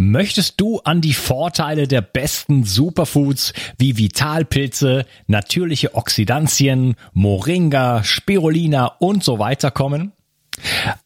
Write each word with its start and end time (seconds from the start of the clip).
Möchtest 0.00 0.60
du 0.60 0.78
an 0.78 1.00
die 1.00 1.12
Vorteile 1.12 1.88
der 1.88 2.02
besten 2.02 2.62
Superfoods 2.62 3.52
wie 3.78 3.96
Vitalpilze, 3.96 5.06
natürliche 5.26 5.96
Oxidantien, 5.96 6.94
Moringa, 7.14 8.04
Spirulina 8.04 8.86
und 9.00 9.24
so 9.24 9.40
weiter 9.40 9.72
kommen? 9.72 10.12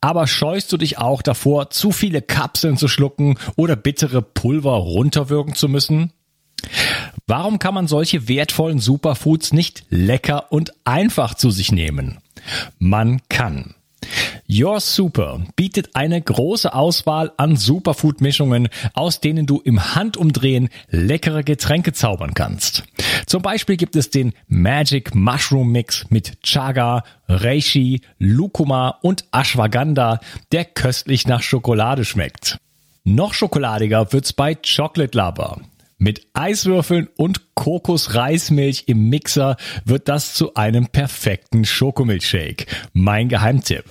Aber 0.03 0.27
scheust 0.27 0.71
du 0.75 0.77
dich 0.77 0.99
auch 0.99 1.23
davor, 1.23 1.71
zu 1.71 1.91
viele 1.91 2.21
Kapseln 2.21 2.77
zu 2.77 2.87
schlucken 2.87 3.39
oder 3.57 3.77
bittere 3.77 4.21
Pulver 4.21 4.75
runterwirken 4.75 5.55
zu 5.55 5.71
müssen? 5.71 6.13
Warum 7.27 7.59
kann 7.59 7.73
man 7.73 7.87
solche 7.87 8.29
wertvollen 8.29 8.79
Superfoods 8.79 9.55
nicht 9.55 9.87
lecker 9.89 10.53
und 10.53 10.75
einfach 10.85 11.35
zu 11.35 11.51
sich 11.51 11.73
nehmen? 11.73 12.19
Man 12.79 13.23
kann. 13.31 13.75
Your 14.51 14.81
Super 14.81 15.41
bietet 15.57 15.91
eine 15.95 16.21
große 16.21 16.75
Auswahl 16.75 17.33
an 17.37 17.57
Superfood-Mischungen, 17.57 18.69
aus 18.95 19.21
denen 19.21 19.47
du 19.47 19.61
im 19.61 19.95
Handumdrehen 19.95 20.69
leckere 20.89 21.43
Getränke 21.43 21.93
zaubern 21.93 22.35
kannst. 22.35 22.85
Zum 23.27 23.43
Beispiel 23.43 23.77
gibt 23.77 23.97
es 23.97 24.11
den 24.11 24.33
Magic 24.49 25.15
Mushroom 25.15 25.73
Mix 25.73 26.07
mit 26.11 26.43
Chaga, 26.43 27.05
Reishi, 27.29 28.03
Lucuma 28.19 28.99
und 29.03 29.25
Ashwagandha, 29.33 30.21
der 30.51 30.65
köstlich 30.65 31.27
nach 31.27 31.43
Schokolade 31.43 32.05
schmeckt. 32.05 32.59
Noch 33.05 33.35
schokoladiger 33.35 34.13
wird's 34.13 34.33
bei 34.33 34.55
Chocolate 34.55 35.17
Lover. 35.17 35.61
Mit 35.99 36.27
Eiswürfeln 36.35 37.09
und 37.17 37.55
Kokosreismilch 37.55 38.85
im 38.87 39.09
Mixer 39.09 39.57
wird 39.85 40.09
das 40.09 40.35
zu 40.35 40.55
einem 40.55 40.89
perfekten 40.89 41.65
Schokomilchshake. 41.65 42.67
Mein 42.93 43.29
Geheimtipp. 43.29 43.85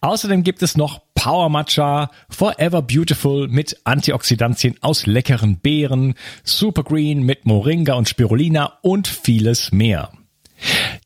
Außerdem 0.00 0.42
gibt 0.42 0.62
es 0.62 0.76
noch 0.76 1.00
Power 1.14 1.48
Matcha, 1.48 2.10
Forever 2.28 2.82
Beautiful 2.82 3.48
mit 3.48 3.78
Antioxidantien 3.84 4.76
aus 4.80 5.06
leckeren 5.06 5.58
Beeren, 5.58 6.14
Super 6.42 6.82
Green 6.82 7.22
mit 7.22 7.46
Moringa 7.46 7.94
und 7.94 8.08
Spirulina 8.08 8.78
und 8.82 9.08
vieles 9.08 9.72
mehr. 9.72 10.10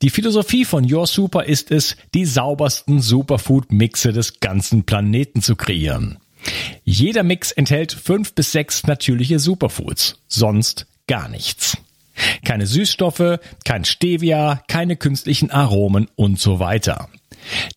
Die 0.03 0.11
Philosophie 0.11 0.65
von 0.65 0.91
Your 0.93 1.07
Super 1.07 1.45
ist 1.45 1.71
es, 1.71 1.97
die 2.15 2.25
saubersten 2.25 3.01
Superfood-Mixe 3.01 4.13
des 4.13 4.41
ganzen 4.41 4.85
Planeten 4.85 5.43
zu 5.43 5.57
kreieren. 5.57 6.19
Jeder 6.85 7.23
Mix 7.23 7.53
enthält 7.53 7.93
fünf 7.93 8.35
bis 8.35 8.53
sechs 8.53 8.87
natürliche 8.87 9.39
Superfoods, 9.39 10.21
sonst 10.29 10.87
gar 11.07 11.29
nichts. 11.29 11.77
Keine 12.45 12.67
Süßstoffe, 12.67 13.39
kein 13.65 13.85
Stevia, 13.85 14.63
keine 14.69 14.97
künstlichen 14.97 15.51
Aromen 15.51 16.09
und 16.17 16.41
so 16.41 16.59
weiter. 16.59 17.09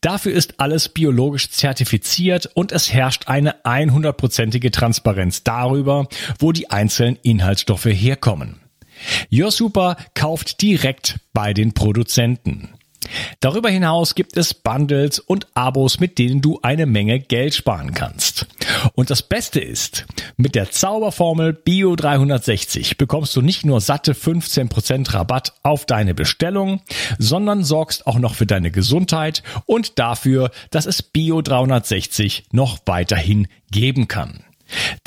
Dafür 0.02 0.34
ist 0.34 0.59
alles 0.59 0.90
biologisch 0.90 1.50
zertifiziert 1.50 2.50
und 2.54 2.72
es 2.72 2.92
herrscht 2.92 3.28
eine 3.28 3.64
100%ige 3.64 4.72
Transparenz 4.72 5.44
darüber, 5.44 6.08
wo 6.40 6.52
die 6.52 6.70
einzelnen 6.70 7.18
Inhaltsstoffe 7.22 7.86
herkommen. 7.86 8.59
Your 9.31 9.52
Super 9.52 9.98
kauft 10.14 10.62
direkt 10.62 11.20
bei 11.34 11.53
den 11.53 11.73
Produzenten. 11.73 12.70
Darüber 13.40 13.70
hinaus 13.70 14.16
gibt 14.16 14.38
es 14.38 14.54
Bundles 14.54 15.20
und 15.20 15.48
Abos, 15.56 16.00
mit 16.00 16.18
denen 16.18 16.42
du 16.42 16.60
eine 16.62 16.86
Menge 16.86 17.20
Geld 17.20 17.54
sparen 17.54 17.94
kannst. 17.94 18.48
Und 18.94 19.10
das 19.10 19.22
Beste 19.22 19.60
ist, 19.60 20.06
mit 20.38 20.56
der 20.56 20.72
Zauberformel 20.72 21.54
Bio 21.54 21.96
360 21.96 22.98
bekommst 22.98 23.36
du 23.36 23.42
nicht 23.42 23.66
nur 23.66 23.82
satte 23.82 24.14
15% 24.14 25.14
Rabatt 25.14 25.54
auf 25.64 25.86
deine 25.86 26.14
Bestellung, 26.14 26.82
sondern 27.18 27.64
sorgst 27.64 28.08
auch 28.08 28.20
noch 28.20 28.36
für 28.36 28.46
deine 28.46 28.72
Gesundheit 28.72 29.44
und 29.66 30.00
dafür, 30.00 30.52
dass 30.70 30.86
es 30.86 31.02
Bio 31.02 31.42
360 31.42 32.46
noch 32.52 32.80
weiterhin 32.86 33.48
geben 33.72 34.08
kann. 34.08 34.44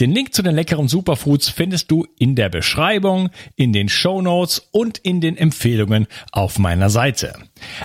Den 0.00 0.12
Link 0.12 0.34
zu 0.34 0.42
den 0.42 0.54
leckeren 0.54 0.88
Superfoods 0.88 1.48
findest 1.48 1.90
du 1.90 2.06
in 2.18 2.34
der 2.34 2.48
Beschreibung, 2.48 3.30
in 3.56 3.72
den 3.72 3.88
Show 3.88 4.20
Notes 4.22 4.66
und 4.70 4.98
in 4.98 5.20
den 5.20 5.36
Empfehlungen 5.36 6.06
auf 6.32 6.58
meiner 6.58 6.90
Seite. 6.90 7.34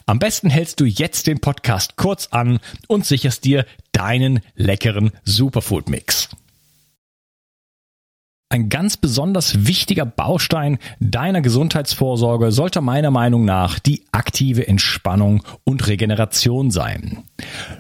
Am 0.06 0.20
besten 0.20 0.50
hältst 0.50 0.80
du 0.80 0.86
jetzt 0.86 1.28
den 1.28 1.40
Podcast 1.40 1.96
kurz 1.96 2.28
an 2.28 2.60
und 2.88 3.06
sicherst 3.06 3.46
dir 3.46 3.66
deinen 3.92 4.42
leckeren 4.56 5.12
Superfood 5.24 5.90
Mix. 5.90 6.30
Ein 8.52 8.70
ganz 8.70 8.98
besonders 8.98 9.68
wichtiger 9.68 10.08
Baustein 10.08 10.80
deiner 11.00 11.42
Gesundheitsvorsorge 11.42 12.52
sollte 12.52 12.82
meiner 12.82 13.12
Meinung 13.12 13.46
nach 13.46 13.78
die 13.78 14.06
aktive 14.12 14.68
Entspannung 14.68 15.44
und 15.66 15.86
Regeneration 15.86 16.72
sein. 16.72 17.26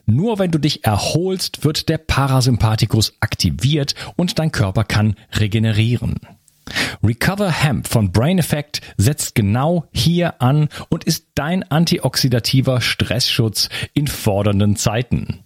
Nur 0.05 0.37
wenn 0.37 0.51
du 0.51 0.59
dich 0.59 0.85
erholst, 0.85 1.63
wird 1.65 1.89
der 1.89 1.97
Parasympathikus 1.97 3.15
aktiviert 3.19 3.95
und 4.15 4.37
dein 4.37 4.51
Körper 4.51 4.83
kann 4.83 5.15
regenerieren. 5.39 6.19
Recover 7.03 7.49
Hemp 7.49 7.87
von 7.87 8.11
Brain 8.11 8.37
Effect 8.37 8.81
setzt 8.95 9.33
genau 9.33 9.87
hier 9.91 10.39
an 10.39 10.69
und 10.89 11.03
ist 11.03 11.29
dein 11.33 11.63
antioxidativer 11.63 12.79
Stressschutz 12.79 13.69
in 13.95 14.05
fordernden 14.05 14.75
Zeiten. 14.75 15.39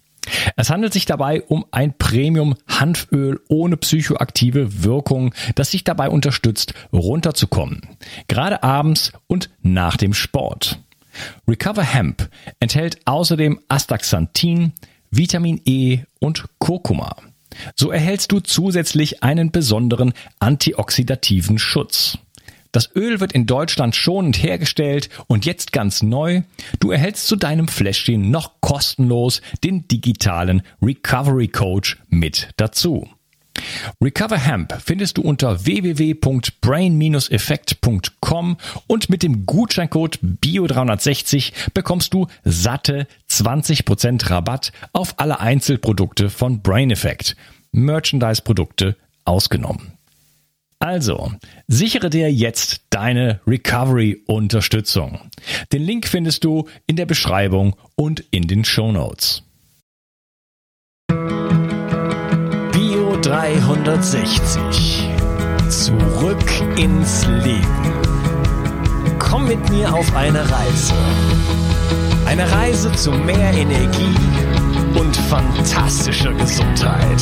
Es 0.56 0.70
handelt 0.70 0.94
sich 0.94 1.06
dabei 1.06 1.42
um 1.42 1.66
ein 1.72 1.98
Premium-Hanföl 1.98 3.42
ohne 3.50 3.78
psychoaktive 3.78 4.84
Wirkung, 4.84 5.34
das 5.56 5.72
sich 5.72 5.84
dabei 5.84 6.10
unterstützt, 6.10 6.74
runterzukommen. 6.92 7.82
Gerade 8.28 8.64
abends 8.64 9.12
und 9.28 9.50
nach 9.62 9.98
dem 9.98 10.14
Sport. 10.14 10.80
Recover 11.48 11.84
Hemp 11.84 12.30
enthält 12.60 13.00
außerdem 13.06 13.60
Astaxanthin, 13.68 14.74
Vitamin 15.12 15.62
E 15.66 16.00
und 16.20 16.46
Kurkuma. 16.58 17.16
So 17.76 17.92
erhältst 17.92 18.32
du 18.32 18.40
zusätzlich 18.40 19.24
einen 19.24 19.52
besonderen 19.52 20.14
antioxidativen 20.40 21.60
Schutz. 21.60 22.18
Das 22.74 22.94
Öl 22.96 23.22
wird 23.22 23.32
in 23.32 23.46
Deutschland 23.46 23.96
schonend 23.96 24.42
hergestellt 24.42 25.10
und 25.28 25.46
jetzt 25.46 25.72
ganz 25.72 26.02
neu. 26.02 26.42
Du 26.80 26.90
erhältst 26.92 27.28
zu 27.28 27.36
deinem 27.36 27.68
Fläschchen 27.70 28.32
noch 28.32 28.60
kostenlos 28.62 29.42
den 29.64 29.88
digitalen 29.88 30.64
Recovery 30.82 31.48
Coach 31.48 32.00
mit 32.10 32.50
dazu. 32.58 33.08
Recover 34.02 34.40
Hemp 34.40 34.76
findest 34.84 35.18
du 35.18 35.22
unter 35.22 35.66
www.brain-effekt.com 35.66 38.58
und 38.88 39.10
mit 39.10 39.22
dem 39.22 39.46
Gutscheincode 39.46 40.18
BIO360 40.44 41.54
bekommst 41.76 42.16
du 42.16 42.26
satte 42.44 43.06
20% 43.30 44.32
Rabatt 44.32 44.72
auf 44.92 45.20
alle 45.20 45.40
Einzelprodukte 45.40 46.32
von 46.32 46.64
Brain 46.64 46.90
Effect. 46.90 47.36
Merchandise-Produkte 47.72 48.98
ausgenommen. 49.26 49.93
Also, 50.84 51.32
sichere 51.70 52.10
dir 52.10 52.30
jetzt 52.30 52.82
deine 52.90 53.40
Recovery-Unterstützung. 53.48 55.18
Den 55.72 55.82
Link 55.82 56.10
findest 56.10 56.44
du 56.44 56.68
in 56.88 56.98
der 56.98 57.06
Beschreibung 57.06 57.78
und 57.96 58.22
in 58.32 58.50
den 58.50 58.66
Show 58.66 58.92
Notes. 58.92 59.44
Bio 62.74 63.18
360. 63.22 65.08
Zurück 65.70 66.52
ins 66.78 67.26
Leben. 67.28 67.94
Komm 69.20 69.48
mit 69.48 69.70
mir 69.70 69.94
auf 69.94 70.14
eine 70.18 70.42
Reise. 70.42 70.94
Eine 72.26 72.52
Reise 72.52 72.92
zu 72.92 73.12
mehr 73.12 73.54
Energie 73.54 74.18
und 75.00 75.16
fantastischer 75.16 76.34
Gesundheit. 76.34 77.22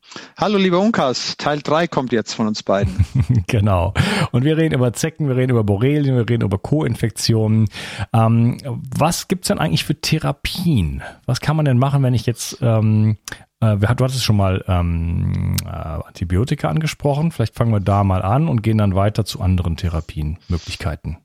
Hallo 0.37 0.57
lieber 0.57 0.79
Unkas, 0.79 1.35
Teil 1.37 1.61
3 1.61 1.87
kommt 1.87 2.11
jetzt 2.11 2.33
von 2.33 2.47
uns 2.47 2.63
beiden. 2.63 3.05
genau. 3.47 3.93
Und 4.31 4.43
wir 4.43 4.57
reden 4.57 4.75
über 4.75 4.91
Zecken, 4.91 5.27
wir 5.27 5.35
reden 5.35 5.51
über 5.51 5.63
Borrelien, 5.63 6.15
wir 6.15 6.27
reden 6.29 6.43
über 6.43 6.57
Co-Infektionen. 6.57 7.67
Ähm, 8.11 8.57
was 8.97 9.27
gibt's 9.27 9.47
denn 9.47 9.59
eigentlich 9.59 9.85
für 9.85 9.99
Therapien? 9.99 11.01
Was 11.25 11.39
kann 11.39 11.55
man 11.55 11.65
denn 11.65 11.77
machen, 11.77 12.03
wenn 12.03 12.13
ich 12.13 12.25
jetzt, 12.25 12.57
ähm, 12.61 13.17
äh, 13.61 13.77
du 13.77 13.87
hattest 13.87 14.23
schon 14.23 14.37
mal 14.37 14.63
ähm, 14.67 15.55
äh, 15.63 15.69
Antibiotika 15.69 16.69
angesprochen, 16.69 17.31
vielleicht 17.31 17.55
fangen 17.55 17.71
wir 17.71 17.79
da 17.79 18.03
mal 18.03 18.21
an 18.21 18.47
und 18.47 18.63
gehen 18.63 18.79
dann 18.79 18.95
weiter 18.95 19.23
zu 19.25 19.41
anderen 19.41 19.77
Therapienmöglichkeiten. 19.77 21.17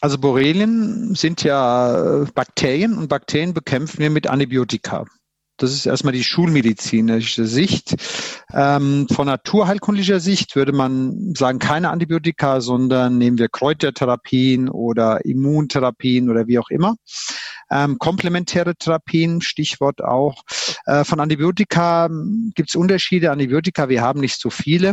Also 0.00 0.18
Borrelien 0.18 1.14
sind 1.14 1.44
ja 1.44 2.24
Bakterien 2.34 2.98
und 2.98 3.08
Bakterien 3.08 3.54
bekämpfen 3.54 4.00
wir 4.00 4.10
mit 4.10 4.26
Antibiotika. 4.26 5.04
Das 5.56 5.72
ist 5.72 5.86
erstmal 5.86 6.12
die 6.12 6.24
schulmedizinische 6.24 7.46
Sicht. 7.46 7.94
Ähm, 8.52 9.06
von 9.10 9.26
naturheilkundlicher 9.26 10.18
Sicht 10.18 10.56
würde 10.56 10.72
man 10.72 11.34
sagen, 11.36 11.58
keine 11.58 11.90
Antibiotika, 11.90 12.60
sondern 12.60 13.18
nehmen 13.18 13.38
wir 13.38 13.48
Kräutertherapien 13.48 14.68
oder 14.68 15.24
Immuntherapien 15.24 16.30
oder 16.30 16.46
wie 16.46 16.58
auch 16.58 16.70
immer. 16.70 16.96
Ähm, 17.72 17.98
komplementäre 17.98 18.76
Therapien, 18.76 19.40
Stichwort 19.40 20.04
auch. 20.04 20.42
Äh, 20.84 21.04
von 21.04 21.20
Antibiotika 21.20 22.08
gibt 22.54 22.68
es 22.68 22.74
Unterschiede. 22.74 23.30
Antibiotika, 23.30 23.88
wir 23.88 24.02
haben 24.02 24.20
nicht 24.20 24.38
so 24.38 24.50
viele. 24.50 24.92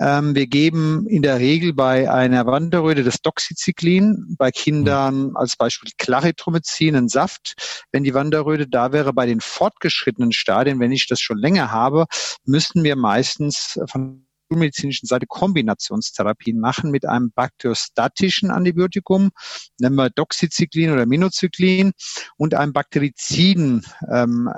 Ähm, 0.00 0.34
wir 0.34 0.48
geben 0.48 1.06
in 1.06 1.22
der 1.22 1.38
Regel 1.38 1.74
bei 1.74 2.10
einer 2.10 2.44
Wanderröte 2.46 3.04
das 3.04 3.20
Doxycyclin, 3.22 4.34
bei 4.36 4.50
Kindern 4.50 5.36
als 5.36 5.56
Beispiel 5.56 5.92
Claritromycin, 5.96 6.96
einen 6.96 7.08
Saft. 7.08 7.84
Wenn 7.92 8.02
die 8.02 8.14
Wanderröte 8.14 8.66
da 8.66 8.92
wäre, 8.92 9.12
bei 9.12 9.26
den 9.26 9.40
fortgeschrittenen 9.40 10.32
Stadien, 10.32 10.80
wenn 10.80 10.92
ich 10.92 11.06
das 11.06 11.20
schon 11.20 11.38
länger 11.38 11.70
habe, 11.70 12.06
müssten 12.44 12.82
wir 12.82 12.96
meistens 12.96 13.78
von 13.90 14.27
schulmedizinischen 14.48 15.06
Seite 15.06 15.26
Kombinationstherapien 15.26 16.58
machen 16.58 16.90
mit 16.90 17.06
einem 17.06 17.30
bakteriostatischen 17.32 18.50
Antibiotikum, 18.50 19.30
nennen 19.78 19.96
wir 19.96 20.10
Doxycyclin 20.10 20.90
oder 20.90 21.06
Minocyclin, 21.06 21.92
und 22.36 22.54
einem 22.54 22.72
Bakteriziden 22.72 23.84
ähm, 24.10 24.48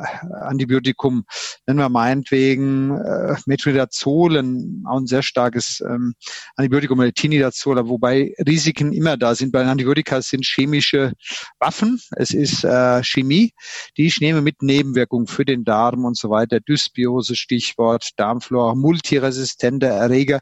Antibiotikum, 0.43 1.25
nennen 1.67 1.79
wir 1.79 1.89
meinetwegen 1.89 2.97
äh, 2.97 3.37
Metronidazol, 3.47 4.37
ein, 4.37 4.85
auch 4.87 4.99
ein 4.99 5.07
sehr 5.07 5.23
starkes 5.23 5.81
ähm, 5.81 6.15
Antibiotikum 6.57 6.99
oder 7.01 7.13
Tinidazol, 7.13 7.89
wobei 7.89 8.35
Risiken 8.47 8.93
immer 8.93 9.17
da 9.17 9.35
sind. 9.35 9.53
Bei 9.53 9.65
Antibiotika 9.65 10.23
sind 10.23 10.45
chemische 10.45 11.13
Waffen, 11.59 12.01
es 12.17 12.33
ist 12.33 12.65
äh, 12.65 13.03
Chemie, 13.03 13.53
die 13.97 14.07
ich 14.07 14.21
nehme 14.21 14.43
mit 14.43 14.63
Nebenwirkungen 14.63 15.27
für 15.27 15.45
den 15.45 15.65
Darm 15.65 16.05
und 16.05 16.17
so 16.17 16.31
weiter, 16.31 16.61
Dysbiose, 16.61 17.35
Stichwort, 17.35 18.11
Darmflora, 18.17 18.75
multiresistent 18.75 19.80
der 19.81 19.95
Erreger, 19.95 20.41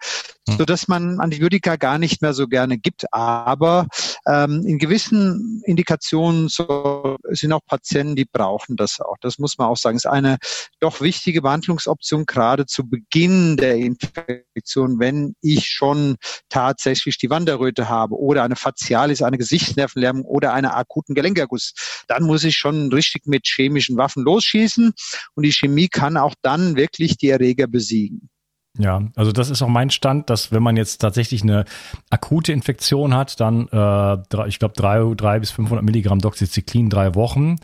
hm. 0.48 0.58
so 0.58 0.64
dass 0.64 0.88
man 0.88 1.20
Antibiotika 1.20 1.76
gar 1.76 1.98
nicht 1.98 2.22
mehr 2.22 2.34
so 2.34 2.46
gerne 2.46 2.78
gibt. 2.78 3.12
Aber 3.12 3.86
ähm, 4.26 4.64
in 4.66 4.78
gewissen 4.78 5.62
Indikationen 5.64 6.48
so, 6.48 7.16
sind 7.30 7.52
auch 7.52 7.64
Patienten, 7.66 8.16
die 8.16 8.24
brauchen 8.24 8.76
das 8.76 9.00
auch. 9.00 9.16
Das 9.20 9.38
muss 9.38 9.58
man 9.58 9.68
auch 9.68 9.76
sagen. 9.76 9.96
Es 9.96 10.04
ist 10.04 10.10
eine 10.10 10.38
doch 10.80 11.00
wichtige 11.00 11.42
Behandlungsoption, 11.42 12.26
gerade 12.26 12.66
zu 12.66 12.88
Beginn 12.88 13.56
der 13.56 13.76
Infektion, 13.76 14.98
wenn 14.98 15.34
ich 15.40 15.68
schon 15.68 16.16
tatsächlich 16.48 17.18
die 17.18 17.30
Wanderröte 17.30 17.88
habe 17.88 18.14
oder 18.16 18.42
eine 18.42 18.56
Facialis, 18.56 19.22
eine 19.22 19.38
Gesichtsnervenlähmung 19.38 20.24
oder 20.24 20.52
einen 20.52 20.66
akuten 20.66 21.14
Gelenkerguss. 21.14 21.72
Dann 22.06 22.24
muss 22.24 22.44
ich 22.44 22.56
schon 22.56 22.92
richtig 22.92 23.26
mit 23.26 23.46
chemischen 23.46 23.96
Waffen 23.96 24.24
losschießen 24.24 24.92
und 25.34 25.42
die 25.42 25.52
Chemie 25.52 25.88
kann 25.88 26.16
auch 26.16 26.34
dann 26.42 26.76
wirklich 26.76 27.16
die 27.16 27.30
Erreger 27.30 27.66
besiegen. 27.66 28.28
Ja, 28.78 29.02
also 29.16 29.32
das 29.32 29.50
ist 29.50 29.60
auch 29.60 29.68
mein 29.68 29.90
Stand, 29.90 30.30
dass 30.30 30.52
wenn 30.52 30.62
man 30.62 30.76
jetzt 30.76 30.98
tatsächlich 30.98 31.42
eine 31.42 31.64
akute 32.10 32.52
Infektion 32.52 33.12
hat, 33.14 33.40
dann, 33.40 33.66
äh, 33.72 34.46
ich 34.46 34.60
glaube, 34.60 34.74
drei, 34.76 35.02
drei 35.16 35.40
bis 35.40 35.50
500 35.50 35.84
Milligramm 35.84 36.20
Doxycyclin 36.20 36.88
drei 36.88 37.16
Wochen 37.16 37.56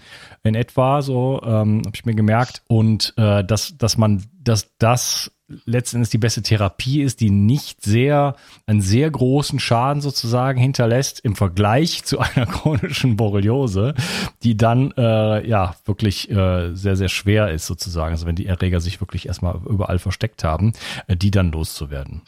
in 0.43 0.57
etwa, 0.57 1.03
so 1.03 1.41
ähm, 1.45 1.83
habe 1.87 1.95
ich 1.95 2.05
mir 2.05 2.15
gemerkt. 2.15 2.63
Und 2.67 3.15
äh, 3.17 3.45
dass, 3.45 3.79
dass 3.79 3.97
man, 3.97 4.25
dass 4.45 4.71
das 4.79 5.31
letztendlich 5.67 6.11
die 6.11 6.19
beste 6.19 6.43
Therapie 6.43 7.03
ist, 7.03 7.21
die 7.21 7.31
nicht 7.31 7.83
sehr, 7.83 8.35
einen 8.67 8.81
sehr 8.81 9.11
großen 9.11 9.59
Schaden 9.59 10.01
sozusagen 10.01 10.59
hinterlässt 10.59 11.21
im 11.21 11.37
Vergleich 11.37 12.05
zu 12.05 12.19
einer 12.19 12.47
chronischen 12.51 13.17
Borreliose, 13.17 13.95
die 14.43 14.57
dann 14.57 14.93
äh, 14.97 15.47
ja 15.47 15.77
wirklich 15.85 16.31
äh, 16.31 16.75
sehr, 16.75 16.97
sehr 16.97 17.09
schwer 17.09 17.51
ist 17.51 17.67
sozusagen. 17.67 18.13
Also 18.13 18.27
wenn 18.27 18.37
die 18.37 18.47
Erreger 18.47 18.81
sich 18.81 19.01
wirklich 19.01 19.27
erstmal 19.27 19.61
überall 19.69 19.99
versteckt 19.99 20.45
haben, 20.45 20.73
äh, 21.07 21.17
die 21.17 21.31
dann 21.31 21.53
loszuwerden. 21.53 22.23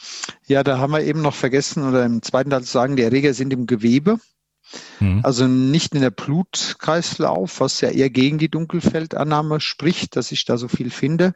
Ja, 0.46 0.62
da 0.62 0.78
haben 0.78 0.92
wir 0.92 1.02
eben 1.02 1.22
noch 1.22 1.34
vergessen 1.34 1.88
oder 1.88 2.04
im 2.04 2.22
zweiten 2.22 2.50
Teil 2.50 2.62
zu 2.62 2.72
sagen, 2.72 2.96
die 2.96 3.02
Erreger 3.02 3.32
sind 3.34 3.52
im 3.52 3.66
Gewebe. 3.66 4.18
Mhm. 5.00 5.20
Also 5.22 5.46
nicht 5.46 5.94
in 5.94 6.00
der 6.00 6.10
Blutkreislauf, 6.10 7.60
was 7.60 7.80
ja 7.80 7.90
eher 7.90 8.10
gegen 8.10 8.38
die 8.38 8.48
Dunkelfeldannahme 8.48 9.60
spricht, 9.60 10.16
dass 10.16 10.32
ich 10.32 10.44
da 10.44 10.56
so 10.56 10.68
viel 10.68 10.90
finde. 10.90 11.32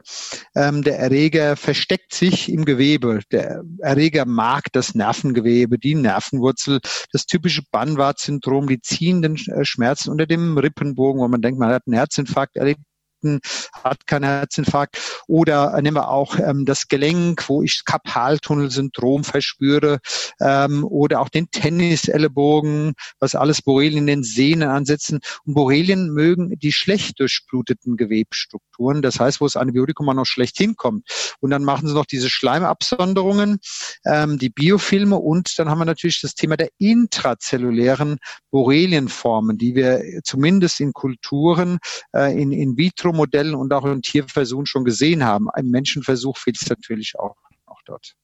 Ähm, 0.55 0.83
der 0.83 0.99
Erreger 0.99 1.55
versteckt 1.55 2.13
sich 2.13 2.51
im 2.51 2.65
Gewebe. 2.65 3.21
Der 3.31 3.63
Erreger 3.79 4.25
mag 4.25 4.71
das 4.73 4.95
Nervengewebe, 4.95 5.79
die 5.79 5.95
Nervenwurzel, 5.95 6.79
das 7.11 7.25
typische 7.25 7.63
Bannwart-Syndrom, 7.71 8.67
die 8.67 8.81
ziehenden 8.81 9.35
äh, 9.35 9.65
Schmerzen 9.65 10.09
unter 10.09 10.25
dem 10.25 10.57
Rippenbogen, 10.57 11.21
wo 11.21 11.27
man 11.27 11.41
denkt, 11.41 11.59
man 11.59 11.69
hat 11.69 11.83
einen 11.87 11.95
Herzinfarkt 11.95 12.57
erlebt 12.57 12.81
Infarkten, 13.21 13.39
hat 13.83 14.07
keinen 14.07 14.25
Herzinfarkt. 14.25 15.23
Oder 15.27 15.79
nehmen 15.81 15.97
wir 15.97 16.09
auch 16.09 16.37
ähm, 16.37 16.65
das 16.65 16.87
Gelenk, 16.87 17.47
wo 17.47 17.61
ich 17.61 17.83
Kapaltunnelsyndrom 17.85 19.23
verspüre. 19.23 19.99
Ähm, 20.39 20.83
oder 20.85 21.21
auch 21.21 21.29
den 21.29 21.49
Tennisellebogen, 21.51 22.93
was 23.19 23.35
alles 23.35 23.61
Borrelien 23.61 24.07
in 24.07 24.07
den 24.07 24.23
Sehnen 24.23 24.69
ansetzen. 24.69 25.19
Und 25.45 25.53
Borrelien 25.53 26.11
mögen 26.11 26.57
die 26.59 26.71
schlecht 26.71 27.19
durchbluteten 27.19 27.97
Gewebstrukturen. 27.97 29.01
Das 29.01 29.19
heißt, 29.19 29.41
wo 29.41 29.45
das 29.45 29.55
Antibiotikum 29.55 30.09
auch 30.09 30.13
noch 30.13 30.25
schlecht 30.25 30.57
hinkommt. 30.57 31.07
Und 31.39 31.51
dann 31.51 31.63
machen 31.63 31.87
sie 31.87 31.93
noch 31.93 32.05
diese 32.05 32.29
Schleimabsonderungen, 32.29 33.59
ähm, 34.05 34.37
die 34.37 34.49
Biofilme 34.49 35.17
und 35.17 35.57
dann 35.57 35.69
haben 35.69 35.79
wir 35.79 35.85
natürlich 35.85 36.21
das 36.21 36.35
Thema 36.35 36.57
der 36.57 36.69
intrazellulären 36.77 38.17
Borrelienformen, 38.51 39.57
die 39.57 39.75
wir 39.75 40.01
zumindest 40.23 40.79
in 40.79 40.93
Kulturen, 40.93 41.79
äh, 42.13 42.39
in, 42.39 42.51
in 42.51 42.77
vitro 42.77 43.10
Modellen 43.13 43.55
und 43.55 43.73
auch 43.73 43.85
in 43.85 44.01
Tierversuchen 44.01 44.65
schon 44.65 44.85
gesehen 44.85 45.23
haben. 45.23 45.49
Ein 45.49 45.67
Menschenversuch 45.67 46.37
fehlt 46.37 46.61
es 46.61 46.69
natürlich 46.69 47.17
auch, 47.17 47.35
auch 47.65 47.81
dort. 47.85 48.15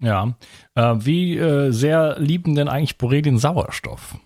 Ja, 0.00 0.36
äh, 0.74 0.94
wie 0.98 1.36
äh, 1.38 1.70
sehr 1.70 2.18
lieben 2.18 2.54
denn 2.56 2.68
eigentlich 2.68 2.98
Borrelien 2.98 3.38
Sauerstoff? 3.38 4.16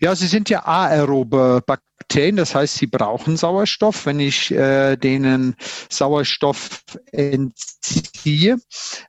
Ja, 0.00 0.14
sie 0.14 0.26
sind 0.26 0.48
ja 0.48 0.64
aerobe 0.64 1.62
Bakterien, 2.08 2.36
das 2.36 2.54
heißt, 2.54 2.76
sie 2.76 2.86
brauchen 2.86 3.36
Sauerstoff. 3.36 4.06
Wenn 4.06 4.18
ich 4.18 4.50
äh, 4.50 4.96
denen 4.96 5.56
Sauerstoff 5.90 6.80
entziehe, 7.12 8.56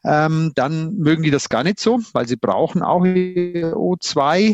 ähm, 0.04 0.52
dann 0.56 0.96
mögen 0.96 1.24
die 1.24 1.32
das 1.32 1.48
gar 1.48 1.64
nicht 1.64 1.80
so, 1.80 2.02
weil 2.12 2.28
sie 2.28 2.36
brauchen 2.36 2.84
auch 2.84 3.04
O2. 3.06 4.54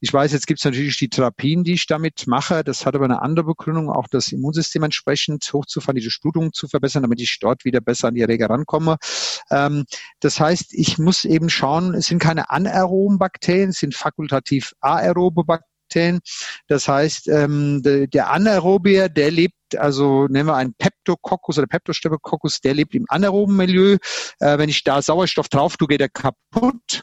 Ich 0.00 0.12
weiß, 0.12 0.32
jetzt 0.32 0.46
gibt 0.46 0.60
es 0.60 0.64
natürlich 0.64 0.96
die 0.96 1.10
Therapien, 1.10 1.64
die 1.64 1.74
ich 1.74 1.86
damit 1.86 2.26
mache. 2.26 2.64
Das 2.64 2.86
hat 2.86 2.94
aber 2.94 3.04
eine 3.04 3.20
andere 3.20 3.44
Begründung, 3.44 3.90
auch 3.90 4.06
das 4.10 4.32
Immunsystem 4.32 4.82
entsprechend 4.84 5.46
hochzufahren, 5.52 5.96
die 5.96 6.02
Durchblutung 6.02 6.54
zu 6.54 6.68
verbessern, 6.68 7.02
damit 7.02 7.20
ich 7.20 7.36
dort 7.42 7.66
wieder 7.66 7.82
besser 7.82 8.08
an 8.08 8.14
die 8.14 8.22
Erreger 8.22 8.48
rankomme. 8.48 8.96
Ähm, 9.50 9.84
das 10.20 10.40
heißt, 10.40 10.72
ich 10.72 10.96
muss 10.96 11.26
eben 11.26 11.50
schauen, 11.50 11.92
es 11.92 12.06
sind 12.06 12.20
keine 12.20 12.48
anaeroben 12.48 13.18
Bakterien, 13.18 13.68
es 13.68 13.80
sind 13.80 13.94
fakultativ 13.94 14.72
aerobe 14.80 15.44
Bakterien. 15.44 15.71
Bakterien. 15.92 16.20
Das 16.68 16.88
heißt, 16.88 17.28
ähm, 17.28 17.82
de, 17.82 18.06
der 18.06 18.30
Anaerobier, 18.30 19.08
der 19.08 19.30
lebt 19.30 19.54
also 19.78 20.26
nehmen 20.28 20.50
wir 20.50 20.56
einen 20.56 20.74
Peptococcus 20.74 21.56
oder 21.56 21.66
Peptostreptococcus, 21.66 22.60
der 22.60 22.74
lebt 22.74 22.94
im 22.94 23.06
anaeroben 23.08 23.56
Milieu. 23.56 23.96
Äh, 24.38 24.58
wenn 24.58 24.68
ich 24.68 24.84
da 24.84 25.00
Sauerstoff 25.00 25.48
drauf 25.48 25.78
tue, 25.78 25.88
geht 25.88 26.02
er 26.02 26.10
kaputt. 26.10 27.00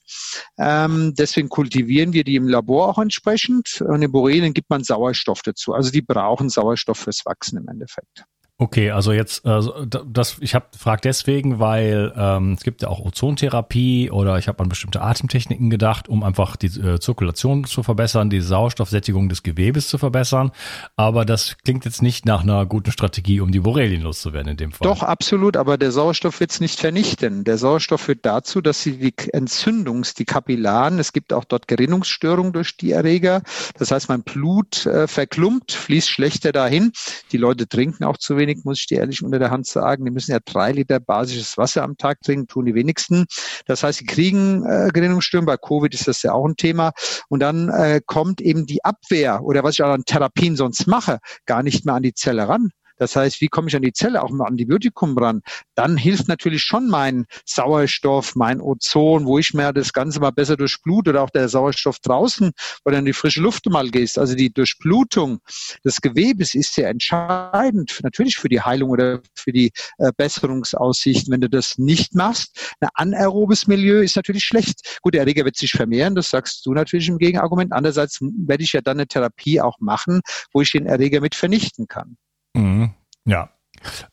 Ähm, 0.59 1.15
deswegen 1.17 1.49
kultivieren 1.49 2.13
wir 2.13 2.23
die 2.23 2.35
im 2.35 2.47
Labor 2.47 2.89
auch 2.89 2.99
entsprechend. 2.99 3.81
Und 3.81 4.03
in 4.03 4.11
Borrelien 4.11 4.53
gibt 4.53 4.69
man 4.69 4.83
Sauerstoff 4.83 5.41
dazu. 5.41 5.73
Also 5.73 5.89
die 5.89 6.03
brauchen 6.03 6.49
Sauerstoff 6.49 6.99
fürs 6.99 7.25
Wachsen 7.25 7.57
im 7.57 7.67
Endeffekt. 7.67 8.25
Okay, 8.61 8.91
also 8.91 9.13
jetzt, 9.13 9.45
also 9.45 9.85
das, 9.85 10.35
ich 10.41 10.53
habe 10.53 10.65
frag 10.77 11.01
deswegen, 11.01 11.59
weil 11.59 12.11
ähm, 12.17 12.55
es 12.57 12.63
gibt 12.63 12.81
ja 12.81 12.89
auch 12.89 12.99
Ozontherapie 12.99 14.11
oder 14.11 14.37
ich 14.37 14.49
habe 14.49 14.61
an 14.61 14.67
bestimmte 14.67 15.01
Atemtechniken 15.01 15.69
gedacht, 15.69 16.09
um 16.09 16.23
einfach 16.23 16.57
die 16.57 16.67
äh, 16.67 16.99
Zirkulation 16.99 17.63
zu 17.63 17.83
verbessern, 17.83 18.29
die 18.29 18.41
Sauerstoffsättigung 18.41 19.29
des 19.29 19.43
Gewebes 19.43 19.87
zu 19.87 19.97
verbessern. 19.97 20.51
Aber 20.97 21.23
das 21.23 21.55
klingt 21.63 21.85
jetzt 21.85 22.01
nicht 22.01 22.25
nach 22.25 22.43
einer 22.43 22.65
guten 22.65 22.91
Strategie, 22.91 23.39
um 23.39 23.53
die 23.53 23.61
Borrelien 23.61 24.01
loszuwerden 24.01 24.51
in 24.51 24.57
dem 24.57 24.71
Fall. 24.73 24.85
Doch, 24.85 25.03
absolut, 25.03 25.55
aber 25.55 25.77
der 25.77 25.93
Sauerstoff 25.93 26.41
wird 26.41 26.51
es 26.51 26.59
nicht 26.59 26.81
vernichten. 26.81 27.45
Der 27.45 27.57
Sauerstoff 27.57 28.01
führt 28.01 28.25
dazu, 28.25 28.59
dass 28.59 28.83
sie 28.83 28.97
die 28.97 29.13
Entzündungs-, 29.13 30.17
die 30.17 30.25
Kapillaren, 30.25 30.99
es 30.99 31.13
gibt 31.13 31.31
auch 31.31 31.45
dort 31.45 31.69
Gerinnungsstörungen 31.69 32.51
durch 32.51 32.75
die 32.75 32.91
Erreger. 32.91 33.41
Das 33.77 33.91
heißt, 33.91 34.09
mein 34.09 34.23
Blut 34.23 34.85
äh, 34.85 35.07
verklumpt, 35.07 35.71
fließt 35.71 36.09
schlechter 36.09 36.51
dahin. 36.51 36.91
Die 37.31 37.37
Leute 37.37 37.65
trinken 37.65 38.03
auch 38.03 38.17
zu 38.17 38.35
wenig 38.35 38.48
wenig, 38.49 38.65
muss 38.65 38.79
ich 38.79 38.87
dir 38.87 38.99
ehrlich 38.99 39.23
unter 39.23 39.39
der 39.39 39.51
Hand 39.51 39.67
sagen. 39.67 40.05
Die 40.05 40.11
müssen 40.11 40.31
ja 40.31 40.39
drei 40.43 40.71
Liter 40.71 40.99
basisches 40.99 41.57
Wasser 41.57 41.83
am 41.83 41.97
Tag 41.97 42.21
trinken, 42.21 42.47
tun 42.47 42.65
die 42.65 42.75
wenigsten. 42.75 43.25
Das 43.65 43.83
heißt, 43.83 43.99
sie 43.99 44.05
kriegen 44.05 44.65
äh, 44.65 44.89
Gerinnungsstörungen. 44.93 45.45
Bei 45.45 45.57
Covid 45.57 45.93
ist 45.93 46.07
das 46.07 46.21
ja 46.23 46.33
auch 46.33 46.45
ein 46.45 46.55
Thema. 46.55 46.91
Und 47.29 47.39
dann 47.39 47.69
äh, 47.69 48.01
kommt 48.05 48.41
eben 48.41 48.65
die 48.65 48.83
Abwehr 48.83 49.41
oder 49.43 49.63
was 49.63 49.75
ich 49.75 49.83
auch 49.83 49.89
an 49.89 50.03
Therapien 50.05 50.55
sonst 50.55 50.87
mache, 50.87 51.19
gar 51.45 51.63
nicht 51.63 51.85
mehr 51.85 51.95
an 51.95 52.03
die 52.03 52.13
Zelle 52.13 52.47
ran. 52.47 52.69
Das 52.99 53.15
heißt, 53.15 53.41
wie 53.41 53.47
komme 53.47 53.69
ich 53.69 53.75
an 53.75 53.81
die 53.81 53.93
Zelle 53.93 54.21
auch 54.21 54.29
mit 54.29 54.45
Antibiotikum 54.45 55.17
ran? 55.17 55.41
Dann 55.73 55.97
hilft 55.97 56.27
natürlich 56.27 56.61
schon 56.61 56.87
mein 56.87 57.25
Sauerstoff, 57.45 58.35
mein 58.35 58.61
Ozon, 58.61 59.25
wo 59.25 59.39
ich 59.39 59.53
mir 59.53 59.73
das 59.73 59.93
Ganze 59.93 60.19
mal 60.19 60.31
besser 60.31 60.57
durchblut 60.57 61.07
oder 61.07 61.23
auch 61.23 61.29
der 61.29 61.49
Sauerstoff 61.49 61.99
draußen 61.99 62.51
oder 62.85 62.99
in 62.99 63.05
die 63.05 63.13
frische 63.13 63.41
Luft 63.41 63.65
mal 63.67 63.89
gehst. 63.89 64.19
Also 64.19 64.35
die 64.35 64.51
Durchblutung 64.51 65.39
des 65.83 66.01
Gewebes 66.01 66.53
ist 66.53 66.73
sehr 66.73 66.89
entscheidend, 66.89 67.99
natürlich 68.03 68.37
für 68.37 68.49
die 68.49 68.61
Heilung 68.61 68.89
oder 68.89 69.21
für 69.33 69.51
die 69.51 69.71
äh, 69.97 70.11
Besserungsaussichten. 70.15 71.31
Wenn 71.31 71.41
du 71.41 71.49
das 71.49 71.77
nicht 71.77 72.13
machst, 72.15 72.75
ein 72.81 72.89
anaerobes 72.93 73.67
Milieu 73.67 74.01
ist 74.01 74.15
natürlich 74.15 74.43
schlecht. 74.43 74.99
Gut, 75.01 75.13
der 75.13 75.21
Erreger 75.21 75.45
wird 75.45 75.55
sich 75.55 75.71
vermehren, 75.71 76.15
das 76.15 76.29
sagst 76.29 76.65
du 76.65 76.73
natürlich 76.73 77.07
im 77.07 77.17
Gegenargument. 77.17 77.71
Andererseits 77.71 78.19
werde 78.21 78.63
ich 78.63 78.73
ja 78.73 78.81
dann 78.81 78.97
eine 78.97 79.07
Therapie 79.07 79.61
auch 79.61 79.79
machen, 79.79 80.21
wo 80.51 80.61
ich 80.61 80.71
den 80.71 80.85
Erreger 80.85 81.21
mit 81.21 81.35
vernichten 81.35 81.87
kann. 81.87 82.17
Mhm. 82.55 82.93
Ja, 83.25 83.49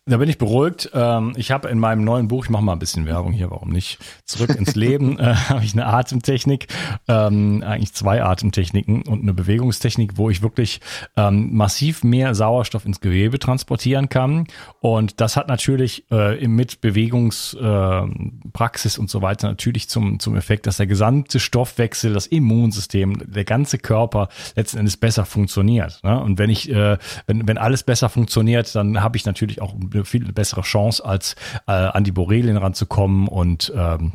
da 0.05 0.17
bin 0.17 0.29
ich 0.29 0.37
beruhigt. 0.37 0.91
Ähm, 0.93 1.33
ich 1.35 1.51
habe 1.51 1.69
in 1.69 1.79
meinem 1.79 2.03
neuen 2.03 2.27
Buch, 2.27 2.43
ich 2.45 2.49
mache 2.49 2.63
mal 2.63 2.73
ein 2.73 2.79
bisschen 2.79 3.05
Werbung 3.05 3.33
hier, 3.33 3.51
warum 3.51 3.69
nicht? 3.69 3.99
Zurück 4.25 4.55
ins 4.55 4.75
Leben 4.75 5.19
äh, 5.19 5.35
habe 5.35 5.63
ich 5.63 5.73
eine 5.73 5.85
Atemtechnik, 5.85 6.67
ähm, 7.07 7.63
eigentlich 7.65 7.93
zwei 7.93 8.23
Atemtechniken 8.23 9.03
und 9.03 9.21
eine 9.21 9.33
Bewegungstechnik, 9.33 10.17
wo 10.17 10.29
ich 10.29 10.41
wirklich 10.41 10.81
ähm, 11.15 11.55
massiv 11.55 12.03
mehr 12.03 12.35
Sauerstoff 12.35 12.85
ins 12.85 12.99
Gewebe 12.99 13.39
transportieren 13.39 14.09
kann. 14.09 14.47
Und 14.79 15.21
das 15.21 15.37
hat 15.37 15.47
natürlich 15.47 16.05
äh, 16.11 16.47
mit 16.47 16.81
Bewegungspraxis 16.81 18.97
äh, 18.97 18.99
und 18.99 19.09
so 19.09 19.21
weiter 19.21 19.47
natürlich 19.47 19.87
zum, 19.89 20.19
zum 20.19 20.35
Effekt, 20.35 20.67
dass 20.67 20.77
der 20.77 20.87
gesamte 20.87 21.39
Stoffwechsel, 21.39 22.13
das 22.13 22.27
Immunsystem, 22.27 23.21
der 23.25 23.43
ganze 23.43 23.77
Körper 23.77 24.29
letzten 24.55 24.79
Endes 24.79 24.97
besser 24.97 25.25
funktioniert. 25.25 25.99
Ne? 26.03 26.19
Und 26.19 26.39
wenn 26.39 26.49
ich, 26.49 26.69
äh, 26.69 26.97
wenn, 27.25 27.47
wenn 27.47 27.57
alles 27.57 27.83
besser 27.83 28.09
funktioniert, 28.09 28.73
dann 28.75 29.01
habe 29.01 29.17
ich 29.17 29.25
natürlich 29.25 29.56
natürlich 29.57 29.61
auch 29.61 29.75
eine 29.93 30.05
viel 30.05 30.31
bessere 30.31 30.61
Chance, 30.61 31.03
als 31.03 31.35
äh, 31.67 31.71
an 31.71 32.03
die 32.03 32.11
Borrelien 32.11 32.57
ranzukommen 32.57 33.27
und 33.27 33.71
ähm, 33.75 34.13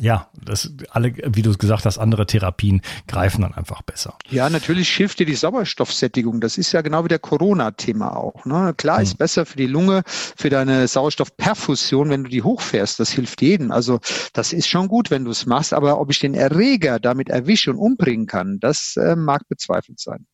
ja, 0.00 0.30
das 0.42 0.72
alle, 0.88 1.12
wie 1.14 1.42
du 1.42 1.54
gesagt 1.54 1.84
hast, 1.84 1.98
andere 1.98 2.24
Therapien 2.24 2.80
greifen 3.06 3.42
dann 3.42 3.52
einfach 3.52 3.82
besser. 3.82 4.16
Ja, 4.30 4.48
natürlich 4.48 4.88
hilft 4.88 5.18
dir 5.18 5.26
die 5.26 5.34
Sauerstoffsättigung. 5.34 6.40
Das 6.40 6.56
ist 6.56 6.72
ja 6.72 6.80
genau 6.80 7.04
wie 7.04 7.08
der 7.08 7.18
Corona-Thema 7.18 8.16
auch. 8.16 8.46
Ne? 8.46 8.72
Klar 8.78 8.96
hm. 8.96 9.02
ist 9.02 9.18
besser 9.18 9.44
für 9.44 9.58
die 9.58 9.66
Lunge, 9.66 10.02
für 10.06 10.48
deine 10.48 10.88
Sauerstoffperfusion, 10.88 12.08
wenn 12.08 12.24
du 12.24 12.30
die 12.30 12.42
hochfährst. 12.42 13.00
Das 13.00 13.10
hilft 13.10 13.42
jedem. 13.42 13.70
Also 13.70 14.00
das 14.32 14.54
ist 14.54 14.66
schon 14.66 14.88
gut, 14.88 15.10
wenn 15.10 15.26
du 15.26 15.30
es 15.30 15.44
machst. 15.44 15.74
Aber 15.74 16.00
ob 16.00 16.10
ich 16.10 16.20
den 16.20 16.32
Erreger 16.32 16.98
damit 16.98 17.28
erwische 17.28 17.70
und 17.70 17.76
umbringen 17.76 18.26
kann, 18.26 18.60
das 18.60 18.96
äh, 18.96 19.14
mag 19.14 19.46
bezweifelt 19.46 20.00
sein. 20.00 20.26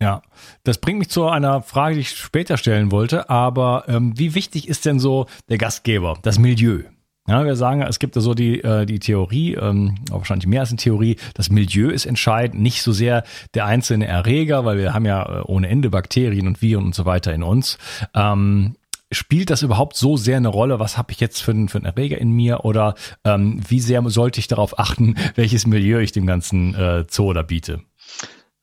Ja, 0.00 0.22
das 0.64 0.78
bringt 0.78 0.98
mich 0.98 1.08
zu 1.08 1.26
einer 1.26 1.62
Frage, 1.62 1.94
die 1.94 2.02
ich 2.02 2.10
später 2.10 2.56
stellen 2.56 2.90
wollte. 2.90 3.30
Aber 3.30 3.84
ähm, 3.88 4.18
wie 4.18 4.34
wichtig 4.34 4.68
ist 4.68 4.84
denn 4.84 4.98
so 4.98 5.26
der 5.48 5.58
Gastgeber, 5.58 6.18
das 6.22 6.38
Milieu? 6.38 6.82
Ja, 7.26 7.42
wir 7.42 7.56
sagen, 7.56 7.80
es 7.80 7.98
gibt 7.98 8.16
so 8.16 8.34
die, 8.34 8.62
äh, 8.62 8.84
die 8.84 8.98
Theorie, 8.98 9.54
ähm, 9.54 9.94
wahrscheinlich 10.10 10.46
mehr 10.46 10.60
als 10.60 10.70
eine 10.70 10.76
Theorie, 10.76 11.16
das 11.32 11.48
Milieu 11.48 11.88
ist 11.88 12.04
entscheidend, 12.04 12.60
nicht 12.60 12.82
so 12.82 12.92
sehr 12.92 13.24
der 13.54 13.64
einzelne 13.64 14.06
Erreger, 14.06 14.66
weil 14.66 14.76
wir 14.76 14.92
haben 14.92 15.06
ja 15.06 15.40
äh, 15.40 15.42
ohne 15.46 15.68
Ende 15.68 15.88
Bakterien 15.88 16.46
und 16.46 16.60
Viren 16.60 16.84
und 16.84 16.94
so 16.94 17.06
weiter 17.06 17.32
in 17.32 17.42
uns. 17.42 17.78
Ähm, 18.12 18.76
spielt 19.10 19.48
das 19.48 19.62
überhaupt 19.62 19.96
so 19.96 20.18
sehr 20.18 20.36
eine 20.36 20.48
Rolle? 20.48 20.80
Was 20.80 20.98
habe 20.98 21.12
ich 21.12 21.20
jetzt 21.20 21.40
für, 21.40 21.52
für 21.68 21.78
einen 21.78 21.86
Erreger 21.86 22.18
in 22.18 22.30
mir? 22.30 22.66
Oder 22.66 22.94
ähm, 23.24 23.58
wie 23.66 23.80
sehr 23.80 24.02
sollte 24.10 24.40
ich 24.40 24.48
darauf 24.48 24.78
achten, 24.78 25.14
welches 25.34 25.66
Milieu 25.66 26.00
ich 26.00 26.12
dem 26.12 26.26
ganzen 26.26 26.74
äh, 26.74 27.06
Zoo 27.08 27.32
da 27.32 27.40
biete? 27.40 27.80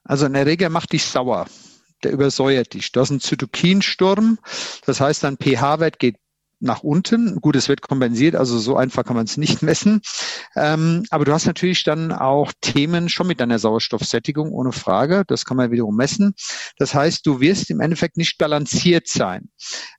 Also 0.04 0.26
ein 0.26 0.36
Erreger 0.36 0.70
macht 0.70 0.94
dich 0.94 1.06
sauer. 1.06 1.48
Der 2.04 2.12
übersäuert 2.12 2.74
dich. 2.74 2.92
Du 2.92 3.00
hast 3.00 3.12
einen 3.12 3.20
Zytokinsturm. 3.20 4.40
Das 4.86 5.00
heißt, 5.00 5.24
dein 5.24 5.38
pH-Wert 5.38 6.00
geht 6.00 6.18
nach 6.62 6.84
unten. 6.84 7.42
Gut, 7.42 7.56
es 7.56 7.68
wird 7.68 7.82
kompensiert, 7.82 8.36
also 8.36 8.60
so 8.60 8.78
einfach 8.78 9.04
kann 9.04 9.16
man 9.16 9.26
es 9.26 9.38
nicht 9.38 9.62
messen. 9.62 10.02
Ähm, 10.56 11.04
aber 11.10 11.26
du 11.26 11.34
hast 11.34 11.46
natürlich 11.46 11.84
dann 11.84 12.12
auch 12.12 12.52
Themen 12.62 13.10
schon 13.10 13.28
mit 13.28 13.40
deiner 13.40 13.60
Sauerstoffsättigung, 13.60 14.52
ohne 14.52 14.72
Frage. 14.72 15.24
Das 15.28 15.46
kann 15.46 15.58
man 15.58 15.72
wiederum 15.72 15.96
messen. 15.96 16.34
Das 16.78 16.94
heißt, 16.94 17.26
du 17.26 17.40
wirst 17.40 17.70
im 17.70 17.80
Endeffekt 17.80 18.18
nicht 18.18 18.38
balanciert 18.38 19.08
sein. 19.08 19.50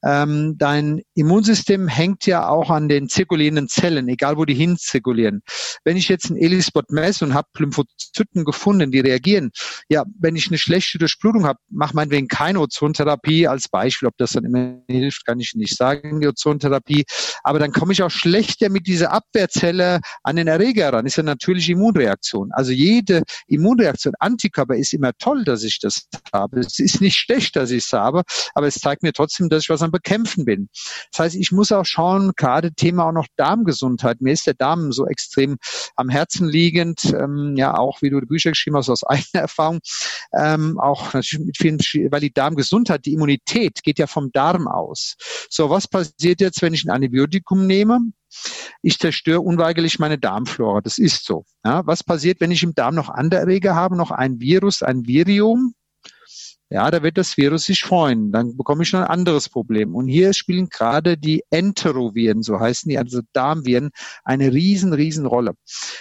Ähm, 0.05 0.57
dein 0.57 1.03
Immunsystem 1.15 1.89
hängt 1.89 2.27
ja 2.27 2.49
auch 2.49 2.71
an 2.71 2.89
den 2.89 3.09
zirkulierenden 3.09 3.69
Zellen, 3.69 4.09
egal 4.09 4.37
wo 4.37 4.45
die 4.45 4.55
hin 4.55 4.77
zirkulieren. 4.77 5.43
Wenn 5.85 5.97
ich 5.97 6.09
jetzt 6.09 6.31
einen 6.31 6.41
Elispot 6.41 6.91
messe 6.91 7.25
und 7.25 7.35
habe 7.35 7.49
Lymphozyten 7.59 8.45
gefunden, 8.45 8.91
die 8.91 9.01
reagieren, 9.01 9.51
ja, 9.89 10.05
wenn 10.19 10.37
ich 10.37 10.49
eine 10.49 10.59
schlechte 10.59 10.99
Durchblutung 10.99 11.45
habe, 11.45 11.59
mach 11.69 11.93
meinetwegen 11.93 12.29
keine 12.29 12.61
Ozontherapie 12.61 13.49
als 13.49 13.69
Beispiel. 13.69 14.09
Ob 14.09 14.17
das 14.17 14.33
dann 14.33 14.45
immer 14.45 14.79
hilft, 14.89 15.27
kann 15.27 15.41
ich 15.41 15.55
nicht 15.55 15.77
sagen. 15.77 16.21
Die 16.21 16.29
Ozon 16.29 16.52
Immunontherapie. 16.53 17.05
Aber 17.43 17.59
dann 17.59 17.73
komme 17.73 17.93
ich 17.93 18.03
auch 18.03 18.11
schlechter 18.11 18.69
mit 18.69 18.87
dieser 18.87 19.13
Abwehrzelle 19.13 20.01
an 20.23 20.37
den 20.37 20.47
Erreger 20.47 20.93
ran. 20.93 21.07
Ist 21.07 21.17
ja 21.17 21.23
natürlich 21.23 21.69
Immunreaktion. 21.69 22.51
Also 22.53 22.73
jede 22.73 23.23
Immunreaktion, 23.47 24.15
Antikörper 24.19 24.77
ist 24.77 24.93
immer 24.93 25.13
toll, 25.19 25.45
dass 25.45 25.63
ich 25.63 25.79
das 25.81 26.09
habe. 26.33 26.61
Es 26.61 26.79
ist 26.79 27.01
nicht 27.01 27.17
schlecht, 27.17 27.57
dass 27.57 27.71
ich 27.71 27.85
es 27.85 27.93
habe, 27.93 28.23
aber 28.55 28.67
es 28.67 28.75
zeigt 28.75 29.03
mir 29.03 29.13
trotzdem, 29.13 29.49
dass 29.49 29.65
ich 29.65 29.71
was 29.71 29.83
am 29.83 29.91
Bekämpfen 29.91 30.45
bin. 30.45 30.69
Das 31.13 31.21
heißt, 31.21 31.37
ich 31.37 31.53
muss 31.53 31.73
auch 31.73 31.85
schauen, 31.85 32.33
gerade 32.37 32.73
Thema 32.73 33.07
auch 33.07 33.13
noch 33.13 33.27
Darmgesundheit. 33.37 34.21
Mir 34.21 34.33
ist 34.33 34.47
der 34.47 34.55
Darm 34.55 34.93
so 34.93 35.07
extrem 35.07 35.57
am 35.97 36.09
Herzen 36.09 36.49
liegend, 36.49 37.05
ähm, 37.05 37.55
ja 37.57 37.77
auch 37.77 38.03
wie 38.03 38.11
du 38.11 38.21
die 38.21 38.27
Bücher 38.27 38.51
geschrieben 38.51 38.77
hast 38.77 38.91
aus 38.91 39.05
eigener 39.07 39.43
Erfahrung, 39.43 39.81
ähm, 40.39 40.79
auch 40.79 41.15
natürlich 41.15 41.47
mit 41.47 41.57
vielen, 41.57 41.79
weil 42.11 42.21
die 42.21 42.33
Darmgesundheit, 42.33 43.05
die 43.05 43.15
Immunität 43.15 43.83
geht 43.83 43.99
ja 43.99 44.07
vom 44.07 44.31
Darm 44.33 44.69
aus. 44.69 45.17
So, 45.49 45.71
was 45.71 45.89
passiert 45.89 46.41
jetzt, 46.43 46.63
wenn 46.63 46.75
ich 46.75 46.85
ein 46.85 46.91
Antibiotikum 46.91 47.67
nehme? 47.67 48.01
Ich 48.83 48.99
zerstöre 48.99 49.41
unweigerlich 49.41 49.99
meine 49.99 50.19
Darmflora. 50.19 50.81
Das 50.81 50.99
ist 50.99 51.25
so. 51.25 51.45
Ja, 51.65 51.87
was 51.87 52.05
passiert, 52.05 52.41
wenn 52.41 52.51
ich 52.51 52.63
im 52.63 52.75
Darm 52.75 52.95
noch 52.95 53.09
andere 53.09 53.41
Erreger 53.41 53.75
habe, 53.75 53.97
noch 53.97 54.11
ein 54.11 54.41
Virus, 54.41 54.83
ein 54.83 55.07
Virium? 55.07 55.75
Ja, 56.73 56.91
da 56.91 57.03
wird 57.03 57.19
das 57.19 57.37
Virus 57.37 57.65
sich 57.65 57.83
freuen. 57.83 58.33
Dann 58.33 58.57
bekomme 58.57 58.83
ich 58.83 58.95
noch 58.95 59.01
ein 59.01 59.07
anderes 59.07 59.51
Problem. 59.51 59.95
Und 59.95 60.09
hier 60.09 60.33
spielen 60.33 60.71
gerade 60.71 61.19
die 61.19 61.45
Enteroviren, 61.51 62.43
so 62.43 62.59
heißen 62.59 62.89
die, 62.89 62.97
also 62.97 63.21
Darmviren, 63.35 63.91
eine 64.25 64.55
riesen, 64.55 64.95
riesen 64.95 65.27
Rolle. 65.27 65.53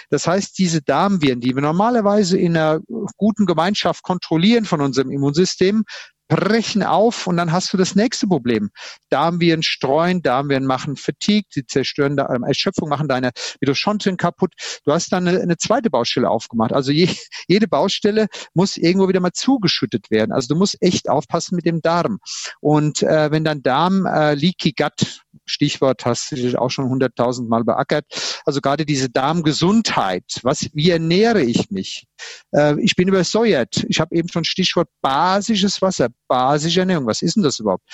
Das 0.08 0.26
heißt, 0.26 0.56
diese 0.56 0.80
Darmviren, 0.80 1.40
die 1.40 1.54
wir 1.54 1.60
normalerweise 1.60 2.38
in 2.38 2.56
einer 2.56 2.80
guten 3.18 3.44
Gemeinschaft 3.44 4.02
kontrollieren 4.02 4.64
von 4.64 4.80
unserem 4.80 5.10
Immunsystem, 5.10 5.84
brechen 6.32 6.82
auf 6.82 7.26
und 7.26 7.36
dann 7.36 7.52
hast 7.52 7.74
du 7.74 7.76
das 7.76 7.94
nächste 7.94 8.26
Problem. 8.26 8.70
Darmviren 9.10 9.62
streuen, 9.62 10.22
Darmviren 10.22 10.64
machen 10.64 10.96
Fatigue, 10.96 11.44
sie 11.50 11.66
zerstören 11.66 12.16
äh, 12.16 12.24
Erschöpfung, 12.46 12.88
machen 12.88 13.06
deine 13.06 13.32
Mitochondrien 13.60 14.16
kaputt. 14.16 14.54
Du 14.86 14.92
hast 14.92 15.12
dann 15.12 15.28
eine, 15.28 15.40
eine 15.40 15.58
zweite 15.58 15.90
Baustelle 15.90 16.30
aufgemacht. 16.30 16.72
Also 16.72 16.90
je, 16.90 17.08
jede 17.48 17.68
Baustelle 17.68 18.28
muss 18.54 18.78
irgendwo 18.78 19.08
wieder 19.08 19.20
mal 19.20 19.32
zugeschüttet 19.32 20.10
werden. 20.10 20.32
Also 20.32 20.48
du 20.48 20.58
musst 20.58 20.78
echt 20.80 21.10
aufpassen 21.10 21.54
mit 21.54 21.66
dem 21.66 21.82
Darm. 21.82 22.18
Und 22.60 23.02
äh, 23.02 23.30
wenn 23.30 23.44
dein 23.44 23.62
Darm 23.62 24.06
äh, 24.06 24.34
Leaky 24.34 24.72
Gut 24.72 25.21
Stichwort 25.46 26.04
hast 26.04 26.32
du 26.32 26.60
auch 26.60 26.70
schon 26.70 26.88
hunderttausend 26.88 27.48
Mal 27.48 27.64
beackert. 27.64 28.04
Also 28.44 28.60
gerade 28.60 28.86
diese 28.86 29.08
Darmgesundheit. 29.10 30.24
Was, 30.42 30.68
wie 30.72 30.90
ernähre 30.90 31.42
ich 31.42 31.70
mich? 31.70 32.06
Äh, 32.52 32.80
ich 32.80 32.96
bin 32.96 33.08
übersäuert. 33.08 33.84
Ich 33.88 34.00
habe 34.00 34.14
eben 34.14 34.28
schon 34.28 34.44
Stichwort 34.44 34.88
basisches 35.00 35.80
Wasser, 35.82 36.08
basische 36.28 36.80
Ernährung. 36.80 37.06
Was 37.06 37.22
ist 37.22 37.36
denn 37.36 37.42
das 37.42 37.58
überhaupt? 37.58 37.84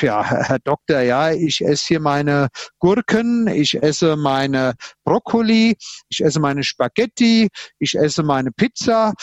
Ja, 0.00 0.24
Herr 0.24 0.58
Doktor, 0.58 1.00
ja, 1.00 1.32
ich 1.32 1.60
esse 1.60 1.86
hier 1.86 2.00
meine 2.00 2.48
Gurken, 2.78 3.46
ich 3.48 3.80
esse 3.82 4.16
meine 4.16 4.74
Brokkoli, 5.04 5.76
ich 6.08 6.20
esse 6.20 6.40
meine 6.40 6.64
Spaghetti, 6.64 7.48
ich 7.78 7.94
esse 7.94 8.22
meine 8.22 8.50
Pizza 8.50 9.14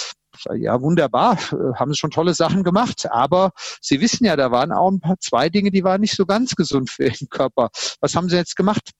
ja, 0.55 0.81
wunderbar, 0.81 1.37
äh, 1.51 1.75
haben 1.75 1.93
schon 1.93 2.11
tolle 2.11 2.33
Sachen 2.33 2.63
gemacht, 2.63 3.09
aber 3.11 3.51
Sie 3.81 4.01
wissen 4.01 4.25
ja, 4.25 4.35
da 4.35 4.51
waren 4.51 4.71
auch 4.71 4.89
ein 4.89 4.99
paar, 4.99 5.19
zwei 5.19 5.49
Dinge, 5.49 5.71
die 5.71 5.83
waren 5.83 6.01
nicht 6.01 6.15
so 6.15 6.25
ganz 6.25 6.55
gesund 6.55 6.89
für 6.89 7.05
Ihren 7.05 7.29
Körper. 7.29 7.69
Was 7.99 8.15
haben 8.15 8.29
Sie 8.29 8.35
jetzt 8.35 8.55
gemacht? 8.55 8.91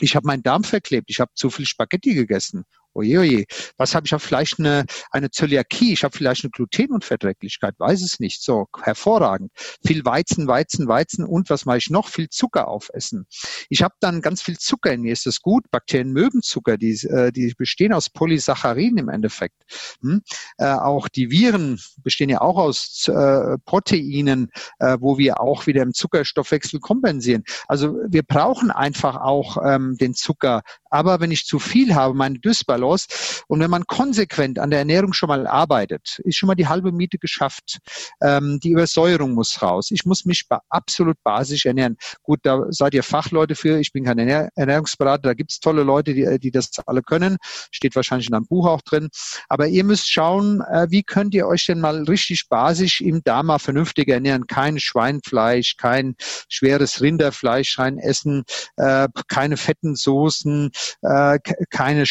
Ich 0.00 0.16
habe 0.16 0.26
meinen 0.26 0.42
Darm 0.42 0.64
verklebt, 0.64 1.10
ich 1.10 1.20
habe 1.20 1.30
zu 1.34 1.50
viel 1.50 1.66
Spaghetti 1.66 2.14
gegessen 2.14 2.64
Oje, 2.94 3.18
oje. 3.18 3.44
Was 3.78 3.94
habe 3.94 4.06
ich? 4.06 4.12
Ich 4.12 4.22
vielleicht 4.22 4.58
eine, 4.58 4.84
eine 5.10 5.30
Zöliakie, 5.30 5.94
ich 5.94 6.04
habe 6.04 6.16
vielleicht 6.16 6.44
eine 6.44 6.50
Glutenunverträglichkeit, 6.50 7.74
weiß 7.78 8.02
es 8.02 8.20
nicht. 8.20 8.42
So, 8.42 8.66
hervorragend. 8.82 9.50
Viel 9.84 10.04
Weizen, 10.04 10.46
Weizen, 10.46 10.88
Weizen 10.88 11.24
und 11.24 11.48
was 11.48 11.64
mache 11.64 11.78
ich 11.78 11.88
noch? 11.90 12.08
Viel 12.08 12.28
Zucker 12.28 12.68
aufessen. 12.68 13.26
Ich 13.70 13.82
habe 13.82 13.94
dann 14.00 14.20
ganz 14.20 14.42
viel 14.42 14.58
Zucker 14.58 14.92
in 14.92 15.00
mir, 15.00 15.12
ist 15.12 15.24
das 15.24 15.40
gut? 15.40 15.70
Bakterien 15.70 16.12
mögen 16.12 16.42
Zucker, 16.42 16.76
die, 16.76 16.92
äh, 17.06 17.32
die 17.32 17.54
bestehen 17.56 17.92
aus 17.94 18.10
Polysaccharin 18.10 18.98
im 18.98 19.08
Endeffekt. 19.08 19.62
Hm? 20.02 20.22
Äh, 20.58 20.66
auch 20.66 21.08
die 21.08 21.30
Viren 21.30 21.80
bestehen 22.02 22.28
ja 22.28 22.42
auch 22.42 22.58
aus 22.58 23.08
äh, 23.08 23.56
Proteinen, 23.64 24.50
äh, 24.78 24.98
wo 25.00 25.16
wir 25.16 25.40
auch 25.40 25.66
wieder 25.66 25.82
im 25.82 25.94
Zuckerstoffwechsel 25.94 26.80
kompensieren. 26.80 27.44
Also 27.68 27.96
wir 28.06 28.22
brauchen 28.22 28.70
einfach 28.70 29.16
auch 29.16 29.56
ähm, 29.64 29.96
den 29.98 30.14
Zucker. 30.14 30.62
Aber 30.90 31.20
wenn 31.20 31.30
ich 31.30 31.46
zu 31.46 31.58
viel 31.58 31.94
habe, 31.94 32.14
meine 32.14 32.38
Dysbalance, 32.38 32.81
Balance. 32.82 33.44
Und 33.48 33.60
wenn 33.60 33.70
man 33.70 33.84
konsequent 33.86 34.58
an 34.58 34.70
der 34.70 34.80
Ernährung 34.80 35.12
schon 35.12 35.28
mal 35.28 35.46
arbeitet, 35.46 36.20
ist 36.24 36.36
schon 36.36 36.48
mal 36.48 36.54
die 36.54 36.68
halbe 36.68 36.92
Miete 36.92 37.18
geschafft. 37.18 37.78
Ähm, 38.20 38.58
die 38.62 38.70
Übersäuerung 38.70 39.32
muss 39.32 39.62
raus. 39.62 39.90
Ich 39.90 40.04
muss 40.04 40.24
mich 40.24 40.44
absolut 40.68 41.16
basisch 41.22 41.66
ernähren. 41.66 41.96
Gut, 42.22 42.40
da 42.42 42.64
seid 42.70 42.94
ihr 42.94 43.02
Fachleute 43.02 43.54
für. 43.54 43.78
Ich 43.78 43.92
bin 43.92 44.04
kein 44.04 44.18
Ernährungsberater. 44.18 45.22
Da 45.22 45.34
gibt's 45.34 45.60
tolle 45.60 45.82
Leute, 45.82 46.14
die, 46.14 46.38
die 46.38 46.50
das 46.50 46.70
alle 46.86 47.02
können. 47.02 47.36
Steht 47.70 47.96
wahrscheinlich 47.96 48.28
in 48.28 48.34
einem 48.34 48.46
Buch 48.46 48.66
auch 48.66 48.82
drin. 48.82 49.08
Aber 49.48 49.68
ihr 49.68 49.84
müsst 49.84 50.10
schauen, 50.10 50.60
äh, 50.60 50.86
wie 50.90 51.02
könnt 51.02 51.34
ihr 51.34 51.46
euch 51.46 51.66
denn 51.66 51.80
mal 51.80 52.02
richtig 52.04 52.48
basisch 52.48 53.00
im 53.00 53.22
Dama 53.22 53.58
vernünftig 53.58 54.08
ernähren. 54.08 54.46
Kein 54.46 54.78
Schweinfleisch, 54.78 55.76
kein 55.76 56.14
schweres 56.48 57.00
Rinderfleisch 57.00 57.78
rein 57.78 57.98
essen, 57.98 58.44
äh, 58.76 59.08
keine 59.28 59.56
fetten 59.56 59.94
Soßen, 59.94 60.70
äh, 61.02 61.38
keine 61.70 62.06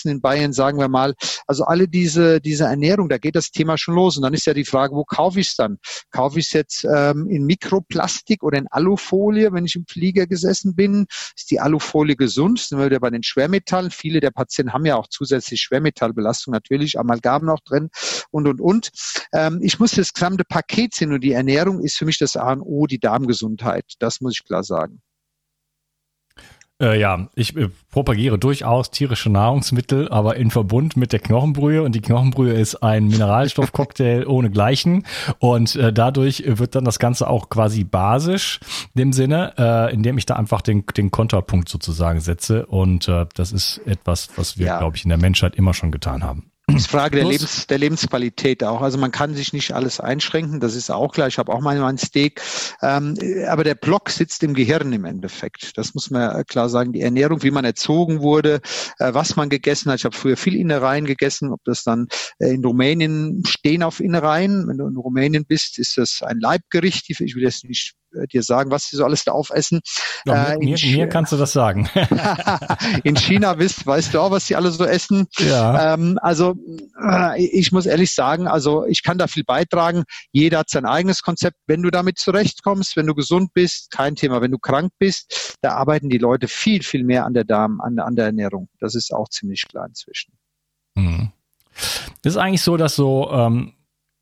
Schweinshaxen 0.00 0.10
in 0.10 0.20
Bayern, 0.20 0.52
sagen 0.52 0.78
wir 0.78 0.88
mal. 0.88 1.14
Also 1.46 1.64
alle 1.64 1.88
diese, 1.88 2.40
diese 2.40 2.64
Ernährung, 2.64 3.08
da 3.08 3.18
geht 3.18 3.36
das 3.36 3.50
Thema 3.50 3.78
schon 3.78 3.94
los. 3.94 4.16
Und 4.16 4.22
dann 4.22 4.34
ist 4.34 4.46
ja 4.46 4.54
die 4.54 4.64
Frage, 4.64 4.94
wo 4.94 5.04
kaufe 5.04 5.40
ich 5.40 5.48
es 5.48 5.56
dann? 5.56 5.78
Kaufe 6.10 6.38
ich 6.38 6.46
es 6.46 6.52
jetzt 6.52 6.84
ähm, 6.84 7.28
in 7.28 7.44
Mikroplastik 7.44 8.42
oder 8.42 8.58
in 8.58 8.66
Alufolie, 8.68 9.52
wenn 9.52 9.64
ich 9.64 9.76
im 9.76 9.86
Flieger 9.86 10.26
gesessen 10.26 10.74
bin? 10.74 11.06
Ist 11.36 11.50
die 11.50 11.60
Alufolie 11.60 12.16
gesund? 12.16 12.60
Sind 12.60 12.78
wir 12.78 12.86
wieder 12.86 13.00
bei 13.00 13.10
den 13.10 13.22
Schwermetallen? 13.22 13.90
Viele 13.90 14.20
der 14.20 14.30
Patienten 14.30 14.72
haben 14.72 14.86
ja 14.86 14.96
auch 14.96 15.08
zusätzlich 15.08 15.60
Schwermetallbelastung, 15.60 16.52
natürlich 16.52 16.98
Amalgam 16.98 17.44
noch 17.44 17.60
drin 17.60 17.90
und, 18.30 18.46
und, 18.48 18.60
und. 18.60 18.90
Ähm, 19.32 19.60
ich 19.62 19.78
muss 19.78 19.92
das 19.92 20.12
gesamte 20.12 20.44
Paket 20.44 20.94
sehen 20.94 21.12
und 21.12 21.22
die 21.22 21.32
Ernährung 21.32 21.80
ist 21.80 21.98
für 21.98 22.04
mich 22.04 22.18
das 22.18 22.36
A 22.36 22.52
und 22.52 22.62
O, 22.62 22.86
die 22.86 22.98
Darmgesundheit. 22.98 23.84
Das 23.98 24.20
muss 24.20 24.34
ich 24.34 24.44
klar 24.44 24.64
sagen. 24.64 25.00
Äh, 26.80 26.98
ja, 26.98 27.28
ich 27.34 27.56
äh, 27.56 27.68
propagiere 27.90 28.38
durchaus 28.38 28.90
tierische 28.90 29.30
Nahrungsmittel, 29.30 30.08
aber 30.08 30.36
in 30.36 30.50
Verbund 30.50 30.96
mit 30.96 31.12
der 31.12 31.20
Knochenbrühe. 31.20 31.82
Und 31.82 31.94
die 31.94 32.00
Knochenbrühe 32.00 32.52
ist 32.54 32.76
ein 32.76 33.08
Mineralstoffcocktail 33.08 34.26
ohne 34.26 34.50
Gleichen. 34.50 35.04
Und 35.38 35.76
äh, 35.76 35.92
dadurch 35.92 36.44
wird 36.46 36.74
dann 36.74 36.84
das 36.84 36.98
Ganze 36.98 37.28
auch 37.28 37.50
quasi 37.50 37.84
basisch, 37.84 38.60
in 38.94 39.00
dem 39.00 39.12
Sinne, 39.12 39.54
äh, 39.58 39.92
indem 39.92 40.18
ich 40.18 40.26
da 40.26 40.36
einfach 40.36 40.62
den, 40.62 40.84
den 40.96 41.10
Kontrapunkt 41.10 41.68
sozusagen 41.68 42.20
setze. 42.20 42.66
Und 42.66 43.08
äh, 43.08 43.26
das 43.34 43.52
ist 43.52 43.80
etwas, 43.84 44.30
was 44.36 44.58
wir, 44.58 44.66
ja. 44.66 44.78
glaube 44.78 44.96
ich, 44.96 45.04
in 45.04 45.10
der 45.10 45.18
Menschheit 45.18 45.56
immer 45.56 45.74
schon 45.74 45.90
getan 45.90 46.24
haben 46.24 46.49
ist 46.76 46.90
Frage 46.90 47.18
der, 47.18 47.26
Lebens, 47.26 47.66
der 47.66 47.78
Lebensqualität 47.78 48.64
auch. 48.64 48.80
Also 48.80 48.98
man 48.98 49.10
kann 49.10 49.34
sich 49.34 49.52
nicht 49.52 49.72
alles 49.72 50.00
einschränken, 50.00 50.60
das 50.60 50.74
ist 50.74 50.90
auch 50.90 51.12
klar. 51.12 51.28
Ich 51.28 51.38
habe 51.38 51.52
auch 51.52 51.60
mal 51.60 51.78
mein 51.78 51.98
Steak. 51.98 52.40
Ähm, 52.82 53.14
aber 53.48 53.64
der 53.64 53.74
Block 53.74 54.10
sitzt 54.10 54.42
im 54.42 54.54
Gehirn 54.54 54.92
im 54.92 55.04
Endeffekt. 55.04 55.76
Das 55.76 55.94
muss 55.94 56.10
man 56.10 56.44
klar 56.46 56.68
sagen. 56.68 56.92
Die 56.92 57.00
Ernährung, 57.00 57.42
wie 57.42 57.50
man 57.50 57.64
erzogen 57.64 58.20
wurde, 58.20 58.60
äh, 58.98 59.14
was 59.14 59.36
man 59.36 59.48
gegessen 59.48 59.90
hat. 59.90 59.98
Ich 59.98 60.04
habe 60.04 60.16
früher 60.16 60.36
viel 60.36 60.56
Innereien 60.56 61.04
gegessen, 61.04 61.52
ob 61.52 61.60
das 61.64 61.84
dann 61.84 62.08
äh, 62.38 62.54
in 62.54 62.64
Rumänien 62.64 63.42
stehen 63.46 63.82
auf 63.82 64.00
Innereien. 64.00 64.66
Wenn 64.68 64.78
du 64.78 64.86
in 64.86 64.96
Rumänien 64.96 65.44
bist, 65.46 65.78
ist 65.78 65.96
das 65.96 66.22
ein 66.22 66.38
Leibgericht. 66.40 67.08
Ich 67.08 67.34
will 67.34 67.42
jetzt 67.42 67.64
nicht 67.64 67.94
dir 68.32 68.42
sagen, 68.42 68.70
was 68.70 68.84
sie 68.84 68.96
so 68.96 69.04
alles 69.04 69.24
da 69.24 69.32
aufessen. 69.32 69.80
Ja, 70.24 70.52
äh, 70.52 70.58
mir, 70.58 70.76
mir, 70.82 71.08
kannst 71.08 71.32
du 71.32 71.36
das 71.36 71.52
sagen. 71.52 71.88
in 73.04 73.16
China 73.16 73.58
wisst, 73.58 73.86
weißt 73.86 74.14
du 74.14 74.20
auch, 74.20 74.30
was 74.30 74.46
sie 74.46 74.56
alle 74.56 74.70
so 74.70 74.84
essen. 74.84 75.26
Ja. 75.38 75.94
Ähm, 75.94 76.18
also 76.22 76.54
äh, 77.02 77.42
ich 77.42 77.72
muss 77.72 77.86
ehrlich 77.86 78.14
sagen, 78.14 78.46
also 78.46 78.84
ich 78.86 79.02
kann 79.02 79.18
da 79.18 79.26
viel 79.26 79.44
beitragen. 79.44 80.04
Jeder 80.32 80.60
hat 80.60 80.70
sein 80.70 80.86
eigenes 80.86 81.22
Konzept. 81.22 81.56
Wenn 81.66 81.82
du 81.82 81.90
damit 81.90 82.18
zurechtkommst, 82.18 82.96
wenn 82.96 83.06
du 83.06 83.14
gesund 83.14 83.52
bist, 83.54 83.90
kein 83.90 84.16
Thema. 84.16 84.40
Wenn 84.40 84.50
du 84.50 84.58
krank 84.58 84.92
bist, 84.98 85.56
da 85.60 85.72
arbeiten 85.72 86.08
die 86.08 86.18
Leute 86.18 86.48
viel, 86.48 86.82
viel 86.82 87.04
mehr 87.04 87.24
an 87.24 87.34
der 87.34 87.44
Darm, 87.44 87.80
an, 87.80 87.98
an 87.98 88.16
der 88.16 88.26
Ernährung. 88.26 88.68
Das 88.80 88.94
ist 88.94 89.12
auch 89.12 89.28
ziemlich 89.28 89.66
klar 89.68 89.86
inzwischen. 89.86 90.32
Mhm. 90.94 91.32
Ist 92.22 92.36
eigentlich 92.36 92.62
so, 92.62 92.76
dass 92.76 92.96
so 92.96 93.30
ähm, 93.30 93.74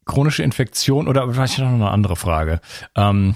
chronische 0.05 0.43
Infektion 0.43 1.09
oder 1.09 1.33
vielleicht 1.33 1.59
noch 1.59 1.69
eine 1.69 1.91
andere 1.91 2.17
Frage. 2.17 2.61
Ähm, 2.97 3.35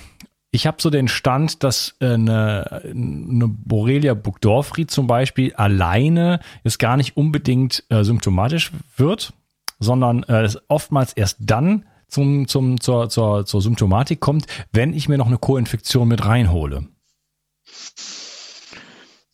ich 0.55 0.67
habe 0.67 0.77
so 0.81 0.91
den 0.91 1.09
Stand, 1.09 1.65
dass 1.65 1.95
äh, 2.01 2.13
eine, 2.13 2.83
eine 2.85 3.49
Borrelia 3.49 4.13
burgdorferi 4.13 4.87
zum 4.87 5.07
Beispiel 5.07 5.55
alleine 5.55 6.41
jetzt 6.63 6.79
gar 6.79 6.99
nicht 6.99 7.17
unbedingt 7.17 7.85
äh, 7.89 8.05
symptomatisch 8.05 8.71
wird, 8.97 9.33
sondern 9.81 10.23
äh, 10.25 10.43
es 10.43 10.59
oftmals 10.69 11.15
erst 11.15 11.39
dann 11.41 11.87
zum, 12.07 12.47
zum, 12.47 12.79
zur, 12.81 13.09
zur, 13.09 13.47
zur 13.47 13.63
Symptomatik 13.63 14.21
kommt, 14.21 14.47
wenn 14.73 14.93
ich 14.93 15.09
mir 15.09 15.17
noch 15.17 15.27
eine 15.27 15.39
Co-Infektion 15.39 16.07
mit 16.07 16.25
reinhole. 16.27 16.87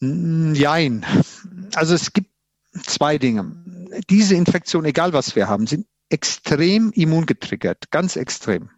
Jein. 0.00 1.04
Also 1.74 1.94
es 1.94 2.12
gibt 2.12 2.30
zwei 2.84 3.18
Dinge. 3.18 3.56
Diese 4.08 4.36
Infektion, 4.36 4.84
egal 4.84 5.12
was 5.12 5.34
wir 5.34 5.48
haben, 5.48 5.66
sind 5.66 5.86
extrem 6.10 6.92
immungetriggert, 6.92 7.90
ganz 7.90 8.14
extrem 8.14 8.70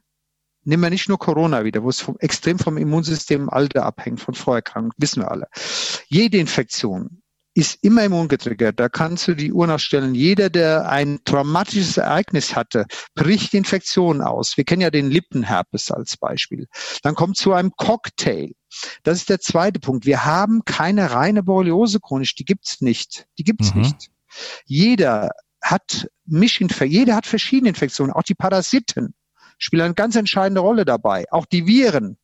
nehmen 0.70 0.84
wir 0.84 0.90
nicht 0.90 1.08
nur 1.08 1.18
Corona 1.18 1.64
wieder, 1.64 1.82
wo 1.82 1.88
es 1.88 2.00
vom, 2.00 2.16
extrem 2.20 2.58
vom 2.58 2.78
Immunsystem 2.78 3.42
im 3.42 3.50
Alter 3.50 3.84
abhängt, 3.84 4.20
von 4.20 4.34
Vorerkrankungen, 4.34 4.94
wissen 4.96 5.22
wir 5.22 5.30
alle. 5.30 5.48
Jede 6.08 6.38
Infektion 6.38 7.22
ist 7.54 7.82
immer 7.82 8.04
immungetriggert. 8.04 8.78
Da 8.78 8.88
kannst 8.88 9.26
du 9.26 9.34
die 9.34 9.52
Uhr 9.52 9.66
nachstellen. 9.66 10.14
Jeder, 10.14 10.48
der 10.48 10.88
ein 10.88 11.18
traumatisches 11.24 11.96
Ereignis 11.96 12.54
hatte, 12.54 12.86
bricht 13.16 13.52
Infektionen 13.54 14.22
aus. 14.22 14.56
Wir 14.56 14.62
kennen 14.62 14.82
ja 14.82 14.90
den 14.90 15.10
Lippenherpes 15.10 15.90
als 15.90 16.16
Beispiel. 16.16 16.68
Dann 17.02 17.16
kommt 17.16 17.36
zu 17.36 17.52
einem 17.52 17.72
Cocktail. 17.76 18.52
Das 19.02 19.18
ist 19.18 19.28
der 19.28 19.40
zweite 19.40 19.80
Punkt. 19.80 20.06
Wir 20.06 20.24
haben 20.24 20.64
keine 20.64 21.10
reine 21.10 21.42
Borreliose 21.42 21.98
chronisch. 21.98 22.36
Die 22.36 22.44
gibt's 22.44 22.80
nicht. 22.80 23.26
Die 23.38 23.44
gibt's 23.44 23.74
mhm. 23.74 23.80
nicht. 23.80 24.10
Jeder 24.66 25.30
hat 25.60 26.08
Mischinfektionen. 26.26 26.92
Jeder 26.92 27.16
hat 27.16 27.26
verschiedene 27.26 27.70
Infektionen. 27.70 28.12
Auch 28.12 28.22
die 28.22 28.36
Parasiten 28.36 29.14
spielen 29.60 29.82
eine 29.82 29.94
ganz 29.94 30.16
entscheidende 30.16 30.62
Rolle 30.62 30.84
dabei. 30.84 31.26
Auch 31.30 31.46
die 31.46 31.66
Viren, 31.66 32.16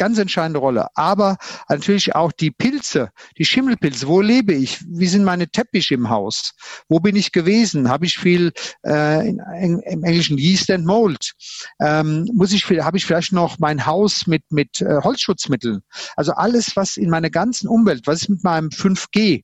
ganz 0.00 0.16
entscheidende 0.16 0.60
Rolle. 0.60 0.88
Aber 0.94 1.36
natürlich 1.68 2.14
auch 2.14 2.32
die 2.32 2.50
Pilze, 2.50 3.10
die 3.36 3.44
Schimmelpilze. 3.44 4.08
Wo 4.08 4.22
lebe 4.22 4.54
ich? 4.54 4.80
Wie 4.88 5.06
sind 5.06 5.24
meine 5.24 5.46
Teppiche 5.48 5.94
im 5.94 6.08
Haus? 6.08 6.54
Wo 6.88 7.00
bin 7.00 7.16
ich 7.16 7.32
gewesen? 7.32 7.90
Habe 7.90 8.06
ich 8.06 8.16
viel 8.16 8.52
äh, 8.86 9.28
in, 9.28 9.42
in, 9.60 9.78
im 9.80 10.02
Englischen 10.02 10.38
Yeast 10.38 10.70
and 10.70 10.86
Mold? 10.86 11.34
Ähm, 11.80 12.26
muss 12.32 12.52
ich 12.52 12.64
habe 12.80 12.96
ich 12.96 13.04
vielleicht 13.04 13.32
noch 13.34 13.58
mein 13.58 13.84
Haus 13.84 14.26
mit 14.26 14.42
mit 14.50 14.80
äh, 14.80 15.02
Holzschutzmitteln? 15.02 15.82
Also 16.16 16.32
alles, 16.32 16.76
was 16.76 16.96
in 16.96 17.10
meiner 17.10 17.28
ganzen 17.28 17.68
Umwelt, 17.68 18.06
was 18.06 18.22
ist 18.22 18.30
mit 18.30 18.42
meinem 18.42 18.70
5G? 18.70 19.42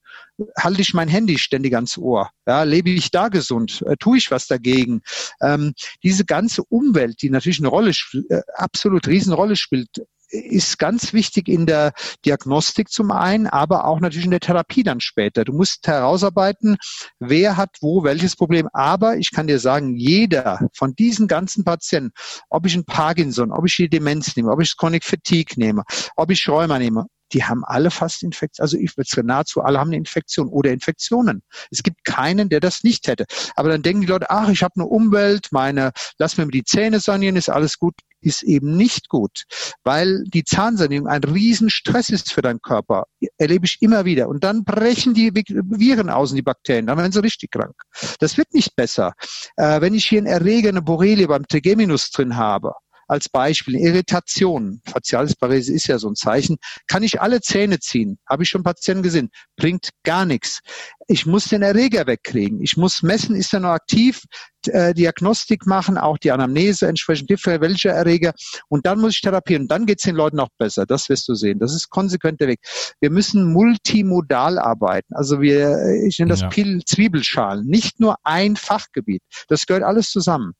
halte 0.58 0.82
ich 0.82 0.94
mein 0.94 1.08
Handy 1.08 1.38
ständig 1.38 1.74
ans 1.74 1.96
Ohr? 1.98 2.30
Ja, 2.46 2.62
lebe 2.62 2.90
ich 2.90 3.10
da 3.10 3.28
gesund? 3.28 3.82
Äh, 3.86 3.96
tue 3.98 4.18
ich 4.18 4.30
was 4.30 4.46
dagegen? 4.46 5.02
Ähm, 5.40 5.72
diese 6.02 6.24
ganze 6.24 6.62
Umwelt, 6.64 7.22
die 7.22 7.30
natürlich 7.30 7.58
eine 7.58 7.68
Rolle, 7.68 7.92
äh, 8.28 8.40
absolut 8.54 9.08
Riesenrolle 9.08 9.56
spielt, 9.56 9.88
ist 10.28 10.78
ganz 10.78 11.12
wichtig 11.12 11.48
in 11.48 11.66
der 11.66 11.92
Diagnostik 12.24 12.88
zum 12.90 13.10
einen, 13.10 13.46
aber 13.46 13.86
auch 13.86 14.00
natürlich 14.00 14.24
in 14.24 14.30
der 14.30 14.40
Therapie 14.40 14.82
dann 14.82 15.00
später. 15.00 15.44
Du 15.44 15.52
musst 15.52 15.86
herausarbeiten, 15.86 16.76
wer 17.18 17.56
hat 17.56 17.76
wo 17.80 18.04
welches 18.04 18.36
Problem. 18.36 18.68
Aber 18.72 19.16
ich 19.16 19.30
kann 19.30 19.46
dir 19.46 19.58
sagen, 19.58 19.96
jeder 19.96 20.68
von 20.74 20.94
diesen 20.94 21.28
ganzen 21.28 21.64
Patienten, 21.64 22.12
ob 22.50 22.66
ich 22.66 22.74
ein 22.74 22.84
Parkinson, 22.84 23.52
ob 23.52 23.66
ich 23.66 23.76
die 23.76 23.88
Demenz 23.88 24.36
nehme, 24.36 24.50
ob 24.50 24.60
ich 24.60 24.76
Chronic 24.76 25.04
Fatigue 25.04 25.54
nehme, 25.56 25.84
ob 26.16 26.30
ich 26.30 26.48
Rheuma 26.48 26.78
nehme, 26.78 27.06
die 27.32 27.44
haben 27.44 27.64
alle 27.64 27.90
fast 27.90 28.22
Infektionen, 28.22 28.64
also 28.64 28.76
ich 28.78 28.96
würde 28.96 29.08
sagen, 29.08 29.26
nahezu 29.26 29.62
alle 29.62 29.78
haben 29.78 29.88
eine 29.88 29.96
Infektion 29.96 30.48
oder 30.48 30.70
Infektionen. 30.72 31.42
Es 31.70 31.82
gibt 31.82 32.04
keinen, 32.04 32.48
der 32.48 32.60
das 32.60 32.82
nicht 32.82 33.08
hätte. 33.08 33.26
Aber 33.54 33.68
dann 33.68 33.82
denken 33.82 34.02
die 34.02 34.06
Leute, 34.06 34.30
ach, 34.30 34.48
ich 34.48 34.62
habe 34.62 34.74
eine 34.76 34.86
Umwelt, 34.86 35.48
meine, 35.50 35.92
lass 36.18 36.36
mir 36.36 36.46
die 36.48 36.64
Zähne 36.64 37.00
sanieren, 37.00 37.36
ist 37.36 37.48
alles 37.48 37.78
gut, 37.78 37.94
ist 38.20 38.42
eben 38.42 38.76
nicht 38.76 39.08
gut, 39.08 39.44
weil 39.84 40.24
die 40.24 40.44
Zahnsanierung 40.44 41.06
ein 41.06 41.22
Riesenstress 41.22 42.10
ist 42.10 42.32
für 42.32 42.42
deinen 42.42 42.60
Körper. 42.60 43.04
Erlebe 43.38 43.66
ich 43.66 43.78
immer 43.80 44.04
wieder. 44.04 44.28
Und 44.28 44.42
dann 44.42 44.64
brechen 44.64 45.14
die 45.14 45.32
Viren 45.32 46.10
aus 46.10 46.30
und 46.30 46.36
die 46.36 46.42
Bakterien, 46.42 46.86
dann 46.86 46.98
werden 46.98 47.12
sie 47.12 47.22
richtig 47.22 47.52
krank. 47.52 47.74
Das 48.18 48.36
wird 48.36 48.52
nicht 48.52 48.74
besser. 48.74 49.12
Äh, 49.56 49.80
wenn 49.80 49.94
ich 49.94 50.06
hier 50.06 50.18
einen 50.18 50.26
Erreger, 50.26 50.70
eine 50.70 50.82
Borrelie 50.82 51.28
beim 51.28 51.46
Trigeminus 51.46 52.10
drin 52.10 52.36
habe, 52.36 52.72
als 53.06 53.28
Beispiel. 53.28 53.76
Irritation, 53.76 54.80
Facialis 54.84 55.36
Parese 55.36 55.72
ist 55.72 55.86
ja 55.86 55.98
so 55.98 56.08
ein 56.08 56.16
Zeichen. 56.16 56.56
Kann 56.86 57.02
ich 57.02 57.20
alle 57.20 57.40
Zähne 57.40 57.78
ziehen? 57.78 58.18
Habe 58.28 58.42
ich 58.42 58.48
schon 58.48 58.62
Patienten 58.62 59.02
gesehen. 59.02 59.30
Bringt 59.56 59.90
gar 60.04 60.24
nichts. 60.24 60.60
Ich 61.08 61.26
muss 61.26 61.46
den 61.46 61.62
Erreger 61.62 62.06
wegkriegen. 62.06 62.60
Ich 62.60 62.76
muss 62.76 63.02
messen, 63.02 63.36
ist 63.36 63.54
er 63.54 63.60
noch 63.60 63.70
aktiv, 63.70 64.22
äh, 64.68 64.94
Diagnostik 64.94 65.66
machen, 65.66 65.98
auch 65.98 66.18
die 66.18 66.32
Anamnese 66.32 66.88
entsprechend, 66.88 67.30
welcher 67.30 67.90
Erreger. 67.90 68.32
Und 68.68 68.86
dann 68.86 69.00
muss 69.00 69.14
ich 69.14 69.20
therapieren. 69.20 69.62
Und 69.62 69.70
dann 69.70 69.86
geht 69.86 69.98
es 69.98 70.04
den 70.04 70.16
Leuten 70.16 70.40
auch 70.40 70.48
besser. 70.58 70.86
Das 70.86 71.08
wirst 71.08 71.28
du 71.28 71.34
sehen. 71.34 71.58
Das 71.58 71.74
ist 71.74 71.88
konsequent 71.90 72.40
der 72.40 72.48
Weg. 72.48 72.60
Wir 73.00 73.10
müssen 73.10 73.52
multimodal 73.52 74.58
arbeiten. 74.58 75.14
Also 75.14 75.40
wir, 75.40 75.78
ich 76.06 76.18
nenne 76.18 76.30
das 76.30 76.40
ja. 76.40 76.50
Zwiebelschalen. 76.50 77.66
Nicht 77.66 78.00
nur 78.00 78.16
ein 78.24 78.56
Fachgebiet. 78.56 79.22
Das 79.48 79.66
gehört 79.66 79.84
alles 79.84 80.10
zusammen. 80.10 80.52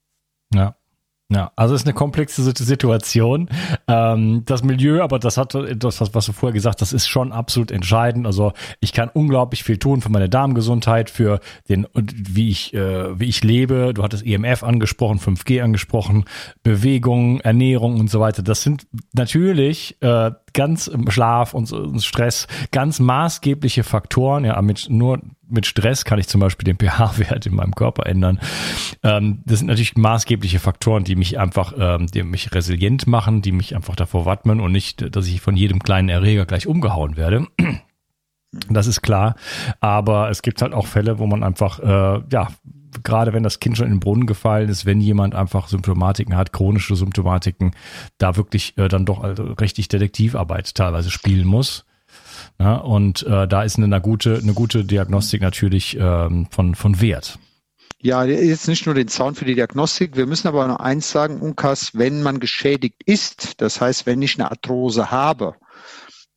Ja. 0.55 0.77
Ja, 1.29 1.51
also 1.57 1.75
ist 1.75 1.87
eine 1.87 1.95
komplexe 1.95 2.41
Situation. 2.45 3.49
Ähm, 3.89 4.43
das 4.45 4.63
Milieu, 4.63 5.03
aber 5.03 5.19
das 5.19 5.37
hat 5.37 5.55
das, 5.55 6.15
was 6.15 6.27
du 6.27 6.33
vorher 6.33 6.55
gesagt 6.55 6.81
hast, 6.83 6.93
ist 6.93 7.09
schon 7.09 7.33
absolut 7.33 7.73
entscheidend. 7.73 8.27
Also 8.27 8.53
ich 8.79 8.93
kann 8.93 9.11
unglaublich 9.13 9.65
viel 9.65 9.79
tun 9.79 10.03
für 10.03 10.09
meine 10.09 10.29
Darmgesundheit, 10.29 11.11
für 11.11 11.41
den, 11.69 11.89
wie 11.95 12.51
ich, 12.51 12.75
äh, 12.75 13.19
wie 13.19 13.25
ich 13.25 13.43
lebe. 13.43 13.93
Du 13.93 14.05
hattest 14.05 14.25
EMF 14.25 14.63
angesprochen, 14.63 15.19
5G 15.19 15.63
angesprochen, 15.63 16.27
Bewegung, 16.63 17.41
Ernährung 17.41 17.99
und 17.99 18.09
so 18.09 18.21
weiter. 18.21 18.45
Das 18.45 18.63
sind 18.63 18.87
natürlich 19.13 20.01
äh, 20.03 20.31
ganz 20.53 20.87
im 20.87 21.11
Schlaf 21.11 21.55
und, 21.55 21.73
und 21.73 22.05
Stress 22.05 22.47
ganz 22.71 23.01
maßgebliche 23.01 23.83
Faktoren. 23.83 24.45
Ja, 24.45 24.63
mit 24.63 24.87
nur 24.91 25.21
mit 25.49 25.67
Stress 25.67 26.05
kann 26.05 26.19
ich 26.19 26.29
zum 26.29 26.41
Beispiel 26.41 26.65
den 26.65 26.79
pH-Wert 26.79 27.47
in 27.47 27.55
meinem 27.55 27.75
Körper 27.75 28.07
ändern. 28.07 28.41
Ähm, 29.03 29.43
das 29.45 29.61
sind 29.61 29.69
natürlich 29.69 29.97
maßgebliche 29.97 30.59
Faktoren, 30.59 31.05
die 31.05 31.17
mich 31.17 31.39
einfach, 31.39 31.75
ähm, 31.79 32.07
die 32.07 32.23
mich 32.23 32.55
resilient 32.55 33.07
machen, 33.07 33.43
die 33.43 33.53
mich 33.53 33.75
einfach 33.75 33.97
davor 33.97 34.27
wappnen 34.27 34.61
und 34.61 34.73
nicht, 34.73 35.15
dass 35.15 35.27
ich 35.27 35.41
von 35.41 35.57
jedem 35.57 35.81
kleinen 35.81 36.09
Erreger 36.09 36.47
gleich 36.47 36.67
umgehauen 36.67 37.17
werde. 37.17 37.47
Das 38.71 38.87
ist 38.87 39.03
klar. 39.03 39.35
Aber 39.81 40.31
es 40.31 40.43
gibt 40.43 40.63
halt 40.63 40.73
auch 40.73 40.87
Fälle, 40.87 41.19
wo 41.19 41.27
man 41.27 41.43
einfach, 41.43 41.79
äh, 41.81 42.23
ja, 42.33 42.49
gerade 43.03 43.33
wenn 43.33 43.43
das 43.43 43.61
Kind 43.61 43.77
schon 43.77 43.87
in 43.87 43.95
den 43.95 44.01
Brunnen 44.01 44.27
gefallen 44.27 44.69
ist, 44.69 44.87
wenn 44.87 45.01
jemand 45.01 45.35
einfach 45.35 45.69
Symptomatiken 45.69 46.37
hat, 46.37 46.53
chronische 46.53 46.97
Symptomatiken, 46.97 47.73
da 48.19 48.37
wirklich 48.37 48.77
äh, 48.79 48.89
dann 48.89 49.05
doch 49.05 49.23
also 49.23 49.45
richtig 49.45 49.89
Detektivarbeit 49.89 50.75
teilweise 50.75 51.11
spielen 51.11 51.47
muss. 51.47 51.85
Ja, 52.59 52.77
und 52.77 53.23
äh, 53.25 53.47
da 53.47 53.63
ist 53.63 53.77
eine, 53.77 53.87
eine, 53.87 54.01
gute, 54.01 54.39
eine 54.43 54.55
gute 54.55 54.85
Diagnostik 54.85 55.43
natürlich 55.43 55.97
ähm, 56.01 56.47
von, 56.51 56.75
von 56.75 57.01
Wert. 57.01 57.39
Ja, 58.01 58.25
jetzt 58.25 58.69
nicht 58.69 58.87
nur 58.87 58.95
den 58.95 59.09
Zaun 59.09 59.35
für 59.35 59.45
die 59.45 59.55
Diagnostik. 59.55 60.17
Wir 60.17 60.27
müssen 60.27 60.49
aber 60.49 60.67
noch 60.67 60.81
eins 60.81 61.11
sagen, 61.11 61.41
Unkas, 61.41 61.91
wenn 61.95 62.23
man 62.23 62.41
geschädigt 62.41 63.03
ist, 63.05 63.61
das 63.61 63.81
heißt, 63.81 64.07
wenn 64.07 64.23
ich 64.23 64.39
eine 64.39 64.51
Arthrose 64.51 65.11
habe, 65.11 65.55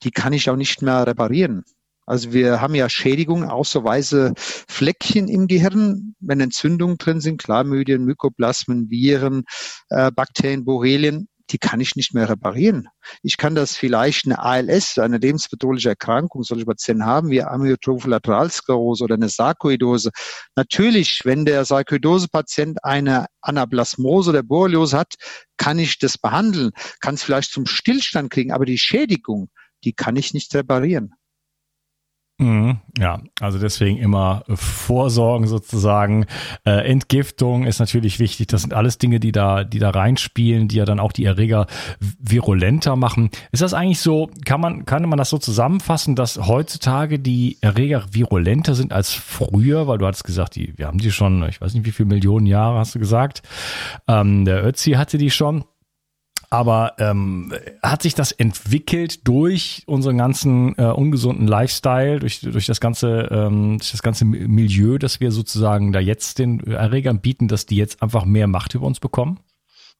die 0.04 0.12
kann 0.12 0.34
ich 0.34 0.50
auch 0.50 0.56
nicht 0.56 0.82
mehr 0.82 1.06
reparieren. 1.06 1.64
Also 2.06 2.34
wir 2.34 2.60
haben 2.60 2.74
ja 2.74 2.90
Schädigungen, 2.90 3.50
auch 3.50 3.66
so 3.66 3.84
weiße 3.84 4.34
Fleckchen 4.36 5.28
im 5.28 5.46
Gehirn, 5.46 6.16
wenn 6.20 6.40
Entzündungen 6.40 6.98
drin 6.98 7.22
sind, 7.22 7.44
Chlamydien, 7.44 8.04
Mykoplasmen, 8.04 8.90
Viren, 8.90 9.44
äh, 9.90 10.12
Bakterien, 10.12 10.66
Borrelien 10.66 11.28
die 11.52 11.58
kann 11.58 11.80
ich 11.80 11.96
nicht 11.96 12.14
mehr 12.14 12.30
reparieren. 12.30 12.88
Ich 13.24 13.38
kann 13.38 13.56
das 13.56 13.76
vielleicht 13.76 14.26
eine 14.26 14.40
ALS, 14.40 14.98
eine 15.00 15.18
lebensbedrohliche 15.18 15.90
Erkrankung, 15.90 16.44
solche 16.44 16.66
Patienten 16.66 17.06
haben, 17.06 17.30
wie 17.30 17.42
Amyotrophe 17.42 18.10
Lateralsklerose 18.10 19.04
oder 19.04 19.16
eine 19.16 19.30
Sarkoidose. 19.30 20.12
Natürlich, 20.56 21.22
wenn 21.26 21.46
der 21.46 21.66
Sarkoidose-Patient 21.66 22.84
eine 22.84 23.26
Anaplasmose 23.42 24.30
oder 24.30 24.44
Borreliose 24.44 24.98
hat, 24.98 25.16
kann 25.58 25.80
ich 25.80 26.00
das 26.00 26.18
behandeln, 26.18 26.72
kann 27.02 27.16
es 27.16 27.24
vielleicht 27.24 27.52
zum 27.52 27.66
Stillstand 27.66 28.30
kriegen, 28.30 28.52
aber 28.52 28.66
die 28.66 28.78
Schädigung, 28.78 29.50
die 29.84 29.94
kann 29.94 30.16
ich 30.16 30.34
nicht 30.34 30.54
reparieren. 30.56 31.14
Mhm, 32.42 32.78
ja, 32.98 33.20
also 33.42 33.60
deswegen 33.60 33.98
immer 33.98 34.44
vorsorgen 34.48 35.46
sozusagen. 35.46 36.26
Äh, 36.66 36.90
Entgiftung 36.90 37.66
ist 37.66 37.80
natürlich 37.80 38.18
wichtig. 38.20 38.48
Das 38.48 38.62
sind 38.62 38.74
alles 38.74 38.98
Dinge, 38.98 39.20
die 39.20 39.34
da, 39.34 39.66
die 39.66 39.80
da 39.80 39.90
reinspielen, 39.90 40.70
die 40.70 40.78
ja 40.78 40.86
dann 40.86 41.02
auch 41.02 41.12
die 41.12 41.26
Erreger 41.26 41.68
virulenter 42.00 42.96
machen. 42.96 43.30
Ist 43.52 43.62
das 43.62 43.74
eigentlich 43.74 44.00
so? 44.00 44.32
Kann 44.46 44.62
man, 44.62 44.86
kann 44.86 45.08
man 45.10 45.18
das 45.18 45.30
so 45.30 45.38
zusammenfassen, 45.38 46.16
dass 46.16 46.38
heutzutage 46.48 47.20
die 47.20 47.58
Erreger 47.60 48.06
virulenter 48.14 48.74
sind 48.74 48.94
als 48.94 49.12
früher? 49.12 49.88
Weil 49.88 49.98
du 49.98 50.08
hattest 50.08 50.24
gesagt, 50.24 50.56
die, 50.56 50.78
wir 50.78 50.88
haben 50.88 51.00
die 51.00 51.12
schon, 51.12 51.44
ich 51.50 51.60
weiß 51.60 51.74
nicht, 51.74 51.86
wie 51.86 51.92
viele 51.92 52.08
Millionen 52.08 52.46
Jahre 52.46 52.80
hast 52.80 52.96
du 52.96 53.00
gesagt. 53.00 53.42
Ähm, 54.08 54.46
der 54.46 54.66
Ötzi 54.66 54.92
hatte 54.92 55.18
die 55.18 55.30
schon. 55.30 55.66
Aber 56.52 56.94
ähm, 56.98 57.54
hat 57.84 58.02
sich 58.02 58.16
das 58.16 58.32
entwickelt 58.32 59.28
durch 59.28 59.84
unseren 59.86 60.18
ganzen 60.18 60.76
äh, 60.80 60.86
ungesunden 60.86 61.48
Lifestyle, 61.48 62.20
durch, 62.20 62.42
durch 62.42 62.66
das 62.66 62.80
ganze 62.80 63.30
ähm, 63.32 63.78
durch 63.78 63.92
das 63.92 64.02
ganze 64.02 64.26
Milieu, 64.26 64.98
dass 64.98 65.20
wir 65.20 65.32
sozusagen 65.32 65.92
da 65.92 66.00
jetzt 66.00 66.40
den 66.40 66.60
Erregern 66.62 67.22
bieten, 67.22 67.48
dass 67.48 67.68
die 67.68 67.76
jetzt 67.76 68.02
einfach 68.02 68.26
mehr 68.26 68.48
Macht 68.48 68.74
über 68.74 68.88
uns 68.88 69.00
bekommen? 69.00 69.40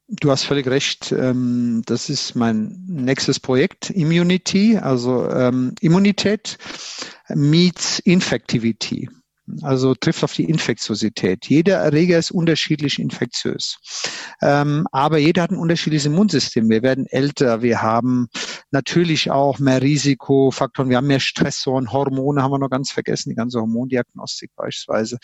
Du 0.08 0.32
hast 0.32 0.44
völlig 0.44 0.66
recht. 0.66 1.12
Ähm, 1.12 1.84
das 1.86 2.10
ist 2.10 2.36
mein 2.36 2.84
nächstes 2.88 3.40
Projekt, 3.40 3.92
Immunity, 3.92 4.76
also 4.78 5.30
ähm, 5.30 5.76
Immunität 5.82 6.58
meets 7.36 8.00
Infectivity 8.00 9.08
also 9.62 9.96
trifft 9.96 10.24
auf 10.24 10.34
die 10.34 10.46
Infektiosität. 10.46 11.46
Jeder 11.48 11.78
Erreger 11.78 12.18
ist 12.18 12.32
unterschiedlich 12.32 13.00
infektiös. 13.00 13.78
Ähm, 14.42 14.88
aber 14.92 15.18
jeder 15.18 15.44
hat 15.44 15.52
ein 15.52 15.58
unterschiedliches 15.58 16.06
Immunsystem. 16.06 16.70
Wir 16.70 16.82
werden 16.82 17.06
älter, 17.08 17.62
wir 17.62 17.82
haben 17.82 18.28
natürlich 18.72 19.32
auch 19.32 19.60
mehr 19.60 19.82
Risikofaktoren, 19.82 20.90
wir 20.90 20.98
haben 20.98 21.08
mehr 21.08 21.20
Stressoren, 21.20 21.92
Hormone 21.92 22.42
haben 22.42 22.52
wir 22.52 22.60
noch 22.60 22.70
ganz 22.70 22.92
vergessen, 22.92 23.30
die 23.30 23.36
ganze 23.36 23.60
Hormondiagnostik 23.60 24.52
beispielsweise. 24.56 25.18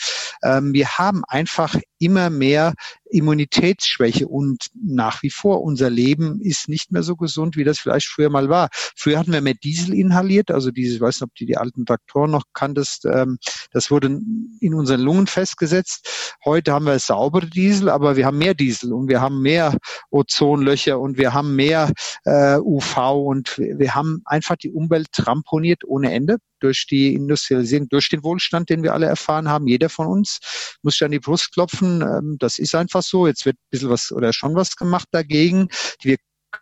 Ähm, 0.43 0.73
wir 0.73 0.87
haben 0.97 1.23
einfach 1.27 1.75
immer 2.05 2.29
mehr 2.29 2.73
Immunitätsschwäche 3.09 4.27
und 4.27 4.67
nach 4.73 5.23
wie 5.23 5.31
vor 5.31 5.63
unser 5.63 5.89
Leben 5.89 6.39
ist 6.39 6.69
nicht 6.69 6.91
mehr 6.91 7.01
so 7.01 7.15
gesund, 7.15 7.55
wie 7.55 7.63
das 7.63 7.79
vielleicht 7.79 8.07
früher 8.07 8.29
mal 8.29 8.47
war. 8.47 8.69
Früher 8.71 9.17
hatten 9.17 9.33
wir 9.33 9.41
mehr 9.41 9.55
Diesel 9.55 9.95
inhaliert, 9.95 10.51
also 10.51 10.69
diese, 10.69 10.95
ich 10.95 11.01
weiß 11.01 11.15
nicht, 11.15 11.23
ob 11.23 11.35
du 11.35 11.45
die 11.45 11.57
alten 11.57 11.85
Traktoren 11.85 12.29
noch 12.29 12.43
kanntest, 12.53 13.05
ähm, 13.05 13.39
das 13.71 13.89
wurde 13.89 14.19
in 14.59 14.73
unseren 14.73 15.01
Lungen 15.01 15.25
festgesetzt. 15.25 16.37
Heute 16.45 16.73
haben 16.73 16.85
wir 16.85 16.99
saubere 16.99 17.47
Diesel, 17.47 17.89
aber 17.89 18.15
wir 18.15 18.27
haben 18.27 18.37
mehr 18.37 18.53
Diesel 18.53 18.93
und 18.93 19.07
wir 19.07 19.21
haben 19.21 19.41
mehr 19.41 19.75
Ozonlöcher 20.11 20.99
und 20.99 21.17
wir 21.17 21.33
haben 21.33 21.55
mehr 21.55 21.91
äh, 22.25 22.57
UV 22.57 22.97
und 23.25 23.57
wir 23.57 23.95
haben 23.95 24.21
einfach 24.25 24.57
die 24.57 24.71
Umwelt 24.71 25.11
tramponiert 25.11 25.83
ohne 25.85 26.13
Ende 26.13 26.37
durch 26.65 26.87
die 26.87 27.13
Industrialisierung, 27.13 27.87
durch 27.89 28.09
den 28.09 28.23
Wohlstand, 28.23 28.69
den 28.69 28.83
wir 28.83 28.93
alle 28.93 29.05
erfahren 29.05 29.47
haben. 29.47 29.67
Jeder 29.67 29.89
von 29.89 30.07
uns 30.07 30.39
muss 30.81 30.95
sich 30.95 31.03
an 31.03 31.11
die 31.11 31.19
Brust 31.19 31.53
klopfen. 31.53 32.01
Ähm, 32.01 32.37
das 32.39 32.57
ist 32.57 32.75
einfach 32.75 33.03
so. 33.03 33.27
Jetzt 33.27 33.45
wird 33.45 33.55
ein 33.55 33.69
bisschen 33.69 33.89
was 33.89 34.11
oder 34.11 34.33
schon 34.33 34.55
was 34.55 34.75
gemacht 34.75 35.07
dagegen. 35.11 35.69
Wir 36.01 36.17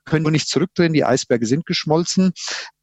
können 0.06 0.26
wir 0.26 0.32
nicht 0.32 0.50
zurückdrehen, 0.50 0.94
die 0.94 1.06
Eisberge 1.06 1.46
sind 1.46 1.66
geschmolzen. 1.66 2.34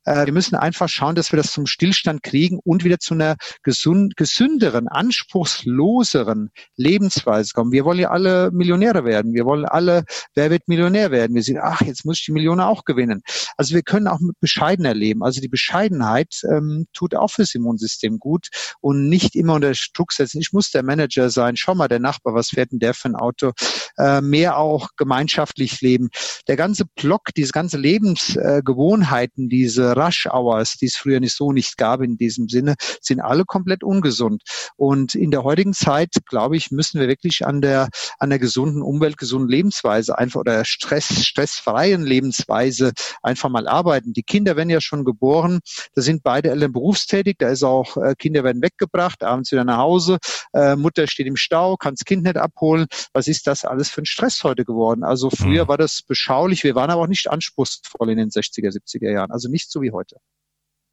Äh, 0.05 0.27
wir 0.27 0.33
müssen 0.33 0.57
einfach 0.57 0.89
schauen, 0.89 1.15
dass 1.15 1.33
wir 1.33 1.37
das 1.37 1.53
zum 1.53 1.67
Stillstand 1.67 2.23
kriegen 2.23 2.59
und 2.65 2.85
wieder 2.85 2.99
zu 2.99 3.15
einer 3.15 3.37
gesund, 3.63 4.17
gesünderen, 4.17 4.89
anspruchsloseren 4.89 6.51
Lebensweise 6.77 7.53
kommen. 7.53 7.73
Wir 7.73 7.85
wollen 7.85 7.99
ja 7.99 8.11
alle 8.11 8.51
Millionäre 8.51 9.05
werden. 9.05 9.35
Wir 9.35 9.45
wollen 9.45 9.65
alle, 9.65 10.05
wer 10.35 10.51
wird 10.51 10.69
Millionär 10.69 11.11
werden? 11.11 11.35
Wir 11.35 11.43
sehen, 11.43 11.59
ach, 11.63 11.81
jetzt 11.83 12.05
muss 12.05 12.19
ich 12.19 12.27
die 12.27 12.33
Millionen 12.33 12.61
auch 12.61 12.85
gewinnen. 12.85 13.23
Also 13.57 13.75
wir 13.75 13.83
können 13.83 14.09
auch 14.09 14.19
bescheidener 14.41 14.95
leben. 14.95 15.23
Also 15.23 15.41
die 15.41 15.49
Bescheidenheit 15.49 16.41
ähm, 16.45 16.87
tut 16.93 17.15
auch 17.15 17.31
fürs 17.31 17.55
Immunsystem 17.55 18.19
gut 18.19 18.49
und 18.81 19.09
nicht 19.09 19.35
immer 19.35 19.55
unter 19.55 19.73
Druck 19.95 20.13
setzen. 20.13 20.41
Ich 20.41 20.53
muss 20.53 20.71
der 20.71 20.83
Manager 20.83 21.31
sein. 21.31 21.57
Schau 21.57 21.75
mal, 21.75 21.89
der 21.89 21.99
Nachbar, 21.99 22.35
was 22.35 22.49
fährt 22.49 22.73
denn 22.73 22.79
der 22.79 22.95
für 22.95 23.09
ein 23.09 23.17
Auto? 23.17 23.53
Äh, 23.99 24.21
mehr 24.21 24.57
auch 24.57 24.91
gemeinschaftlich 24.97 25.81
leben. 25.81 26.09
Der 26.49 26.57
ganze 26.57 26.85
Block, 26.87 27.29
diese 27.37 27.53
ganze 27.53 27.77
Lebensgewohnheiten, 27.77 29.45
äh, 29.47 29.49
diese 29.49 29.90
Rush 29.97 30.27
Hours, 30.27 30.75
die 30.75 30.87
es 30.87 30.97
früher 30.97 31.21
nicht 31.21 31.35
so 31.35 31.53
nicht 31.53 31.77
gab 31.77 32.03
in 32.03 32.17
diesem 32.17 32.49
Sinne, 32.49 32.75
sind 33.01 33.21
alle 33.21 33.45
komplett 33.45 33.83
ungesund. 33.83 34.43
Und 34.77 35.15
in 35.15 35.31
der 35.31 35.45
heutigen 35.45 35.73
Zeit, 35.73 36.15
glaube 36.27 36.57
ich, 36.57 36.71
müssen 36.71 37.01
wir 37.01 37.09
wirklich 37.09 37.47
an 37.47 37.61
der, 37.61 37.89
an 38.19 38.31
der 38.31 38.39
gesunden 38.39 38.83
Umwelt, 38.83 39.17
gesunden 39.17 39.49
Lebensweise 39.49 40.17
einfach 40.19 40.41
oder 40.41 40.65
Stress, 40.65 41.25
stressfreien 41.27 42.03
Lebensweise 42.03 42.93
einfach 43.23 43.49
mal 43.49 43.69
arbeiten. 43.69 44.13
Die 44.13 44.23
Kinder 44.23 44.57
werden 44.57 44.71
ja 44.71 44.81
schon 44.81 45.05
geboren. 45.05 45.61
Da 45.95 46.03
sind 46.03 46.23
beide 46.23 46.51
Eltern 46.51 46.73
berufstätig. 46.73 47.37
Da 47.39 47.49
ist 47.49 47.63
auch, 47.63 47.97
äh, 47.97 48.15
Kinder 48.19 48.45
werden 48.45 48.63
weggebracht, 48.63 49.23
abends 49.23 49.53
wieder 49.53 49.65
nach 49.65 49.79
Hause. 49.79 50.19
Äh, 50.53 50.77
Mutter 50.77 51.07
steht 51.07 51.27
im 51.27 51.37
Stau, 51.37 51.77
kann 51.77 51.95
das 51.95 52.05
Kind 52.05 52.25
nicht 52.25 52.37
abholen. 52.37 52.87
Was 53.13 53.29
ist 53.29 53.47
das 53.47 53.65
alles 53.65 53.91
für 53.91 54.03
ein 54.03 54.07
Stress 54.07 54.45
heute 54.45 54.65
geworden? 54.65 55.05
Also 55.05 55.31
früher 55.31 55.65
mhm. 55.65 55.69
war 55.69 55.79
das 55.79 56.03
beschaulich. 56.03 56.65
Wir 56.65 56.75
waren 56.75 56.91
aber 56.91 57.03
auch 57.03 57.07
nicht 57.07 57.31
anspruchsvoll 57.31 58.11
in 58.11 58.19
den 58.19 58.31
60er, 58.31 58.71
70er 58.71 59.11
Jahren. 59.11 59.31
Also 59.31 59.49
nicht 59.49 59.71
so 59.71 59.80
wie 59.81 59.93
heute. 59.93 60.17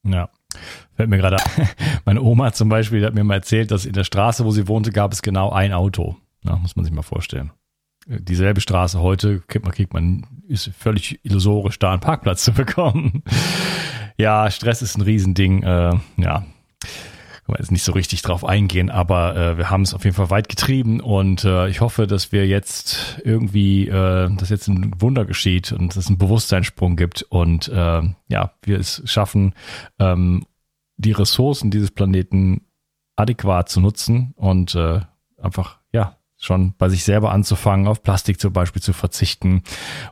Ja. 0.03 0.29
Fällt 0.95 1.09
mir 1.09 1.17
gerade 1.17 1.37
meine 2.05 2.21
Oma 2.21 2.53
zum 2.53 2.69
Beispiel 2.69 3.05
hat 3.05 3.13
mir 3.13 3.23
mal 3.23 3.35
erzählt, 3.35 3.71
dass 3.71 3.85
in 3.85 3.93
der 3.93 4.03
Straße, 4.03 4.45
wo 4.45 4.51
sie 4.51 4.67
wohnte, 4.67 4.91
gab 4.91 5.11
es 5.11 5.21
genau 5.21 5.51
ein 5.51 5.73
Auto. 5.73 6.15
Ja, 6.43 6.55
muss 6.55 6.75
man 6.75 6.85
sich 6.85 6.93
mal 6.93 7.01
vorstellen. 7.01 7.51
Dieselbe 8.07 8.61
Straße 8.61 9.01
heute 9.01 9.41
kriegt 9.41 9.65
man, 9.65 9.73
kriegt 9.73 9.93
man, 9.93 10.25
ist 10.47 10.71
völlig 10.77 11.19
illusorisch, 11.23 11.77
da 11.77 11.91
einen 11.91 11.99
Parkplatz 11.99 12.43
zu 12.45 12.53
bekommen. 12.53 13.23
Ja, 14.17 14.49
Stress 14.49 14.81
ist 14.81 14.97
ein 14.97 15.01
Riesending. 15.01 15.63
Äh, 15.63 15.95
ja, 16.17 16.45
kann 17.47 17.53
man 17.53 17.61
jetzt 17.61 17.71
nicht 17.71 17.83
so 17.83 17.93
richtig 17.93 18.23
drauf 18.23 18.43
eingehen, 18.43 18.89
aber 18.91 19.37
äh, 19.37 19.57
wir 19.57 19.69
haben 19.69 19.83
es 19.83 19.93
auf 19.93 20.03
jeden 20.03 20.17
Fall 20.17 20.29
weit 20.29 20.49
getrieben 20.49 20.99
und 20.99 21.45
äh, 21.45 21.69
ich 21.69 21.79
hoffe, 21.79 22.05
dass 22.05 22.33
wir 22.33 22.45
jetzt 22.45 23.21
irgendwie, 23.23 23.87
äh, 23.87 24.29
dass 24.35 24.49
jetzt 24.49 24.67
ein 24.67 24.91
Wunder 24.99 25.23
geschieht 25.23 25.71
und 25.71 25.87
dass 25.87 25.95
es 25.95 26.07
einen 26.07 26.17
Bewusstseinssprung 26.17 26.97
gibt 26.97 27.21
und 27.21 27.69
äh, 27.69 28.01
ja, 28.27 28.51
wir 28.63 28.77
es 28.77 29.01
schaffen, 29.05 29.53
ähm, 29.97 30.45
die 30.97 31.13
Ressourcen 31.13 31.71
dieses 31.71 31.89
Planeten 31.89 32.65
adäquat 33.15 33.69
zu 33.69 33.79
nutzen 33.79 34.33
und 34.35 34.75
äh, 34.75 34.99
einfach, 35.41 35.79
schon 36.39 36.73
bei 36.77 36.87
sich 36.87 37.03
selber 37.03 37.31
anzufangen, 37.31 37.87
auf 37.87 38.03
Plastik 38.03 38.39
zum 38.39 38.53
Beispiel 38.53 38.81
zu 38.81 38.93
verzichten. 38.93 39.63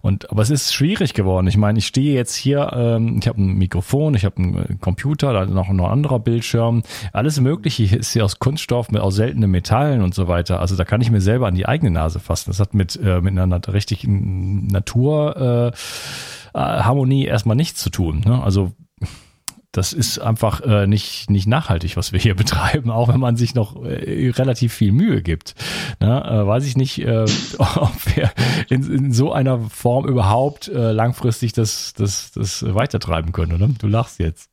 Und 0.01 0.31
aber 0.31 0.41
es 0.41 0.49
ist 0.49 0.73
schwierig 0.73 1.13
geworden. 1.13 1.45
Ich 1.47 1.57
meine, 1.57 1.77
ich 1.77 1.85
stehe 1.85 2.15
jetzt 2.15 2.35
hier, 2.35 2.71
ähm, 2.73 3.19
ich 3.21 3.27
habe 3.27 3.41
ein 3.41 3.57
Mikrofon, 3.57 4.15
ich 4.15 4.25
habe 4.25 4.37
einen 4.37 4.57
äh, 4.57 4.75
Computer, 4.81 5.33
da 5.33 5.45
noch 5.45 5.69
ein 5.69 5.79
anderer 5.79 6.19
Bildschirm. 6.19 6.81
Alles 7.13 7.39
Mögliche 7.39 7.95
ist 7.95 8.13
hier 8.13 8.25
aus 8.25 8.39
Kunststoff, 8.39 8.89
mit 8.89 9.01
aus 9.01 9.15
seltenen 9.15 9.51
Metallen 9.51 10.01
und 10.01 10.15
so 10.15 10.27
weiter. 10.27 10.59
Also 10.59 10.75
da 10.75 10.83
kann 10.83 11.01
ich 11.01 11.11
mir 11.11 11.21
selber 11.21 11.47
an 11.47 11.55
die 11.55 11.67
eigene 11.67 11.91
Nase 11.91 12.19
fassen. 12.19 12.49
Das 12.49 12.59
hat 12.59 12.73
mit 12.73 12.95
äh, 12.95 13.21
mit 13.21 13.37
einer 13.37 13.61
richtigen 13.67 14.67
Natur 14.67 15.73
äh, 15.73 15.77
Harmonie 16.55 17.25
erstmal 17.25 17.55
nichts 17.55 17.81
zu 17.81 17.89
tun. 17.89 18.21
Ne? 18.25 18.41
Also 18.41 18.71
das 19.75 19.91
ist 19.91 20.19
einfach 20.19 20.61
äh, 20.61 20.87
nicht, 20.87 21.29
nicht 21.29 21.47
nachhaltig, 21.47 21.97
was 21.97 22.13
wir 22.13 22.19
hier 22.19 22.35
betreiben, 22.43 22.89
auch 22.89 23.09
wenn 23.09 23.19
man 23.19 23.35
sich 23.35 23.55
noch 23.55 23.83
äh, 23.83 24.29
relativ 24.29 24.73
viel 24.73 24.91
Mühe 24.91 25.21
gibt. 25.21 25.53
Ne? 25.99 26.23
Äh, 26.23 26.47
weiß 26.47 26.65
ich 26.65 26.77
nicht, 26.77 26.99
äh, 26.99 27.23
ob 27.57 28.15
wir 28.15 28.31
in, 28.69 28.89
in 28.91 29.11
so 29.11 29.33
einer 29.33 29.59
Form 29.69 30.07
überhaupt 30.07 30.69
äh, 30.69 30.91
langfristig 30.91 31.53
das, 31.53 31.93
das, 31.93 32.31
das 32.31 32.63
weitertreiben 32.73 33.33
können, 33.33 33.53
oder? 33.53 33.67
Du 33.67 33.87
lachst 33.87 34.19
jetzt. 34.19 34.49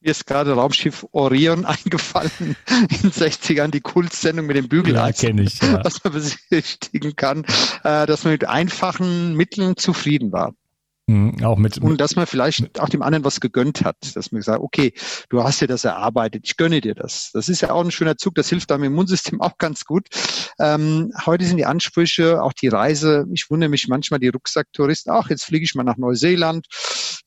Mir 0.00 0.10
ist 0.10 0.26
gerade 0.26 0.52
Raumschiff 0.52 1.06
Orion 1.12 1.64
eingefallen 1.64 2.56
in 2.68 2.98
den 3.02 3.12
60ern, 3.12 3.70
die 3.70 3.80
Kultsendung 3.80 4.46
mit 4.46 4.56
dem 4.56 4.68
Bügel, 4.68 4.94
ja, 4.94 5.12
kenne 5.12 5.42
ich, 5.42 5.60
ja. 5.62 5.82
was 5.84 6.02
man 6.04 6.12
besichtigen 6.12 7.16
kann, 7.16 7.44
äh, 7.84 8.06
dass 8.06 8.24
man 8.24 8.32
mit 8.32 8.46
einfachen 8.46 9.34
Mitteln 9.34 9.76
zufrieden 9.76 10.32
war. 10.32 10.52
Mhm, 11.08 11.44
auch 11.44 11.56
mit, 11.56 11.78
und 11.78 12.00
dass 12.00 12.16
man 12.16 12.26
vielleicht 12.26 12.80
auch 12.80 12.88
dem 12.88 13.00
anderen 13.00 13.24
was 13.24 13.38
gegönnt 13.38 13.84
hat, 13.84 14.16
dass 14.16 14.32
man 14.32 14.42
sagt, 14.42 14.60
okay, 14.60 14.92
du 15.28 15.44
hast 15.44 15.60
dir 15.60 15.68
das 15.68 15.84
erarbeitet, 15.84 16.42
ich 16.44 16.56
gönne 16.56 16.80
dir 16.80 16.96
das. 16.96 17.30
Das 17.32 17.48
ist 17.48 17.60
ja 17.60 17.70
auch 17.70 17.84
ein 17.84 17.92
schöner 17.92 18.16
Zug, 18.16 18.34
das 18.34 18.48
hilft 18.48 18.72
deinem 18.72 18.84
Immunsystem 18.84 19.40
auch 19.40 19.56
ganz 19.56 19.84
gut. 19.84 20.08
Ähm, 20.58 21.12
heute 21.24 21.44
sind 21.44 21.58
die 21.58 21.64
Ansprüche, 21.64 22.42
auch 22.42 22.52
die 22.52 22.66
Reise, 22.66 23.24
ich 23.32 23.48
wundere 23.50 23.70
mich 23.70 23.86
manchmal, 23.86 24.18
die 24.18 24.28
Rucksacktouristen, 24.28 25.12
ach, 25.12 25.30
jetzt 25.30 25.44
fliege 25.44 25.64
ich 25.64 25.76
mal 25.76 25.84
nach 25.84 25.96
Neuseeland. 25.96 26.66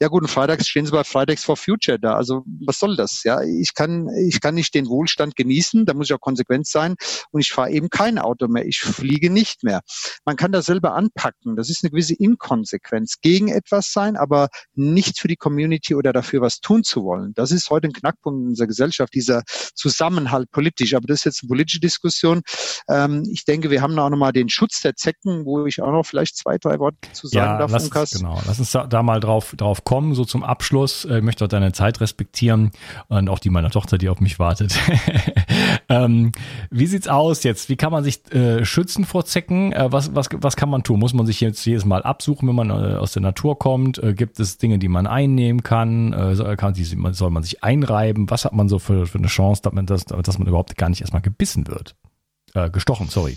Ja 0.02 0.10
gut, 0.10 0.24
und 0.24 0.30
freitags 0.30 0.68
stehen 0.68 0.86
sie 0.86 0.92
bei 0.92 1.06
Fridays 1.06 1.44
for 1.44 1.56
Future 1.56 2.00
da. 2.00 2.16
Also 2.16 2.44
was 2.66 2.80
soll 2.80 2.98
das? 2.98 3.24
Ja, 3.24 3.42
ich 3.44 3.74
kann, 3.74 4.10
ich 4.28 4.42
kann 4.42 4.56
nicht 4.56 4.74
den 4.74 4.88
Wohlstand 4.88 5.38
genießen, 5.38 5.86
da 5.86 5.94
muss 5.94 6.10
ich 6.10 6.14
auch 6.14 6.22
konsequent 6.22 6.68
sein 6.68 6.96
und 7.32 7.40
ich 7.40 7.52
fahre 7.52 7.72
eben 7.72 7.90
kein 7.90 8.20
Auto 8.20 8.50
mehr, 8.50 8.66
ich 8.66 8.80
fliege 8.80 9.30
nicht 9.30 9.64
mehr. 9.64 9.82
Man 10.26 10.36
kann 10.36 10.52
das 10.52 10.66
selber 10.66 10.96
anpacken, 10.96 11.56
das 11.56 11.70
ist 11.70 11.84
eine 11.84 11.92
gewisse 11.92 12.16
Inkonsequenz 12.16 13.22
gegen 13.22 13.48
etwas 13.48 13.69
etwas 13.70 13.92
sein, 13.92 14.18
aber 14.18 14.50
nicht 14.76 15.20
für 15.20 15.28
die 15.28 15.36
Community 15.36 15.96
oder 15.96 16.14
dafür 16.14 16.42
was 16.42 16.60
tun 16.60 16.84
zu 16.84 17.04
wollen. 17.04 17.34
Das 17.36 17.52
ist 17.52 17.70
heute 17.70 17.88
ein 17.88 17.94
Knackpunkt 17.94 18.42
in 18.42 18.48
unserer 18.50 18.68
Gesellschaft, 18.68 19.14
dieser 19.14 19.44
Zusammenhalt 19.76 20.52
politisch. 20.52 20.94
Aber 20.96 21.08
das 21.08 21.20
ist 21.20 21.26
jetzt 21.26 21.44
eine 21.44 21.50
politische 21.50 21.80
Diskussion. 21.80 22.42
Ähm, 22.90 23.24
ich 23.32 23.46
denke, 23.46 23.70
wir 23.70 23.82
haben 23.82 23.98
auch 24.00 24.10
nochmal 24.10 24.34
den 24.34 24.50
Schutz 24.50 24.82
der 24.82 24.96
Zecken, 24.96 25.46
wo 25.46 25.66
ich 25.66 25.82
auch 25.82 25.92
noch 25.92 26.06
vielleicht 26.06 26.38
zwei, 26.38 26.58
drei 26.58 26.80
Worte 26.80 26.98
zu 27.14 27.28
sagen 27.28 27.52
ja, 27.52 27.58
darf. 27.60 27.72
Lass 27.72 27.90
uns, 27.90 28.12
genau, 28.12 28.42
lass 28.46 28.60
uns 28.60 28.72
da, 28.72 28.88
da, 28.88 29.04
mal 29.04 29.20
drauf, 29.20 29.54
drauf 29.56 29.84
kommen, 29.84 30.16
so 30.16 30.26
zum 30.26 30.44
Abschluss. 30.44 31.06
Ich 31.06 31.22
möchte 31.22 31.46
auch 31.46 31.50
deine 31.50 31.72
Zeit 31.72 32.02
respektieren 32.02 32.72
und 33.08 33.30
auch 33.30 33.40
die 33.40 33.50
meiner 33.50 33.70
Tochter, 33.70 33.98
die 33.98 34.10
auf 34.10 34.20
mich 34.20 34.40
wartet. 34.40 34.78
ähm, 35.90 36.32
wie 36.70 36.86
sieht's 36.86 37.08
aus 37.08 37.44
jetzt? 37.44 37.70
Wie 37.70 37.76
kann 37.76 37.92
man 37.92 38.04
sich 38.04 38.32
äh, 38.32 38.64
schützen 38.64 39.06
vor 39.06 39.26
Zecken? 39.26 39.74
Äh, 39.74 39.92
was, 39.92 40.16
was, 40.16 40.30
was 40.34 40.56
kann 40.56 40.70
man 40.70 40.84
tun? 40.84 41.00
Muss 41.00 41.14
man 41.14 41.26
sich 41.26 41.42
jetzt 41.42 41.66
jedes 41.66 41.84
Mal 41.84 42.04
absuchen, 42.04 42.48
wenn 42.48 42.56
man 42.56 42.70
äh, 42.70 42.96
aus 42.96 43.14
der 43.14 43.24
Natur 43.24 43.58
kommt? 43.58 43.98
Äh, 43.98 44.14
gibt 44.14 44.40
es 44.40 44.58
Dinge, 44.58 44.78
die 44.78 44.88
man 44.88 45.08
einnehmen 45.08 45.64
kann? 45.64 46.14
Äh, 46.14 46.36
soll, 46.36 46.56
kann 46.58 46.74
die, 46.74 46.84
soll 46.84 47.32
man 47.32 47.44
sich 47.44 47.64
einreiben? 47.64 48.30
Was 48.30 48.46
hat 48.46 48.54
man 48.54 48.70
so 48.70 48.80
für, 48.80 49.08
für 49.08 49.18
eine 49.18 49.28
Chance, 49.28 49.62
dass 49.64 49.74
man, 49.74 49.86
das, 49.86 50.06
dass 50.06 50.38
man 50.38 50.48
überhaupt 50.48 50.78
gar 50.78 50.90
nicht 50.90 51.02
erstmal 51.02 51.22
gebissen 51.22 51.68
wird? 51.68 51.96
Äh, 52.54 52.70
gestochen, 52.70 53.08
sorry. 53.08 53.36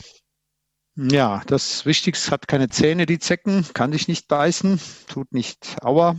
Ja, 0.94 1.40
das 1.46 1.86
Wichtigste 1.86 2.30
hat 2.32 2.46
keine 2.46 2.68
Zähne, 2.68 3.06
die 3.06 3.18
Zecken, 3.18 3.64
kann 3.72 3.92
sich 3.92 4.08
nicht 4.08 4.28
beißen, 4.28 4.78
tut 5.08 5.32
nicht 5.32 5.82
aua. 5.82 6.16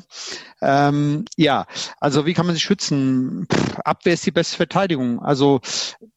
Ähm, 0.64 1.26
ja, 1.38 1.68
also 2.00 2.26
wie 2.26 2.34
kann 2.34 2.48
man 2.48 2.56
sich 2.56 2.64
schützen? 2.64 3.46
Pff, 3.52 3.80
Abwehr 3.86 4.16
ist 4.16 4.26
die 4.26 4.32
beste 4.32 4.58
Verteidigung. 4.58 5.22
Also 5.22 5.62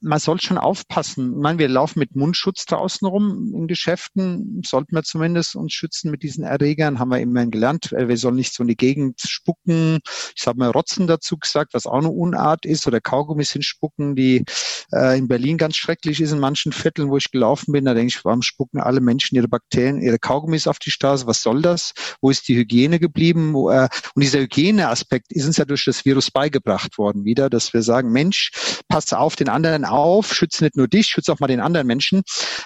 man 0.01 0.21
soll 0.21 0.41
schon 0.41 0.57
aufpassen. 0.57 1.35
Ich 1.35 1.43
meine, 1.43 1.59
wir 1.59 1.69
laufen 1.69 1.99
mit 1.99 2.17
Mundschutz 2.17 2.65
draußen 2.65 3.07
rum 3.07 3.53
in 3.55 3.67
Geschäften, 3.67 4.63
sollten 4.65 4.95
wir 4.95 5.03
zumindest 5.03 5.55
uns 5.55 5.75
schützen 5.75 6.11
mit 6.11 6.23
diesen 6.23 6.45
Erregern, 6.45 6.99
haben 6.99 7.11
wir 7.11 7.21
immerhin 7.21 7.51
gelernt. 7.51 7.93
Äh, 7.93 8.09
wir 8.09 8.17
sollen 8.17 8.37
nicht 8.37 8.55
so 8.55 8.63
in 8.63 8.69
die 8.69 8.77
Gegend 8.77 9.21
spucken. 9.21 9.99
Ich 10.35 10.47
habe 10.47 10.59
mal 10.59 10.71
Rotzen 10.71 11.07
dazu 11.07 11.37
gesagt, 11.37 11.75
was 11.75 11.87
auch 11.87 11.99
eine 11.99 12.11
Unart 12.11 12.65
ist, 12.65 12.87
oder 12.87 13.03
Kaugummis 13.03 13.53
hinspucken, 13.53 14.17
die 14.17 14.47
äh, 14.93 15.19
in 15.19 15.29
Berlin 15.29 15.59
ganz 15.59 15.77
schrecklich 15.77 16.23
ist, 16.23 16.33
in 16.33 16.39
manchen 16.39 16.73
Vierteln, 16.73 17.11
wo 17.11 17.19
ich 17.19 17.31
gelaufen 17.31 17.73
bin. 17.73 17.85
Da 17.85 17.93
denke 17.93 18.15
ich, 18.17 18.25
warum 18.25 18.43
spucken 18.47 18.81
alle 18.81 19.01
Menschen 19.01 19.37
ihre 19.37 19.49
Bakterien, 19.49 20.01
ihre 20.01 20.19
Kaugummis 20.19 20.67
auf 20.67 20.79
die 20.79 20.91
Straße. 20.91 21.27
Was 21.27 21.43
soll 21.43 21.63
das? 21.63 21.93
Wo 22.21 22.31
ist 22.31 22.49
die 22.49 22.57
Hygiene 22.57 22.99
geblieben? 22.99 23.51
Äh, 23.51 23.89
und 24.15 24.23
dieser 24.23 24.41
Hygieneaspekt 24.41 25.33
ist 25.33 25.47
uns 25.47 25.57
ja 25.57 25.65
durch 25.65 25.85
das 25.85 26.05
Virus 26.05 26.31
beigebracht 26.31 26.99
worden 26.99 27.25
wieder, 27.25 27.51
dass 27.51 27.73
wir 27.75 27.83
sagen, 27.83 28.11
Mensch, 28.11 28.51
pass 28.89 29.13
auf 29.13 29.37
den 29.37 29.49
anderen 29.49 29.85
auf, 29.85 30.33
schütze 30.33 30.65
nicht 30.65 30.77
nur 30.77 30.89
dich, 30.89 31.07
schütze 31.07 31.33
auch 31.33 31.41
mal 31.41 31.47
den 31.47 31.61
anderen 31.61 31.87
Menschen. 31.87 32.23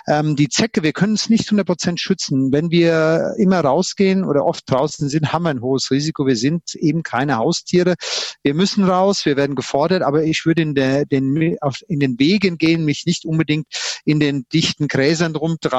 Ähm, 0.07 0.37
die 0.37 0.49
Zecke, 0.49 0.83
wir 0.83 0.93
können 0.93 1.14
es 1.14 1.29
nicht 1.29 1.47
100 1.47 1.66
Prozent 1.66 2.01
schützen. 2.01 2.53
Wenn 2.53 2.71
wir 2.71 3.35
immer 3.38 3.61
rausgehen 3.61 4.25
oder 4.25 4.45
oft 4.45 4.71
draußen 4.71 5.09
sind, 5.09 5.33
haben 5.33 5.45
wir 5.45 5.51
ein 5.51 5.62
hohes 5.62 5.90
Risiko. 5.90 6.27
Wir 6.27 6.37
sind 6.37 6.75
eben 6.75 7.03
keine 7.03 7.37
Haustiere. 7.37 7.95
Wir 8.43 8.55
müssen 8.55 8.85
raus, 8.85 9.25
wir 9.25 9.37
werden 9.37 9.57
gefordert, 9.57 10.03
aber 10.03 10.25
ich 10.25 10.45
würde 10.47 10.62
in, 10.62 10.75
der, 10.75 11.05
den, 11.07 11.57
auf, 11.61 11.77
in 11.88 12.01
den 12.01 12.19
Wegen 12.19 12.59
gehen, 12.59 12.85
mich 12.85 13.05
nicht 13.07 13.25
unbedingt 13.25 13.66
in 14.05 14.21
den 14.21 14.45
dichten 14.53 14.88
Gräsern 14.88 15.37
rumtreiben, 15.37 15.70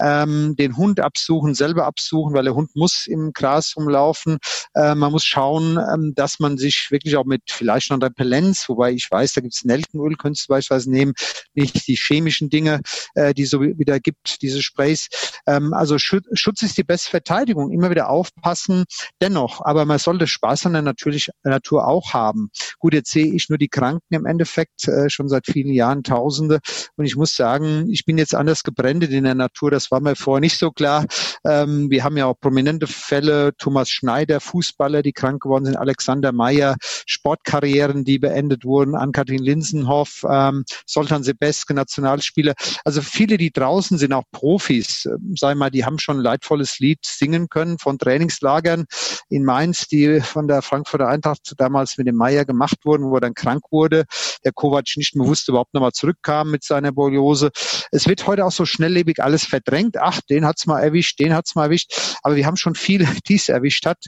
ähm, 0.00 0.54
den 0.56 0.76
Hund 0.76 1.00
absuchen, 1.00 1.54
selber 1.54 1.86
absuchen, 1.86 2.34
weil 2.34 2.44
der 2.44 2.54
Hund 2.54 2.74
muss 2.74 3.06
im 3.06 3.32
Gras 3.32 3.74
rumlaufen. 3.76 4.38
Äh, 4.74 4.94
man 4.94 5.12
muss 5.12 5.24
schauen, 5.24 5.78
ähm, 5.78 6.12
dass 6.14 6.38
man 6.38 6.56
sich 6.56 6.88
wirklich 6.90 7.16
auch 7.16 7.24
mit 7.24 7.42
vielleicht 7.48 7.90
noch 7.90 8.00
Repellenz, 8.00 8.68
wobei 8.68 8.92
ich 8.92 9.10
weiß, 9.10 9.32
da 9.32 9.40
gibt 9.40 9.54
es 9.54 9.64
Nelkenöl, 9.64 10.14
könntest 10.16 10.48
du 10.48 10.52
beispielsweise 10.52 10.90
nehmen, 10.90 11.12
nicht 11.54 11.86
die 11.88 11.96
chemischen 11.96 12.50
Dinge, 12.50 12.80
äh, 13.14 13.34
die 13.34 13.44
so 13.44 13.60
wieder 13.60 14.00
gibt, 14.00 14.42
diese 14.42 14.62
Sprays. 14.62 15.08
Ähm, 15.46 15.72
also 15.72 15.98
Schutz 15.98 16.62
ist 16.62 16.78
die 16.78 16.84
beste 16.84 17.10
Verteidigung, 17.10 17.70
immer 17.70 17.90
wieder 17.90 18.08
aufpassen, 18.08 18.84
dennoch, 19.20 19.60
aber 19.64 19.84
man 19.84 19.98
sollte 19.98 20.26
Spaß 20.26 20.66
an 20.66 20.74
der 20.74 20.82
natürlich, 20.82 21.30
Natur 21.42 21.86
auch 21.86 22.12
haben. 22.12 22.50
Gut, 22.78 22.94
jetzt 22.94 23.10
sehe 23.10 23.32
ich 23.32 23.48
nur 23.48 23.58
die 23.58 23.68
Kranken 23.68 24.14
im 24.14 24.26
Endeffekt, 24.26 24.88
äh, 24.88 25.08
schon 25.10 25.28
seit 25.28 25.46
vielen 25.46 25.72
Jahren, 25.72 26.02
Tausende, 26.02 26.60
und 26.96 27.04
ich 27.04 27.16
muss 27.16 27.34
sagen, 27.34 27.88
ich 27.90 28.04
bin 28.04 28.18
jetzt 28.18 28.34
anders 28.34 28.62
gebrandet 28.94 29.12
in 29.12 29.24
der 29.24 29.34
Natur. 29.34 29.70
Das 29.70 29.90
war 29.90 30.00
mir 30.00 30.16
vorher 30.16 30.40
nicht 30.40 30.58
so 30.58 30.70
klar. 30.70 31.04
Ähm, 31.44 31.90
wir 31.90 32.04
haben 32.04 32.16
ja 32.16 32.26
auch 32.26 32.38
prominente 32.38 32.86
Fälle. 32.86 33.52
Thomas 33.58 33.90
Schneider, 33.90 34.40
Fußballer, 34.40 35.02
die 35.02 35.12
krank 35.12 35.42
geworden 35.42 35.66
sind. 35.66 35.76
Alexander 35.76 36.32
Meyer, 36.32 36.76
Sportkarrieren, 37.06 38.04
die 38.04 38.18
beendet 38.18 38.64
wurden. 38.64 38.94
Ann-Kathrin 38.94 39.42
Linsenhoff, 39.42 40.24
ähm, 40.30 40.64
Soltan 40.86 41.22
Sebeske, 41.22 41.74
Nationalspieler. 41.74 42.54
Also 42.84 43.02
viele, 43.02 43.36
die 43.36 43.50
draußen 43.50 43.98
sind, 43.98 44.12
auch 44.12 44.24
Profis. 44.32 45.06
Ähm, 45.06 45.34
sei 45.36 45.54
mal, 45.54 45.70
die 45.70 45.84
haben 45.84 45.98
schon 45.98 46.18
ein 46.18 46.22
leidvolles 46.22 46.78
Lied 46.78 47.00
singen 47.02 47.48
können 47.48 47.78
von 47.78 47.98
Trainingslagern 47.98 48.84
in 49.28 49.44
Mainz, 49.44 49.88
die 49.88 50.20
von 50.20 50.48
der 50.48 50.62
Frankfurter 50.62 51.08
Eintracht 51.08 51.54
damals 51.58 51.98
mit 51.98 52.06
dem 52.06 52.16
Meyer 52.16 52.44
gemacht 52.44 52.78
wurden, 52.84 53.10
wo 53.10 53.16
er 53.16 53.20
dann 53.20 53.34
krank 53.34 53.64
wurde. 53.70 54.04
Der 54.44 54.52
Kovac 54.52 54.96
nicht 54.96 55.16
mehr 55.16 55.26
wusste, 55.26 55.52
überhaupt 55.52 55.74
nochmal 55.74 55.92
zurückkam 55.92 56.50
mit 56.50 56.62
seiner 56.64 56.92
Borreliose. 56.92 57.50
Es 57.90 58.06
wird 58.06 58.26
heute 58.26 58.44
auch 58.44 58.52
so 58.52 58.64
schnelllebig 58.84 59.22
alles 59.22 59.44
verdrängt. 59.44 59.96
Ach, 59.98 60.20
den 60.28 60.44
hat's 60.44 60.66
mal 60.66 60.80
erwischt, 60.80 61.18
den 61.18 61.34
hat's 61.34 61.54
mal 61.54 61.64
erwischt. 61.64 62.16
Aber 62.22 62.36
wir 62.36 62.46
haben 62.46 62.56
schon 62.56 62.74
viele, 62.74 63.06
die 63.28 63.36
es 63.36 63.48
erwischt 63.48 63.86
hat, 63.86 64.04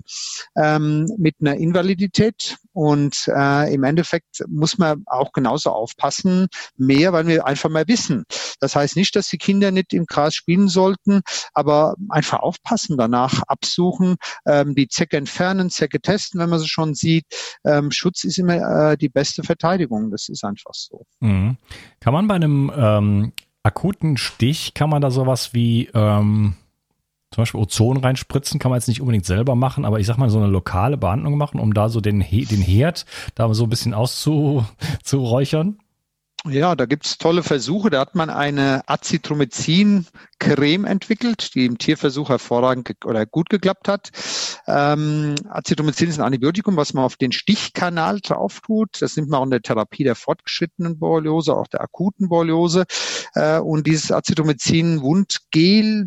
ähm, 0.57 1.07
mit 1.19 1.37
einer 1.41 1.57
Invalidität. 1.57 2.57
Und 2.73 3.27
äh, 3.29 3.73
im 3.73 3.85
Endeffekt 3.85 4.45
muss 4.49 4.77
man 4.77 5.03
auch 5.07 5.33
genauso 5.33 5.71
aufpassen, 5.71 6.49
mehr, 6.77 7.15
weil 7.15 7.27
wir 7.27 7.47
einfach 7.47 7.71
mal 7.71 7.89
wissen. 7.89 8.25
Das 8.61 8.77
heißt 8.77 8.97
nicht, 8.97 9.17
dass 9.17 9.29
die 9.29 9.39
Kinder 9.39 9.71
nicht 9.71 9.95
im 9.95 10.05
Gras 10.05 10.35
spielen 10.35 10.69
sollten, 10.69 11.23
aber 11.55 11.95
einfach 12.11 12.41
aufpassen, 12.41 12.99
danach 12.99 13.43
absuchen, 13.47 14.17
ähm, 14.47 14.75
die 14.75 14.89
Zecke 14.89 15.17
entfernen, 15.17 15.71
Zecke 15.71 16.01
testen, 16.01 16.39
wenn 16.39 16.51
man 16.51 16.59
sie 16.59 16.69
schon 16.69 16.95
sieht. 16.95 17.25
Ähm, 17.65 17.91
Schutz 17.93 18.25
ist 18.25 18.39
immer 18.39 18.93
äh, 18.93 18.99
die 18.99 19.09
beste 19.09 19.43
Verteidigung. 19.43 20.11
Das 20.11 20.29
ist 20.29 20.45
einfach 20.45 20.75
so. 20.75 21.07
Mhm. 21.21 21.57
Kann 22.01 22.13
man 22.13 22.29
bei 22.29 22.35
einem 22.35 22.71
ähm, 22.77 23.33
akuten 23.67 24.17
Stich, 24.17 24.75
kann 24.75 24.89
man 24.91 25.03
da 25.03 25.11
sowas 25.11 25.53
wie 25.53 25.91
ähm, 25.93 26.55
zum 27.33 27.43
Beispiel 27.43 27.61
Ozon 27.61 27.97
reinspritzen, 27.99 28.61
kann 28.61 28.71
man 28.71 28.79
jetzt 28.79 28.89
nicht 28.89 29.01
unbedingt 29.01 29.27
selber 29.27 29.57
machen, 29.57 29.85
aber 29.85 29.99
ich 29.99 30.07
sag 30.07 30.17
mal 30.17 30.31
so 30.31 30.39
eine 30.39 30.47
lokale 30.47 30.97
Behandlung 30.97 31.37
machen, 31.37 31.61
um 31.61 31.75
da 31.75 31.89
so 31.89 32.01
den, 32.01 32.21
den 32.21 32.63
Herd 32.63 33.05
da 33.35 33.53
so 33.53 33.65
ein 33.65 33.71
bisschen 33.71 33.95
auszuräuchern? 33.95 35.79
Ja, 36.49 36.77
da 36.77 36.87
gibt's 36.87 37.19
tolle 37.19 37.43
Versuche. 37.43 37.91
Da 37.91 37.99
hat 37.99 38.15
man 38.15 38.31
eine 38.31 38.83
Azithromycin-Creme 38.89 40.85
entwickelt, 40.85 41.55
die 41.55 41.67
im 41.67 41.77
Tierversuch 41.77 42.29
hervorragend 42.29 43.05
oder 43.05 43.27
gut 43.27 43.49
geklappt 43.49 43.89
hat. 43.89 44.11
Ähm, 44.69 45.35
Azithromycin 45.49 46.09
ist 46.09 46.21
ein 46.21 46.25
Antibiotikum, 46.25 46.77
was 46.77 46.95
man 46.95 47.03
auf 47.05 47.17
den 47.17 47.33
Stichkanal 47.33 48.21
drauf 48.21 48.61
tut. 48.61 49.03
Das 49.03 49.17
nimmt 49.17 49.29
man 49.29 49.41
auch 49.41 49.45
in 49.45 49.51
der 49.51 49.63
Therapie 49.63 50.05
der 50.05 50.15
fortgeschrittenen 50.15 51.01
Borreliose, 51.01 51.53
auch 51.57 51.67
der 51.67 51.81
akuten 51.81 52.29
Borreliose. 52.29 52.85
Äh, 53.35 53.59
und 53.59 53.87
dieses 53.87 54.13
Azithromycin-Wundgel 54.13 56.07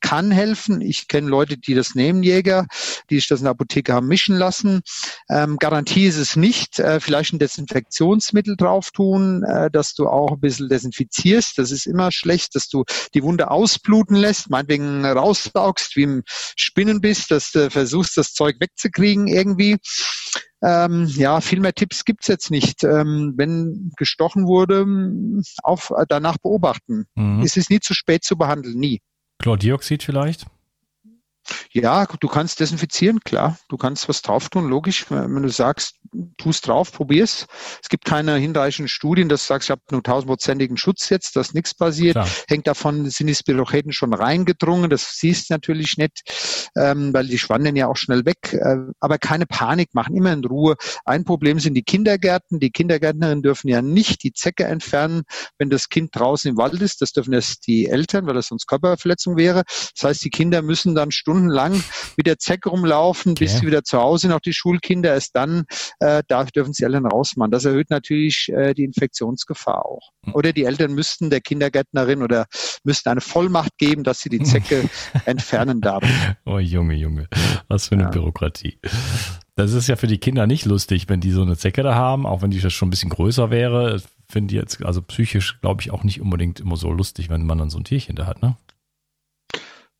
kann 0.00 0.32
helfen. 0.32 0.80
Ich 0.80 1.06
kenne 1.06 1.28
Leute, 1.28 1.58
die 1.58 1.74
das 1.74 1.94
nehmen, 1.94 2.24
Jäger, 2.24 2.66
die 3.08 3.16
sich 3.16 3.28
das 3.28 3.38
in 3.38 3.44
der 3.44 3.52
Apotheke 3.52 3.92
haben 3.92 4.08
mischen 4.08 4.36
lassen. 4.36 4.80
Ähm, 5.28 5.58
Garantie 5.58 6.06
ist 6.06 6.18
es 6.18 6.34
nicht. 6.34 6.80
Äh, 6.80 6.98
vielleicht 6.98 7.32
ein 7.32 7.38
Desinfektionsmittel 7.38 8.56
drauf 8.56 8.90
tun. 8.90 9.44
Äh, 9.44 9.70
dass 9.76 9.94
du 9.94 10.08
auch 10.08 10.32
ein 10.32 10.40
bisschen 10.40 10.68
desinfizierst. 10.68 11.58
Das 11.58 11.70
ist 11.70 11.86
immer 11.86 12.10
schlecht, 12.10 12.54
dass 12.54 12.68
du 12.68 12.84
die 13.14 13.22
Wunde 13.22 13.50
ausbluten 13.50 14.16
lässt, 14.16 14.50
meinetwegen 14.50 15.04
raussaugst, 15.04 15.96
wie 15.96 16.02
im 16.02 16.22
Spinnen 16.26 17.00
bist, 17.00 17.30
dass 17.30 17.52
du 17.52 17.70
versuchst, 17.70 18.16
das 18.16 18.32
Zeug 18.32 18.56
wegzukriegen 18.58 19.28
irgendwie. 19.28 19.76
Ähm, 20.62 21.06
ja, 21.16 21.40
viel 21.40 21.60
mehr 21.60 21.74
Tipps 21.74 22.04
gibt's 22.04 22.26
jetzt 22.26 22.50
nicht. 22.50 22.82
Ähm, 22.82 23.34
wenn 23.36 23.92
gestochen 23.96 24.46
wurde, 24.46 24.86
auf, 25.62 25.92
danach 26.08 26.38
beobachten. 26.38 27.04
Mhm. 27.14 27.42
Es 27.42 27.56
ist 27.56 27.70
nie 27.70 27.80
zu 27.80 27.94
spät 27.94 28.24
zu 28.24 28.36
behandeln, 28.36 28.78
nie. 28.78 29.00
Chlordioxid 29.38 30.02
vielleicht? 30.02 30.46
Ja, 31.70 32.06
du 32.06 32.28
kannst 32.28 32.58
desinfizieren, 32.58 33.20
klar. 33.20 33.58
Du 33.68 33.76
kannst 33.76 34.08
was 34.08 34.22
drauf 34.22 34.48
tun, 34.48 34.68
logisch. 34.68 35.06
Wenn 35.10 35.42
du 35.42 35.48
sagst, 35.48 35.96
tust 36.36 36.66
drauf, 36.66 36.92
probier's. 36.92 37.46
Es 37.82 37.88
gibt 37.88 38.04
keine 38.04 38.36
hinreichenden 38.36 38.88
Studien, 38.88 39.28
dass 39.28 39.42
du 39.42 39.48
sagst, 39.48 39.66
ich 39.66 39.70
habe 39.70 39.82
nur 39.90 40.02
tausendprozentigen 40.02 40.76
Schutz 40.76 41.08
jetzt, 41.08 41.36
dass 41.36 41.54
nichts 41.54 41.74
passiert. 41.74 42.14
Klar. 42.14 42.28
Hängt 42.48 42.66
davon, 42.66 43.08
sind 43.10 43.26
die 43.26 43.34
Spirocheten 43.34 43.92
schon 43.92 44.14
reingedrungen. 44.14 44.90
Das 44.90 45.16
siehst 45.18 45.50
du 45.50 45.54
natürlich 45.54 45.96
nicht, 45.96 46.70
ähm, 46.76 47.12
weil 47.12 47.26
die 47.26 47.38
schwanden 47.38 47.76
ja 47.76 47.88
auch 47.88 47.96
schnell 47.96 48.24
weg. 48.24 48.52
Äh, 48.52 48.76
aber 49.00 49.18
keine 49.18 49.46
Panik 49.46 49.94
machen, 49.94 50.16
immer 50.16 50.32
in 50.32 50.44
Ruhe. 50.44 50.76
Ein 51.04 51.24
Problem 51.24 51.60
sind 51.60 51.74
die 51.74 51.82
Kindergärten. 51.82 52.60
Die 52.60 52.70
Kindergärtnerinnen 52.70 53.42
dürfen 53.42 53.68
ja 53.68 53.82
nicht 53.82 54.22
die 54.22 54.32
Zecke 54.32 54.64
entfernen, 54.64 55.22
wenn 55.58 55.70
das 55.70 55.88
Kind 55.88 56.10
draußen 56.14 56.50
im 56.50 56.56
Wald 56.56 56.80
ist. 56.82 57.00
Das 57.00 57.12
dürfen 57.12 57.32
erst 57.32 57.66
die 57.66 57.86
Eltern, 57.86 58.26
weil 58.26 58.34
das 58.34 58.48
sonst 58.48 58.66
Körperverletzung 58.66 59.36
wäre. 59.36 59.62
Das 59.94 60.04
heißt, 60.04 60.24
die 60.24 60.30
Kinder 60.30 60.62
müssen 60.62 60.94
dann 60.94 61.10
stundenlang 61.10 61.82
mit 62.16 62.26
der 62.26 62.38
Zecke 62.38 62.70
rumlaufen, 62.70 63.32
okay. 63.32 63.44
bis 63.44 63.58
sie 63.58 63.66
wieder 63.66 63.84
zu 63.84 63.98
Hause 63.98 64.22
sind, 64.22 64.32
auch 64.32 64.40
die 64.40 64.52
Schulkinder. 64.52 65.14
Erst 65.14 65.36
dann 65.36 65.64
äh, 66.00 66.22
darf, 66.28 66.50
dürfen 66.50 66.72
sie 66.72 66.84
Eltern 66.84 67.06
rausmachen. 67.06 67.50
Das 67.50 67.64
erhöht 67.64 67.90
natürlich 67.90 68.50
äh, 68.52 68.74
die 68.74 68.84
Infektionsgefahr 68.84 69.84
auch. 69.86 70.10
Hm. 70.24 70.34
Oder 70.34 70.52
die 70.52 70.64
Eltern 70.64 70.94
müssten 70.94 71.30
der 71.30 71.40
Kindergärtnerin 71.40 72.22
oder 72.22 72.46
müssten 72.84 73.08
eine 73.08 73.20
Vollmacht 73.20 73.76
geben, 73.78 74.04
dass 74.04 74.20
sie 74.20 74.28
die 74.28 74.42
Zecke 74.42 74.88
entfernen 75.24 75.80
darf. 75.80 76.04
Oh 76.44 76.58
Junge, 76.58 76.94
Junge, 76.94 77.28
was 77.68 77.88
für 77.88 77.94
eine 77.94 78.04
ja. 78.04 78.10
Bürokratie. 78.10 78.78
Das 79.54 79.72
ist 79.72 79.88
ja 79.88 79.96
für 79.96 80.06
die 80.06 80.18
Kinder 80.18 80.46
nicht 80.46 80.66
lustig, 80.66 81.08
wenn 81.08 81.20
die 81.20 81.30
so 81.30 81.42
eine 81.42 81.56
Zecke 81.56 81.82
da 81.82 81.94
haben, 81.94 82.26
auch 82.26 82.42
wenn 82.42 82.50
die 82.50 82.60
schon 82.60 82.88
ein 82.88 82.90
bisschen 82.90 83.10
größer 83.10 83.50
wäre. 83.50 84.02
Finde 84.28 84.54
ich 84.54 84.60
jetzt, 84.60 84.84
also 84.84 85.00
psychisch, 85.02 85.60
glaube 85.60 85.80
ich, 85.80 85.92
auch 85.92 86.04
nicht 86.04 86.20
unbedingt 86.20 86.60
immer 86.60 86.76
so 86.76 86.90
lustig, 86.90 87.30
wenn 87.30 87.46
man 87.46 87.58
dann 87.58 87.70
so 87.70 87.78
ein 87.78 87.84
Tierchen 87.84 88.16
da 88.16 88.26
hat, 88.26 88.42
ne? 88.42 88.56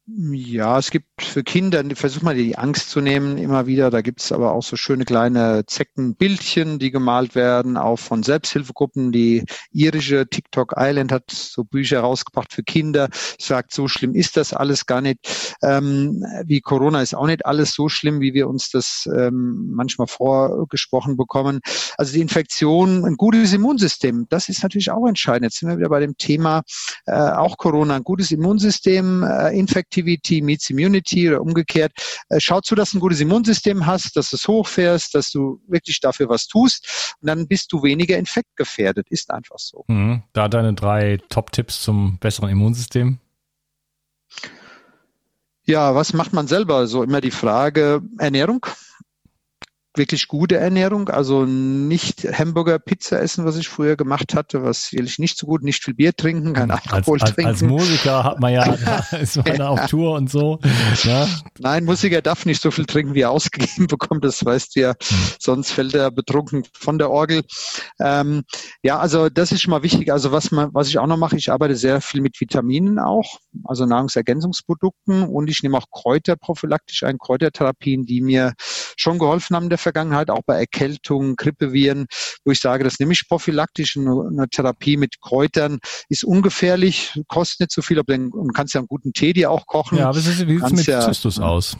Ja, 0.09 0.79
es 0.79 0.93
gibt 0.93 1.21
für 1.21 1.43
Kinder, 1.43 1.83
versuch 1.97 2.23
mal 2.23 2.37
die 2.37 2.57
Angst 2.57 2.91
zu 2.91 3.01
nehmen, 3.01 3.39
immer 3.39 3.67
wieder. 3.67 3.91
Da 3.91 4.03
gibt's 4.03 4.31
aber 4.31 4.53
auch 4.53 4.63
so 4.63 4.77
schöne 4.77 5.05
kleine 5.05 5.67
Zeckenbildchen, 5.67 6.79
die 6.79 6.93
gemalt 6.93 7.35
werden, 7.35 7.77
auch 7.77 7.97
von 7.97 8.23
Selbsthilfegruppen. 8.23 9.11
Die 9.11 9.45
irische 9.73 10.29
TikTok 10.29 10.75
Island 10.77 11.11
hat 11.11 11.33
so 11.33 11.65
Bücher 11.65 12.01
rausgebracht 12.01 12.53
für 12.53 12.63
Kinder, 12.63 13.09
sagt, 13.41 13.73
so 13.73 13.89
schlimm 13.89 14.15
ist 14.15 14.37
das 14.37 14.53
alles 14.53 14.87
gar 14.87 15.01
nicht. 15.01 15.57
Ähm, 15.61 16.25
wie 16.45 16.61
Corona 16.61 17.03
ist 17.03 17.17
auch 17.17 17.27
nicht 17.27 17.45
alles 17.45 17.73
so 17.73 17.89
schlimm, 17.89 18.21
wie 18.21 18.33
wir 18.33 18.49
uns 18.49 18.71
das 18.71 19.09
ähm, 19.13 19.73
manchmal 19.73 20.07
vorgesprochen 20.07 21.17
bekommen. 21.17 21.59
Also 21.99 22.13
die 22.13 22.21
Infektion, 22.21 23.05
ein 23.05 23.17
gutes 23.17 23.53
Immunsystem, 23.53 24.27
das 24.29 24.49
ist 24.49 24.63
natürlich 24.63 24.93
auch 24.93 25.09
entscheidend. 25.09 25.47
Jetzt 25.47 25.59
sind 25.59 25.69
wir 25.69 25.79
wieder 25.79 25.89
bei 25.89 25.99
dem 25.99 26.17
Thema, 26.17 26.63
äh, 27.07 27.13
auch 27.13 27.59
Corona, 27.59 27.97
ein 27.97 28.05
gutes 28.05 28.31
Immunsystem, 28.31 29.25
äh, 29.25 29.59
Infektion 29.59 29.96
Activity 29.97 30.43
meets 30.43 30.71
Immunity 30.71 31.29
oder 31.29 31.41
umgekehrt. 31.41 31.93
Äh, 32.29 32.39
schau 32.41 32.61
zu, 32.61 32.75
dass 32.75 32.91
du 32.91 32.99
ein 32.99 33.01
gutes 33.01 33.21
Immunsystem 33.21 33.87
hast, 33.87 34.17
dass 34.17 34.31
du 34.31 34.37
es 34.37 34.47
hochfährst, 34.47 35.15
dass 35.15 35.31
du 35.31 35.61
wirklich 35.67 36.01
dafür 36.01 36.29
was 36.29 36.47
tust 36.47 37.17
und 37.21 37.29
dann 37.29 37.49
bist 37.49 37.73
du 37.73 37.83
weniger 37.83 38.19
infektgefährdet. 38.19 39.09
Ist 39.11 39.31
einfach 39.31 39.59
so. 39.59 39.85
Mhm. 39.89 40.23
Da 40.33 40.49
deine 40.49 40.75
drei 40.75 41.19
Top-Tipps 41.29 41.83
zum 41.83 42.19
besseren 42.19 42.51
Immunsystem. 42.51 43.19
Ja, 45.65 45.95
was 45.95 46.13
macht 46.13 46.33
man 46.33 46.47
selber? 46.47 46.87
So 46.87 47.03
immer 47.03 47.21
die 47.21 47.31
Frage 47.31 48.03
Ernährung 48.19 48.67
wirklich 49.97 50.29
gute 50.29 50.57
Ernährung, 50.57 51.09
also 51.09 51.45
nicht 51.45 52.25
Hamburger, 52.25 52.79
Pizza 52.79 53.21
essen, 53.21 53.45
was 53.45 53.57
ich 53.57 53.69
früher 53.69 53.97
gemacht 53.97 54.35
hatte, 54.35 54.63
was 54.63 54.93
ehrlich 54.93 55.19
nicht 55.19 55.39
so 55.39 55.47
gut, 55.47 55.63
nicht 55.63 55.83
viel 55.83 55.95
Bier 55.95 56.15
trinken, 56.15 56.53
kein 56.53 56.71
Alkohol 56.71 57.21
als, 57.21 57.35
trinken. 57.35 57.51
Als 57.51 57.63
Musiker 57.63 58.25
hat 58.25 58.41
man 58.41 58.53
ja, 58.53 58.65
ist 59.21 59.37
man 59.37 59.57
ja. 59.57 59.69
auf 59.69 59.87
Tour 59.87 60.15
und 60.15 60.31
so. 60.31 60.59
Ja. 61.05 61.29
Nein, 61.59 61.85
Musiker 61.85 62.23
darf 62.23 62.47
nicht 62.47 62.63
so 62.63 62.71
viel 62.71 62.87
trinken, 62.87 63.15
wie 63.15 63.23
er 63.23 63.31
ausgegeben 63.31 63.87
bekommt, 63.89 64.25
das 64.25 64.45
weißt 64.45 64.77
du 64.77 64.81
ja, 64.81 64.91
hm. 64.91 65.19
sonst 65.39 65.73
fällt 65.73 65.95
er 65.95 66.11
betrunken 66.11 66.65
von 66.73 66.99
der 66.99 67.11
Orgel. 67.11 67.43
Ähm, 68.01 68.45
ja, 68.83 68.99
also 68.99 69.29
das 69.29 69.53
ist 69.53 69.63
schon 69.63 69.71
mal 69.71 69.83
wichtig. 69.83 70.13
Also 70.13 70.33
was 70.33 70.51
man, 70.51 70.71
was 70.73 70.89
ich 70.89 70.99
auch 70.99 71.07
noch 71.07 71.17
mache, 71.17 71.37
ich 71.37 71.51
arbeite 71.51 71.77
sehr 71.77 72.01
viel 72.01 72.21
mit 72.21 72.41
Vitaminen 72.41 72.99
auch, 72.99 73.39
also 73.65 73.87
Nahrungsergänzungsprodukten 73.87 75.23
und 75.23 75.49
ich 75.49 75.63
nehme 75.63 75.79
auch 75.79 75.87
Kräuter 75.91 76.37
prophylaktisch 76.37 77.03
ein, 77.03 77.19
Kräutertherapien, 77.19 78.05
die 78.05 78.21
mir 78.21 78.55
schon 78.97 79.19
geholfen 79.19 79.55
haben 79.57 79.65
in 79.65 79.71
der 79.71 79.79
Vergangenheit, 79.79 80.31
auch 80.31 80.43
bei 80.45 80.59
Erkältungen, 80.59 81.37
Grippeviren, 81.37 82.07
wo 82.45 82.53
ich 82.53 82.61
sage, 82.61 82.85
das 82.85 82.99
nehme 82.99 83.13
ich 83.13 83.29
prophylaktisch. 83.29 83.97
Eine 83.97 84.49
Therapie 84.51 84.97
mit 84.97 85.21
Kräutern 85.21 85.79
ist 86.09 86.25
ungefährlich, 86.25 87.13
kostet 87.29 87.61
nicht 87.61 87.73
so 87.73 87.83
viel, 87.83 87.99
aber 87.99 88.17
dann 88.17 88.31
kannst 88.55 88.75
ja 88.75 88.81
einen 88.81 88.89
guten 88.89 89.13
Tee 89.13 89.33
dir 89.33 89.51
auch 89.51 89.67
kochen. 89.67 89.99
Ja, 89.99 90.09
aber 90.09 90.17
wie 90.17 90.21
sieht 90.21 90.63
es 90.63 90.73
mit 90.73 90.87
ja, 90.87 91.01
Zystus 91.01 91.39
aus? 91.39 91.77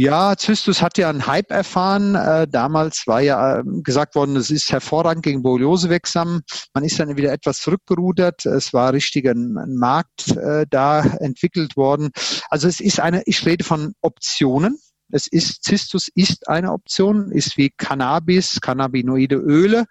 Ja, 0.00 0.36
Zystus 0.36 0.80
hat 0.80 0.96
ja 0.96 1.10
einen 1.10 1.26
Hype 1.26 1.50
erfahren. 1.50 2.14
Äh, 2.14 2.46
damals 2.46 3.02
war 3.06 3.20
ja 3.20 3.58
äh, 3.58 3.62
gesagt 3.82 4.14
worden, 4.14 4.36
es 4.36 4.48
ist 4.48 4.70
hervorragend 4.70 5.24
gegen 5.24 5.42
Borreliose 5.42 5.90
wirksam. 5.90 6.42
Man 6.72 6.84
ist 6.84 7.00
dann 7.00 7.16
wieder 7.16 7.32
etwas 7.32 7.58
zurückgerudert. 7.58 8.46
Es 8.46 8.72
war 8.72 8.92
richtig 8.92 9.26
ein, 9.26 9.58
ein 9.58 9.74
Markt 9.74 10.36
äh, 10.36 10.66
da 10.70 11.00
entwickelt 11.00 11.76
worden. 11.76 12.10
Also 12.48 12.68
es 12.68 12.78
ist 12.78 13.00
eine, 13.00 13.24
ich 13.26 13.44
rede 13.44 13.64
von 13.64 13.94
Optionen. 14.00 14.78
Es 15.10 15.26
ist, 15.26 15.64
Zistus 15.64 16.08
ist 16.14 16.48
eine 16.48 16.72
Option, 16.72 17.30
ist 17.32 17.56
wie 17.56 17.70
Cannabis, 17.70 18.60
Cannabinoide 18.60 19.36
Öle. 19.36 19.86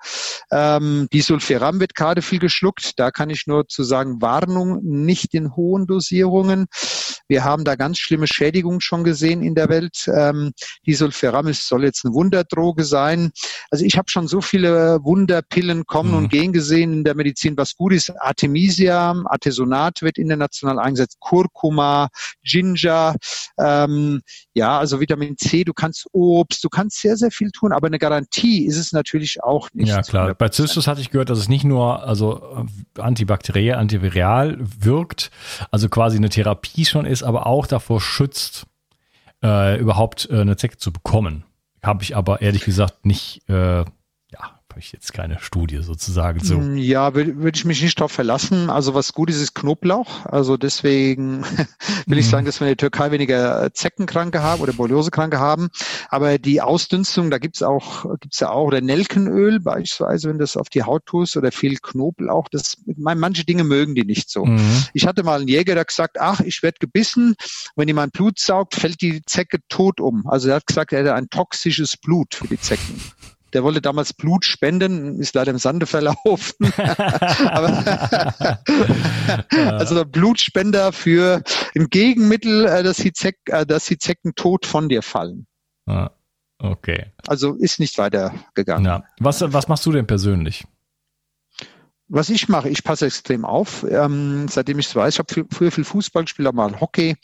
Ähm, 0.52 1.08
Disulfiram 1.12 1.80
wird 1.80 1.96
gerade 1.96 2.22
viel 2.22 2.40
geschluckt. 2.40 3.00
Da 3.00 3.12
kann 3.12 3.30
ich 3.30 3.48
nur 3.48 3.68
zu 3.68 3.84
sagen, 3.84 4.22
Warnung, 4.22 4.80
nicht 4.84 5.34
in 5.34 5.56
hohen 5.56 5.88
Dosierungen. 5.88 6.68
Wir 7.28 7.44
haben 7.44 7.64
da 7.64 7.76
ganz 7.76 7.98
schlimme 7.98 8.28
Schädigungen 8.28 8.80
schon 8.80 9.04
gesehen 9.04 9.42
in 9.42 9.56
der 9.56 9.70
Welt. 9.70 10.08
Ähm, 10.08 10.54
Disulfiram 10.86 11.48
ist, 11.48 11.68
soll 11.68 11.84
jetzt 11.84 12.06
eine 12.06 12.14
Wunderdroge 12.14 12.84
sein. 12.84 13.32
Also 13.70 13.84
ich 13.86 13.98
habe 13.98 14.10
schon 14.10 14.28
so 14.28 14.40
viele 14.42 15.00
Wunderpillen 15.04 15.86
kommen 15.86 16.12
mhm. 16.12 16.18
und 16.18 16.30
gehen 16.30 16.54
gesehen 16.54 16.94
in 16.94 17.04
der 17.04 17.16
Medizin, 17.16 17.58
was 17.58 17.76
gut 17.76 17.94
ist. 17.94 18.12
Artemisia, 18.22 19.16
Artesonat 19.26 20.02
wird 20.02 20.18
international 20.18 20.80
eingesetzt, 20.80 21.18
Kurkuma, 21.20 22.10
Ginger. 22.44 23.16
Ähm, 23.60 24.22
ja, 24.54 24.78
also 24.78 25.00
Vitamin 25.08 25.38
C, 25.38 25.64
du 25.64 25.74
kannst 25.74 26.08
Obst, 26.12 26.64
du 26.64 26.70
kannst 26.70 27.00
sehr, 27.00 27.16
sehr 27.16 27.32
viel 27.32 27.52
tun, 27.52 27.72
aber 27.72 27.88
eine 27.88 28.00
Garantie 28.00 28.66
ist 28.66 28.78
es 28.78 28.92
natürlich 28.92 29.42
auch 29.44 29.70
nicht. 29.74 29.88
Ja, 29.90 30.02
klar. 30.02 30.30
100%. 30.30 30.34
Bei 30.34 30.50
Zystus 30.50 30.88
hatte 30.88 31.02
ich 31.02 31.12
gehört, 31.12 31.30
dass 31.30 31.40
es 31.40 31.48
nicht 31.48 31.64
nur 31.64 32.04
also 32.04 32.66
antibakteriell, 32.98 33.76
antiviral 33.76 34.58
wirkt, 34.60 35.32
also 35.72 35.88
quasi 35.90 36.18
eine 36.18 36.30
Therapie 36.30 36.86
schon 36.86 37.06
ist, 37.06 37.24
aber 37.24 37.48
auch 37.48 37.68
davor 37.68 38.02
schützt, 38.02 38.66
äh, 39.44 39.80
überhaupt 39.80 40.28
äh, 40.30 40.42
eine 40.42 40.58
Zecke 40.58 40.78
zu 40.78 40.92
bekommen. 40.92 41.44
Habe 41.84 42.04
ich 42.04 42.16
aber 42.16 42.42
ehrlich 42.42 42.66
gesagt 42.66 43.06
nicht 43.06 43.48
äh, 43.50 43.86
habe 44.78 44.86
ich 44.86 44.92
jetzt 44.92 45.12
keine 45.12 45.40
Studie 45.40 45.82
sozusagen 45.82 46.40
so. 46.40 46.60
Mm, 46.60 46.78
ja, 46.78 47.16
würde 47.16 47.38
würd 47.38 47.58
ich 47.58 47.66
mich 47.66 47.82
nicht 47.82 48.00
darauf 48.00 48.12
verlassen. 48.12 48.70
Also 48.70 48.94
was 48.94 49.12
gut 49.12 49.28
ist, 49.32 49.42
ist 49.42 49.56
Knoblauch. 49.56 50.28
Also 50.28 50.56
deswegen 50.56 51.42
will 52.06 52.18
mhm. 52.18 52.18
ich 52.18 52.30
sagen, 52.30 52.46
dass 52.46 52.60
wir 52.60 52.68
in 52.68 52.72
der 52.72 52.78
Türkei 52.78 53.10
weniger 53.10 53.74
Zeckenkranke 53.74 54.44
haben 54.44 54.62
oder 54.62 54.74
Borreliose-Kranke 54.74 55.40
haben. 55.40 55.70
Aber 56.10 56.38
die 56.38 56.62
Ausdünstung, 56.62 57.32
da 57.32 57.40
gibt's 57.40 57.64
auch, 57.64 58.06
gibt's 58.20 58.40
ja 58.40 58.52
auch, 58.52 58.68
oder 58.68 58.80
Nelkenöl 58.80 59.60
beispielsweise, 59.60 60.30
wenn 60.30 60.38
du 60.38 60.44
das 60.44 60.58
auf 60.58 60.70
die 60.70 60.84
Haut 60.84 61.08
tust 61.08 61.36
oder 61.38 61.52
viel 61.52 61.78
Knoblauch. 61.78 62.48
Das, 62.52 62.78
manche 62.86 63.46
Dinge 63.46 63.64
mögen 63.64 63.96
die 63.96 64.06
nicht 64.06 64.30
so. 64.30 64.46
Mhm. 64.46 64.84
Ich 64.94 65.08
hatte 65.08 65.24
mal 65.24 65.40
einen 65.40 65.48
Jäger, 65.48 65.74
der 65.74 65.86
gesagt, 65.86 66.18
ach, 66.20 66.42
ich 66.42 66.62
werde 66.62 66.78
gebissen. 66.80 67.34
Wenn 67.76 67.88
jemand 67.88 68.14
Blut 68.14 68.38
saugt, 68.38 68.76
fällt 68.76 69.02
die 69.02 69.24
Zecke 69.26 69.58
tot 69.70 70.00
um. 70.00 70.28
Also 70.28 70.50
er 70.50 70.58
hat 70.58 70.68
gesagt, 70.68 70.94
er 70.94 71.00
hätte 71.00 71.16
ein 71.16 71.32
toxisches 71.32 71.98
Blut 71.98 72.36
für 72.36 72.48
die 72.48 72.60
Zecken 72.60 73.02
Der 73.58 73.64
wollte 73.64 73.82
damals 73.82 74.14
Blut 74.14 74.46
spenden, 74.46 75.20
ist 75.20 75.34
leider 75.34 75.50
im 75.50 75.58
Sande 75.58 75.88
verlaufen. 75.88 76.72
Aber, 76.78 78.60
also 79.80 80.06
Blutspender 80.06 80.92
für 80.92 81.42
ein 81.76 81.88
Gegenmittel, 81.88 82.68
äh, 82.68 82.84
dass 82.84 82.98
die, 82.98 83.14
Zeck, 83.14 83.40
äh, 83.48 83.66
dass 83.66 83.88
die 83.88 83.98
Zecken 83.98 84.36
tot 84.36 84.68
von 84.68 84.90
dir 84.90 85.02
fallen. 85.02 85.48
Ah, 85.88 86.12
okay. 86.60 87.14
Also 87.26 87.56
ist 87.56 87.80
nicht 87.80 87.98
weitergegangen. 87.98 88.86
Ja. 88.86 89.04
Was, 89.20 89.42
was 89.42 89.68
machst 89.68 89.88
du 89.88 89.92
denn 89.92 90.06
persönlich? 90.06 90.68
Was 92.10 92.30
ich 92.30 92.48
mache, 92.48 92.70
ich 92.70 92.84
passe 92.84 93.06
extrem 93.06 93.46
auf. 93.46 93.86
Ähm, 93.90 94.48
seitdem 94.50 94.80
ich 94.80 94.88
es 94.88 94.96
weiß, 94.96 95.16
ich 95.16 95.20
habe 95.20 95.46
früher 95.52 95.72
viel 95.72 95.84
Fußball 95.84 96.24
gespielt, 96.24 96.54
mal 96.54 96.80
Hockey. 96.80 97.16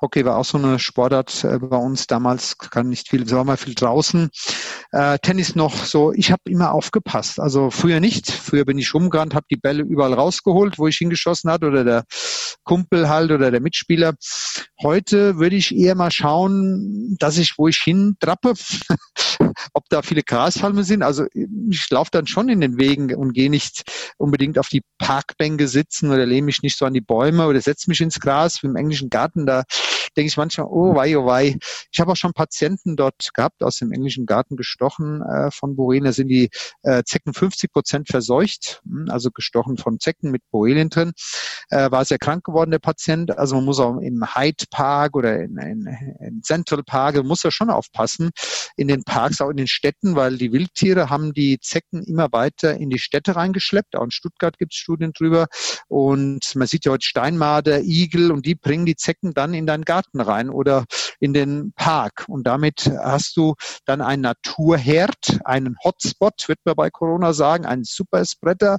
Hockey 0.00 0.24
war 0.24 0.36
auch 0.36 0.44
so 0.44 0.58
eine 0.58 0.78
Sportart 0.78 1.44
äh, 1.44 1.58
bei 1.58 1.76
uns 1.76 2.06
damals, 2.06 2.58
kann 2.58 2.88
nicht 2.88 3.08
viel, 3.08 3.30
war 3.30 3.44
mal 3.44 3.56
viel 3.56 3.74
draußen. 3.74 4.30
Äh, 4.92 5.18
Tennis 5.18 5.54
noch 5.54 5.84
so, 5.84 6.12
ich 6.12 6.30
habe 6.30 6.42
immer 6.46 6.72
aufgepasst. 6.72 7.40
Also 7.40 7.70
früher 7.70 8.00
nicht. 8.00 8.30
Früher 8.30 8.64
bin 8.64 8.78
ich 8.78 8.92
rumgerannt, 8.92 9.34
habe 9.34 9.46
die 9.50 9.56
Bälle 9.56 9.82
überall 9.82 10.14
rausgeholt, 10.14 10.78
wo 10.78 10.86
ich 10.86 10.98
hingeschossen 10.98 11.50
hat 11.50 11.64
oder 11.64 11.84
der 11.84 12.04
Kumpel 12.64 13.08
halt 13.08 13.30
oder 13.30 13.50
der 13.50 13.60
Mitspieler. 13.60 14.14
Heute 14.82 15.38
würde 15.38 15.56
ich 15.56 15.74
eher 15.74 15.94
mal 15.94 16.10
schauen, 16.10 17.16
dass 17.18 17.38
ich, 17.38 17.54
wo 17.56 17.68
ich 17.68 17.78
hin 17.78 18.16
trappe, 18.20 18.54
ob 19.76 19.84
da 19.90 20.00
viele 20.00 20.22
Grashalme 20.22 20.84
sind. 20.84 21.02
Also 21.02 21.26
ich 21.70 21.90
laufe 21.90 22.10
dann 22.10 22.26
schon 22.26 22.48
in 22.48 22.62
den 22.62 22.78
Wegen 22.78 23.14
und 23.14 23.34
gehe 23.34 23.50
nicht 23.50 23.82
unbedingt 24.16 24.58
auf 24.58 24.68
die 24.68 24.82
Parkbänke 24.96 25.68
sitzen 25.68 26.10
oder 26.10 26.24
lehne 26.24 26.46
mich 26.46 26.62
nicht 26.62 26.78
so 26.78 26.86
an 26.86 26.94
die 26.94 27.02
Bäume 27.02 27.46
oder 27.46 27.60
setze 27.60 27.90
mich 27.90 28.00
ins 28.00 28.18
Gras. 28.18 28.62
Im 28.62 28.74
englischen 28.74 29.10
Garten, 29.10 29.44
da 29.44 29.64
denke 30.16 30.28
ich 30.28 30.36
manchmal, 30.36 30.66
oh 30.68 30.94
wei, 30.94 31.16
oh 31.16 31.26
wei. 31.26 31.56
Ich 31.92 32.00
habe 32.00 32.12
auch 32.12 32.16
schon 32.16 32.32
Patienten 32.32 32.96
dort 32.96 33.30
gehabt, 33.34 33.62
aus 33.62 33.76
dem 33.76 33.92
englischen 33.92 34.26
Garten 34.26 34.56
gestochen 34.56 35.22
äh, 35.22 35.50
von 35.50 35.76
Borrelien. 35.76 36.04
Da 36.04 36.12
sind 36.12 36.28
die 36.28 36.50
äh, 36.82 37.02
Zecken 37.04 37.34
50 37.34 37.72
Prozent 37.72 38.08
verseucht, 38.08 38.80
hm, 38.84 39.06
also 39.10 39.30
gestochen 39.30 39.76
von 39.76 39.98
Zecken 40.00 40.30
mit 40.30 40.42
Borrelien 40.50 40.88
drin. 40.88 41.12
Äh, 41.70 41.90
war 41.90 42.04
sehr 42.04 42.18
krank 42.18 42.44
geworden, 42.44 42.70
der 42.70 42.78
Patient. 42.78 43.36
Also 43.36 43.56
man 43.56 43.64
muss 43.64 43.80
auch 43.80 43.98
im 43.98 44.24
Hyde 44.34 44.64
Park 44.70 45.16
oder 45.16 45.40
in, 45.40 45.56
in, 45.58 45.86
in 46.20 46.42
Central 46.42 46.82
Park, 46.82 47.22
muss 47.24 47.44
er 47.44 47.50
schon 47.50 47.70
aufpassen, 47.70 48.30
in 48.76 48.88
den 48.88 49.04
Parks, 49.04 49.40
auch 49.40 49.50
in 49.50 49.56
den 49.56 49.66
Städten, 49.66 50.16
weil 50.16 50.36
die 50.38 50.52
Wildtiere 50.52 51.10
haben 51.10 51.32
die 51.32 51.58
Zecken 51.60 52.02
immer 52.04 52.28
weiter 52.32 52.76
in 52.76 52.90
die 52.90 52.98
Städte 52.98 53.36
reingeschleppt. 53.36 53.96
Auch 53.96 54.04
in 54.04 54.10
Stuttgart 54.10 54.58
gibt 54.58 54.72
es 54.72 54.78
Studien 54.78 55.12
drüber. 55.12 55.46
Und 55.88 56.54
man 56.54 56.66
sieht 56.66 56.84
ja 56.84 56.92
heute 56.92 57.06
Steinmarder, 57.06 57.82
Igel 57.82 58.30
und 58.30 58.46
die 58.46 58.54
bringen 58.54 58.86
die 58.86 58.96
Zecken 58.96 59.34
dann 59.34 59.54
in 59.54 59.66
deinen 59.66 59.84
Garten 59.84 60.05
Garten 60.06 60.20
rein 60.20 60.50
oder 60.50 60.84
in 61.20 61.32
den 61.32 61.72
Park. 61.74 62.24
Und 62.28 62.46
damit 62.46 62.90
hast 63.02 63.36
du 63.36 63.54
dann 63.84 64.00
einen 64.00 64.22
Naturherd, 64.22 65.40
einen 65.44 65.76
Hotspot, 65.82 66.48
wird 66.48 66.58
man 66.64 66.76
bei 66.76 66.90
Corona 66.90 67.32
sagen, 67.32 67.66
einen 67.66 67.84
Superspreader, 67.84 68.78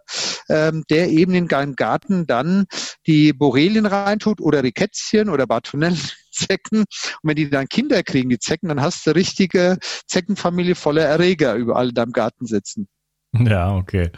ähm, 0.50 0.84
der 0.90 1.10
eben 1.10 1.34
in 1.34 1.48
deinem 1.48 1.76
Garten 1.76 2.28
dann 2.28 2.66
die 3.06 3.34
Borrelien 3.34 3.86
reintut 3.86 4.42
oder 4.42 4.64
Rikätzchen 4.64 5.30
oder 5.30 5.48
Bartonellen. 5.48 6.00
Zecken. 6.30 6.82
Und 6.82 6.88
wenn 7.24 7.36
die 7.36 7.50
dann 7.50 7.68
Kinder 7.68 8.04
kriegen, 8.04 8.30
die 8.30 8.38
Zecken, 8.38 8.70
dann 8.70 8.80
hast 8.80 9.08
du 9.08 9.16
richtige 9.16 9.80
Zeckenfamilie 10.06 10.76
voller 10.76 11.02
Erreger 11.02 11.56
überall 11.56 11.90
in 11.90 11.96
deinem 11.96 12.12
Garten 12.12 12.46
sitzen. 12.46 12.88
Ja, 13.34 13.76
okay. 13.76 14.12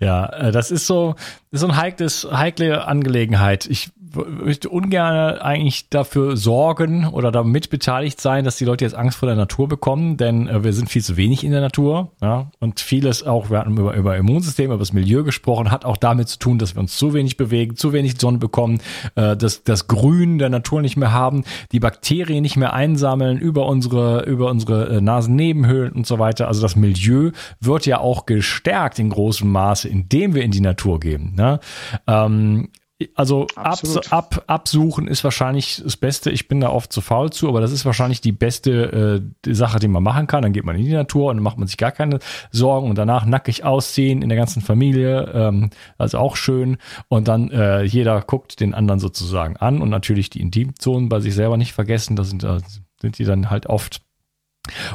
Ja, 0.00 0.26
äh, 0.26 0.52
das 0.52 0.70
ist 0.70 0.86
so, 0.86 1.14
ist 1.50 1.60
so 1.60 1.68
ein 1.68 1.76
heikles, 1.76 2.28
heikle 2.30 2.86
Angelegenheit. 2.86 3.66
Ich 3.66 3.90
möchte 4.16 4.68
ungern 4.68 5.38
eigentlich 5.38 5.88
dafür 5.90 6.36
sorgen 6.36 7.08
oder 7.08 7.30
damit 7.30 7.70
beteiligt 7.70 8.20
sein, 8.20 8.44
dass 8.44 8.56
die 8.56 8.64
Leute 8.64 8.84
jetzt 8.84 8.94
Angst 8.94 9.18
vor 9.18 9.26
der 9.26 9.36
Natur 9.36 9.68
bekommen, 9.68 10.16
denn 10.16 10.48
äh, 10.48 10.64
wir 10.64 10.72
sind 10.72 10.88
viel 10.88 11.02
zu 11.02 11.16
wenig 11.16 11.44
in 11.44 11.52
der 11.52 11.60
Natur. 11.60 12.12
Ja? 12.20 12.50
Und 12.58 12.80
vieles 12.80 13.22
auch, 13.24 13.50
wir 13.50 13.58
hatten 13.58 13.76
über, 13.76 13.94
über 13.94 14.16
Immunsystem, 14.16 14.66
über 14.66 14.78
das 14.78 14.92
Milieu 14.92 15.22
gesprochen, 15.22 15.70
hat 15.70 15.84
auch 15.84 15.96
damit 15.96 16.28
zu 16.28 16.38
tun, 16.38 16.58
dass 16.58 16.74
wir 16.74 16.80
uns 16.80 16.96
zu 16.96 17.14
wenig 17.14 17.36
bewegen, 17.36 17.76
zu 17.76 17.92
wenig 17.92 18.20
Sonne 18.20 18.38
bekommen, 18.38 18.80
äh, 19.14 19.36
das, 19.36 19.64
das 19.64 19.86
Grün 19.88 20.38
der 20.38 20.48
Natur 20.48 20.82
nicht 20.82 20.96
mehr 20.96 21.12
haben, 21.12 21.44
die 21.72 21.80
Bakterien 21.80 22.42
nicht 22.42 22.56
mehr 22.56 22.72
einsammeln 22.72 23.38
über 23.38 23.66
unsere, 23.66 24.24
über 24.24 24.50
unsere 24.50 24.96
äh, 24.96 25.00
Nasennebenhöhlen 25.00 25.92
und 25.92 26.06
so 26.06 26.18
weiter. 26.18 26.48
Also 26.48 26.62
das 26.62 26.76
Milieu 26.76 27.30
wird 27.60 27.86
ja 27.86 27.98
auch 27.98 28.26
gestärkt 28.26 28.98
in 28.98 29.10
großem 29.10 29.50
Maße, 29.50 29.88
indem 29.88 30.34
wir 30.34 30.42
in 30.42 30.50
die 30.50 30.60
Natur 30.60 31.00
gehen. 31.00 31.34
Ne? 31.34 31.60
Ähm, 32.06 32.68
also 33.14 33.46
ab, 33.56 33.78
ab, 34.08 34.44
absuchen 34.46 35.06
ist 35.06 35.22
wahrscheinlich 35.22 35.82
das 35.84 35.98
Beste. 35.98 36.30
Ich 36.30 36.48
bin 36.48 36.60
da 36.60 36.70
oft 36.70 36.90
zu 36.90 37.02
faul 37.02 37.30
zu, 37.30 37.46
aber 37.48 37.60
das 37.60 37.70
ist 37.70 37.84
wahrscheinlich 37.84 38.22
die 38.22 38.32
beste 38.32 39.20
äh, 39.22 39.32
die 39.44 39.54
Sache, 39.54 39.78
die 39.78 39.88
man 39.88 40.02
machen 40.02 40.26
kann. 40.26 40.42
Dann 40.42 40.54
geht 40.54 40.64
man 40.64 40.76
in 40.76 40.84
die 40.86 40.92
Natur 40.92 41.30
und 41.30 41.36
dann 41.36 41.44
macht 41.44 41.58
man 41.58 41.68
sich 41.68 41.76
gar 41.76 41.92
keine 41.92 42.20
Sorgen 42.52 42.88
und 42.88 42.96
danach 42.96 43.26
nackig 43.26 43.64
ausziehen 43.64 44.22
in 44.22 44.30
der 44.30 44.38
ganzen 44.38 44.62
Familie. 44.62 45.30
Ähm, 45.34 45.70
also 45.98 46.18
auch 46.18 46.36
schön. 46.36 46.78
Und 47.08 47.28
dann 47.28 47.50
äh, 47.50 47.82
jeder 47.82 48.22
guckt 48.22 48.60
den 48.60 48.72
anderen 48.72 48.98
sozusagen 48.98 49.58
an 49.58 49.82
und 49.82 49.90
natürlich 49.90 50.30
die 50.30 50.40
Intimzonen 50.40 51.10
bei 51.10 51.20
sich 51.20 51.34
selber 51.34 51.58
nicht 51.58 51.74
vergessen. 51.74 52.16
Da 52.16 52.24
sind, 52.24 52.44
da 52.44 52.60
sind 53.02 53.18
die 53.18 53.24
dann 53.24 53.50
halt 53.50 53.66
oft 53.66 54.05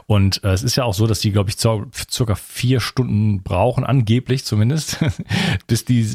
und 0.06 0.44
äh, 0.44 0.54
es 0.54 0.64
ist 0.64 0.76
ja 0.76 0.84
auch 0.84 0.94
so, 0.94 1.08
dass 1.08 1.20
die, 1.20 1.32
glaube 1.32 1.50
ich, 1.50 1.58
circa 1.58 2.36
vier 2.36 2.80
Stunden 2.80 3.44
brauchen, 3.44 3.84
angeblich 3.84 4.46
zumindest, 4.46 5.00
bis 5.68 5.86
die. 5.86 6.08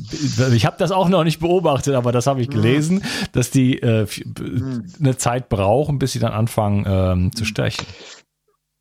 Ich 0.55 0.67
habe 0.67 0.77
das 0.79 0.93
auch 0.93 1.09
noch 1.09 1.25
nicht 1.25 1.41
beobachtet, 1.41 1.95
aber 1.95 2.13
das 2.13 2.27
habe 2.27 2.43
ich 2.43 2.49
gelesen, 2.49 3.03
dass 3.33 3.51
die 3.51 3.81
äh, 3.81 4.07
eine 5.01 5.17
Zeit 5.17 5.49
brauchen, 5.49 5.99
bis 5.99 6.13
sie 6.13 6.19
dann 6.19 6.33
anfangen 6.33 6.85
ähm, 6.87 7.35
zu 7.35 7.45
stechen. 7.45 7.87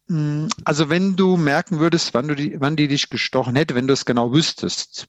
Also 0.07 0.89
wenn 0.89 1.15
du 1.15 1.35
merken 1.35 1.79
würdest, 1.79 2.13
wann 2.13 2.27
du 2.27 2.35
die, 2.35 2.55
wann 2.59 2.75
die 2.75 2.87
dich 2.87 3.09
gestochen 3.09 3.55
hätte, 3.55 3.73
wenn 3.73 3.87
du 3.87 3.93
es 3.93 4.05
genau 4.05 4.31
wüsstest, 4.31 5.07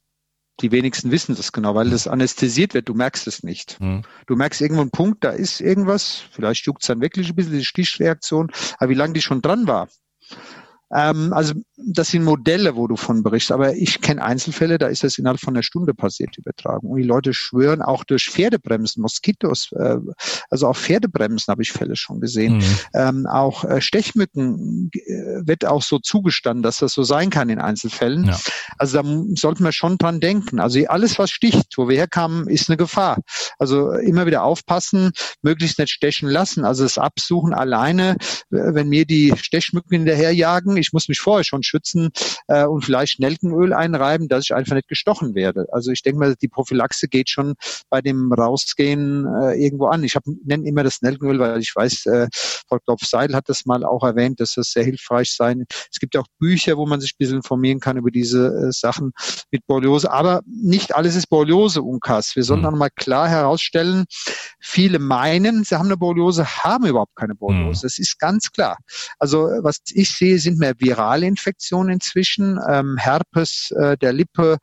die 0.59 0.71
wenigsten 0.71 1.11
wissen 1.11 1.35
das 1.35 1.51
genau, 1.51 1.75
weil 1.75 1.89
das 1.89 2.07
anästhesiert 2.07 2.73
wird. 2.73 2.89
Du 2.89 2.93
merkst 2.93 3.27
es 3.27 3.43
nicht. 3.43 3.79
Mhm. 3.79 4.03
Du 4.25 4.35
merkst 4.35 4.61
irgendwo 4.61 4.81
einen 4.81 4.91
Punkt, 4.91 5.23
da 5.23 5.29
ist 5.29 5.61
irgendwas. 5.61 6.23
Vielleicht 6.31 6.65
juckt 6.65 6.81
es 6.81 6.87
dann 6.87 7.01
wirklich 7.01 7.29
ein 7.29 7.35
bisschen, 7.35 7.53
die 7.53 7.65
Stichreaktion. 7.65 8.51
Aber 8.79 8.89
wie 8.89 8.95
lange 8.95 9.13
die 9.13 9.21
schon 9.21 9.41
dran 9.41 9.67
war, 9.67 9.87
ähm, 10.93 11.33
also 11.33 11.53
das 11.77 12.09
sind 12.09 12.23
Modelle, 12.23 12.75
wo 12.75 12.87
du 12.87 12.95
von 12.95 13.21
berichtest, 13.21 13.51
aber 13.51 13.75
ich 13.75 14.01
kenne 14.01 14.23
Einzelfälle, 14.23 14.79
da 14.79 14.87
ist 14.87 15.03
das 15.03 15.19
innerhalb 15.19 15.39
von 15.39 15.55
einer 15.55 15.61
Stunde 15.61 15.93
passiert, 15.93 16.35
die 16.35 16.39
Übertragung. 16.39 16.89
Und 16.89 16.97
die 16.97 17.03
Leute 17.03 17.35
schwören 17.35 17.83
auch 17.83 18.03
durch 18.03 18.29
Pferdebremsen, 18.29 19.01
Moskitos, 19.01 19.71
äh, 19.73 19.97
also 20.49 20.67
auch 20.67 20.75
Pferdebremsen 20.75 21.51
habe 21.51 21.61
ich 21.61 21.71
Fälle 21.71 21.95
schon 21.95 22.19
gesehen. 22.19 22.57
Mhm. 22.57 22.63
Ähm, 22.95 23.27
auch 23.27 23.63
äh, 23.63 23.79
Stechmücken 23.79 24.89
äh, 24.93 25.45
wird 25.45 25.65
auch 25.65 25.83
so 25.83 25.99
zugestanden, 25.99 26.63
dass 26.63 26.79
das 26.79 26.93
so 26.93 27.03
sein 27.03 27.29
kann 27.29 27.49
in 27.49 27.59
Einzelfällen. 27.59 28.25
Ja. 28.25 28.39
Also 28.79 29.01
da 29.01 29.23
sollten 29.35 29.63
wir 29.63 29.71
schon 29.71 29.99
dran 29.99 30.19
denken. 30.19 30.59
Also 30.59 30.83
alles, 30.87 31.19
was 31.19 31.29
sticht, 31.29 31.77
wo 31.77 31.87
wir 31.87 31.97
herkamen, 31.97 32.47
ist 32.47 32.69
eine 32.69 32.77
Gefahr. 32.77 33.19
Also 33.59 33.91
immer 33.91 34.25
wieder 34.25 34.43
aufpassen, 34.43 35.11
möglichst 35.43 35.77
nicht 35.77 35.91
stechen 35.91 36.27
lassen. 36.27 36.65
Also 36.65 36.83
das 36.83 36.97
Absuchen 36.97 37.53
alleine, 37.53 38.17
wenn 38.49 38.89
mir 38.89 39.05
die 39.05 39.33
Stechmücken 39.37 39.97
hinterherjagen, 39.97 40.75
ich 40.77 40.91
muss 40.91 41.07
mich 41.07 41.19
vorher 41.19 41.43
schon 41.43 41.63
schützen 41.67 42.09
äh, 42.47 42.65
und 42.65 42.83
vielleicht 42.83 43.19
Nelkenöl 43.19 43.73
einreiben, 43.73 44.27
dass 44.27 44.45
ich 44.45 44.55
einfach 44.55 44.75
nicht 44.75 44.87
gestochen 44.87 45.35
werde. 45.35 45.67
Also 45.71 45.91
ich 45.91 46.01
denke 46.01 46.19
mal, 46.19 46.35
die 46.35 46.47
Prophylaxe 46.47 47.07
geht 47.07 47.29
schon 47.29 47.55
bei 47.89 48.01
dem 48.01 48.31
Rausgehen 48.31 49.27
äh, 49.41 49.53
irgendwo 49.53 49.87
an. 49.87 50.03
Ich 50.03 50.17
nenne 50.45 50.67
immer 50.67 50.83
das 50.83 51.01
Nelkenöl, 51.01 51.39
weil 51.39 51.59
ich 51.59 51.73
weiß, 51.75 52.05
äh, 52.07 52.27
Frau 52.67 52.79
Klopf-Seidel 52.79 53.35
hat 53.35 53.49
das 53.49 53.65
mal 53.65 53.83
auch 53.83 54.03
erwähnt, 54.03 54.39
dass 54.39 54.53
das 54.53 54.71
sehr 54.71 54.83
hilfreich 54.83 55.33
sein. 55.33 55.65
Es 55.91 55.99
gibt 55.99 56.15
auch 56.17 56.25
Bücher, 56.39 56.77
wo 56.77 56.85
man 56.85 57.01
sich 57.01 57.11
ein 57.13 57.17
bisschen 57.19 57.37
informieren 57.37 57.79
kann 57.79 57.97
über 57.97 58.11
diese 58.11 58.47
äh, 58.47 58.71
Sachen 58.71 59.11
mit 59.51 59.65
Borreliose. 59.67 60.11
Aber 60.11 60.41
nicht 60.45 60.95
alles 60.95 61.15
ist 61.15 61.27
Borreliose, 61.27 61.81
Unkas. 61.81 62.35
Wir 62.35 62.43
sollen 62.43 62.61
mhm. 62.61 62.67
auch 62.67 62.71
mal 62.71 62.89
klar 62.89 63.27
herausstellen, 63.27 64.05
viele 64.59 64.99
meinen, 64.99 65.63
sie 65.63 65.77
haben 65.77 65.87
eine 65.87 65.97
Borreliose, 65.97 66.45
haben 66.45 66.85
überhaupt 66.85 67.15
keine 67.15 67.35
Borreliose. 67.35 67.79
Mhm. 67.79 67.87
Das 67.87 67.99
ist 67.99 68.19
ganz 68.19 68.51
klar. 68.51 68.77
Also 69.19 69.49
was 69.61 69.79
ich 69.91 70.11
sehe, 70.11 70.39
sind 70.39 70.59
mehr 70.59 70.73
virale 70.79 71.25
Infektionen 71.25 71.56
inzwischen, 71.89 72.59
ähm, 72.69 72.97
Herpes 72.97 73.71
äh, 73.71 73.97
der 73.97 74.13
Lippe, 74.13 74.57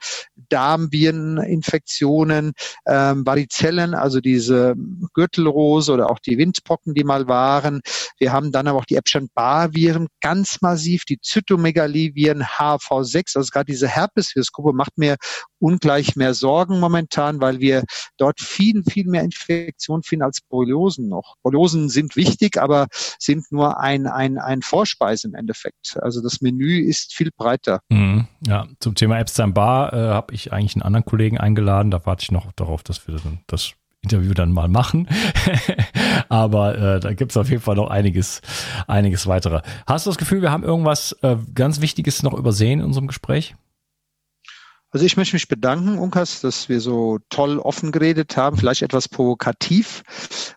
Darmvireninfektionen, 0.49 2.53
ähm, 2.87 3.27
Varizellen, 3.27 3.95
also 3.95 4.21
diese 4.21 4.75
Gürtelrose 5.15 5.93
oder 5.93 6.11
auch 6.11 6.19
die 6.19 6.39
Windpocken, 6.39 6.95
die 6.95 7.05
mal 7.05 7.29
waren. 7.29 7.81
Wir 8.19 8.33
haben 8.33 8.53
dann 8.53 8.69
aber 8.69 8.79
auch 8.79 8.85
die 8.85 8.97
Epstein-Barr-Viren 8.97 10.09
ganz 10.21 10.61
massiv, 10.61 11.05
die 11.05 11.21
Zytomegalie-Viren, 11.21 12.45
HV6, 12.45 13.37
also 13.37 13.51
gerade 13.51 13.67
diese 13.67 13.89
Herpesvirusgruppe 13.89 14.73
macht 14.73 14.97
mir 14.97 15.17
ungleich 15.59 16.17
mehr 16.17 16.35
Sorgen 16.35 16.79
momentan, 16.79 17.41
weil 17.41 17.61
wir 17.61 17.85
dort 18.19 18.41
viel, 18.41 18.83
viel 18.85 19.07
mehr 19.07 19.23
Infektionen 19.23 20.03
finden 20.03 20.25
als 20.25 20.41
Borreliosen 20.43 21.09
noch. 21.09 21.37
Borreliosen 21.43 21.89
sind 21.89 22.17
wichtig, 22.17 22.61
aber 22.61 22.87
sind 23.19 23.51
nur 23.51 23.81
ein, 23.81 24.07
ein, 24.07 24.39
ein 24.39 24.63
Vorspeis 24.63 25.25
im 25.25 25.35
Endeffekt. 25.35 25.97
Also 26.01 26.21
das 26.21 26.41
Menü 26.41 26.84
ist 26.85 27.15
viel 27.15 27.31
breiter. 27.37 27.81
Mhm. 27.89 28.27
Ja, 28.47 28.67
zum 28.81 28.95
Thema 28.95 29.19
Epstein-Barr 29.19 29.93
äh, 29.93 29.97
habe 29.97 30.35
ich 30.35 30.53
eigentlich 30.53 30.77
einen 30.77 30.83
anderen 30.83 31.05
Kollegen 31.05 31.39
eingeladen. 31.39 31.91
Da 31.91 32.05
warte 32.07 32.23
ich 32.23 32.33
noch 32.33 32.53
darauf, 32.53 32.83
dass 32.83 33.07
wir 33.07 33.17
das, 33.47 33.75
Interview 34.05 34.35
dann 34.35 34.53
mal 34.53 34.69
machen. 34.69 35.09
Aber 36.29 36.77
äh, 36.77 37.01
da 37.01 37.15
gibt's 37.15 37.39
auf 37.39 37.49
jeden 37.49 37.63
Fall 37.63 37.77
noch 37.77 37.89
einiges, 37.89 38.43
einiges 38.87 39.27
weitere. 39.27 39.63
Hast 39.87 40.05
du 40.05 40.11
das 40.11 40.19
Gefühl, 40.19 40.43
wir 40.43 40.53
haben 40.53 40.63
irgendwas 40.63 41.13
äh, 41.23 41.37
ganz 41.55 41.81
Wichtiges 41.81 42.23
noch 42.23 42.35
übersehen 42.35 42.81
in 42.81 42.85
unserem 42.85 43.07
Gespräch? 43.07 43.57
Also 44.95 45.07
ich 45.07 45.17
möchte 45.17 45.35
mich 45.35 45.49
bedanken, 45.49 45.99
Unkas, 45.99 46.41
dass 46.41 46.69
wir 46.69 46.81
so 46.81 47.19
toll 47.29 47.59
offen 47.59 47.91
geredet 47.91 48.37
haben, 48.37 48.57
vielleicht 48.57 48.83
etwas 48.83 49.09
provokativ, 49.09 50.05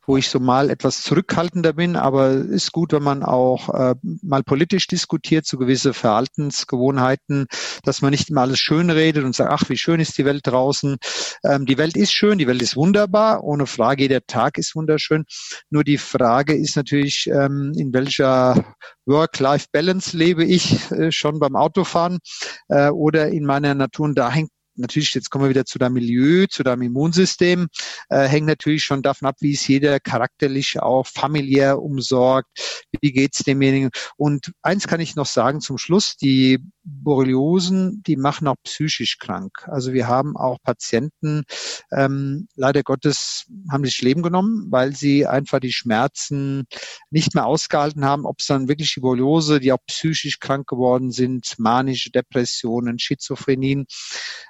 wo 0.05 0.15
ich 0.15 0.29
so 0.29 0.39
mal 0.39 0.69
etwas 0.69 1.01
zurückhaltender 1.01 1.73
bin, 1.73 1.95
aber 1.95 2.35
ist 2.35 2.71
gut, 2.71 2.93
wenn 2.93 3.01
man 3.01 3.23
auch 3.23 3.69
äh, 3.73 3.95
mal 4.21 4.43
politisch 4.43 4.85
diskutiert, 4.85 5.47
so 5.47 5.57
gewisse 5.57 5.91
Verhaltensgewohnheiten, 5.91 7.47
dass 7.81 8.03
man 8.03 8.11
nicht 8.11 8.29
immer 8.29 8.41
alles 8.41 8.59
schön 8.59 8.91
redet 8.91 9.23
und 9.23 9.35
sagt, 9.35 9.51
ach, 9.51 9.69
wie 9.69 9.77
schön 9.77 9.99
ist 9.99 10.19
die 10.19 10.25
Welt 10.25 10.45
draußen. 10.45 10.97
Ähm, 11.43 11.65
die 11.65 11.79
Welt 11.79 11.97
ist 11.97 12.13
schön, 12.13 12.38
die 12.38 12.45
Welt 12.45 12.61
ist 12.61 12.75
wunderbar, 12.75 13.43
ohne 13.43 13.65
Frage, 13.65 14.03
jeder 14.03 14.23
Tag 14.27 14.59
ist 14.59 14.75
wunderschön. 14.75 15.25
Nur 15.71 15.83
die 15.83 15.97
Frage 15.97 16.55
ist 16.55 16.75
natürlich, 16.75 17.25
ähm, 17.25 17.73
in 17.75 17.91
welcher 17.91 18.75
Work-Life-Balance 19.08 20.16
lebe 20.16 20.45
ich 20.45 20.91
äh, 20.91 21.12
schon 21.12 21.39
beim 21.39 21.55
Autofahren 21.55 22.20
äh, 22.68 22.89
oder 22.89 23.30
in 23.30 23.45
meiner 23.45 23.74
Natur. 23.74 24.05
Und 24.05 24.16
da 24.16 24.32
hängt 24.32 24.51
natürlich, 24.78 25.14
jetzt 25.14 25.30
kommen 25.30 25.45
wir 25.45 25.49
wieder 25.49 25.66
zu 25.66 25.80
deinem 25.80 25.93
Milieu, 25.93 26.45
zu 26.47 26.64
deinem 26.64 26.84
Immunsystem, 26.84 27.68
äh, 28.10 28.28
hängt 28.28 28.47
natürlich 28.47 28.84
schon 28.84 29.01
davon 29.01 29.28
ab, 29.28 29.36
wie 29.39 29.53
ist 29.53 29.68
jeder 29.68 29.99
charakterlich 29.99 30.80
auch 30.80 31.08
familiär 31.08 31.82
umsorgt, 31.82 32.86
wie 33.01 33.12
geht's 33.12 33.43
demjenigen. 33.43 33.89
Und 34.18 34.51
eins 34.62 34.88
kann 34.88 34.99
ich 34.99 35.16
noch 35.16 35.26
sagen 35.26 35.62
zum 35.62 35.78
Schluss, 35.78 36.16
die 36.18 36.60
Borreliosen, 36.88 38.01
die 38.07 38.15
machen 38.15 38.47
auch 38.47 38.55
psychisch 38.63 39.17
krank. 39.19 39.67
Also 39.67 39.93
wir 39.93 40.07
haben 40.07 40.38
auch 40.38 40.57
Patienten, 40.63 41.43
ähm, 41.91 42.47
leider 42.55 42.83
Gottes 42.83 43.45
haben 43.71 43.83
sich 43.83 44.01
Leben 44.01 44.23
genommen, 44.23 44.67
weil 44.69 44.95
sie 44.95 45.27
einfach 45.27 45.59
die 45.59 45.73
Schmerzen 45.73 46.65
nicht 47.09 47.35
mehr 47.35 47.45
ausgehalten 47.45 48.05
haben, 48.05 48.25
ob 48.25 48.39
es 48.39 48.47
dann 48.47 48.69
wirklich 48.69 48.93
die 48.93 49.01
Borreliose, 49.01 49.59
die 49.59 49.73
auch 49.73 49.85
psychisch 49.88 50.39
krank 50.39 50.67
geworden 50.67 51.11
sind, 51.11 51.55
manische 51.57 52.09
Depressionen, 52.09 52.99
Schizophrenien. 52.99 53.85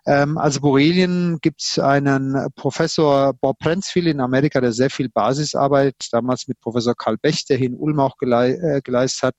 Ähm, 0.05 0.37
also 0.37 0.61
Borrelien 0.61 1.39
gibt 1.41 1.61
es 1.61 1.79
einen 1.79 2.49
Professor 2.55 3.33
Bob 3.33 3.57
Prenzfield 3.59 4.07
in 4.07 4.19
Amerika, 4.19 4.61
der 4.61 4.73
sehr 4.73 4.89
viel 4.89 5.09
Basisarbeit 5.09 5.95
damals 6.11 6.47
mit 6.47 6.59
Professor 6.59 6.93
Karl 6.95 7.17
Bech, 7.17 7.45
der 7.45 7.57
hier 7.57 7.67
in 7.67 7.75
Ulm 7.75 7.99
auch 7.99 8.15
äh, 8.21 8.81
geleistet 8.83 9.23
hat. 9.23 9.35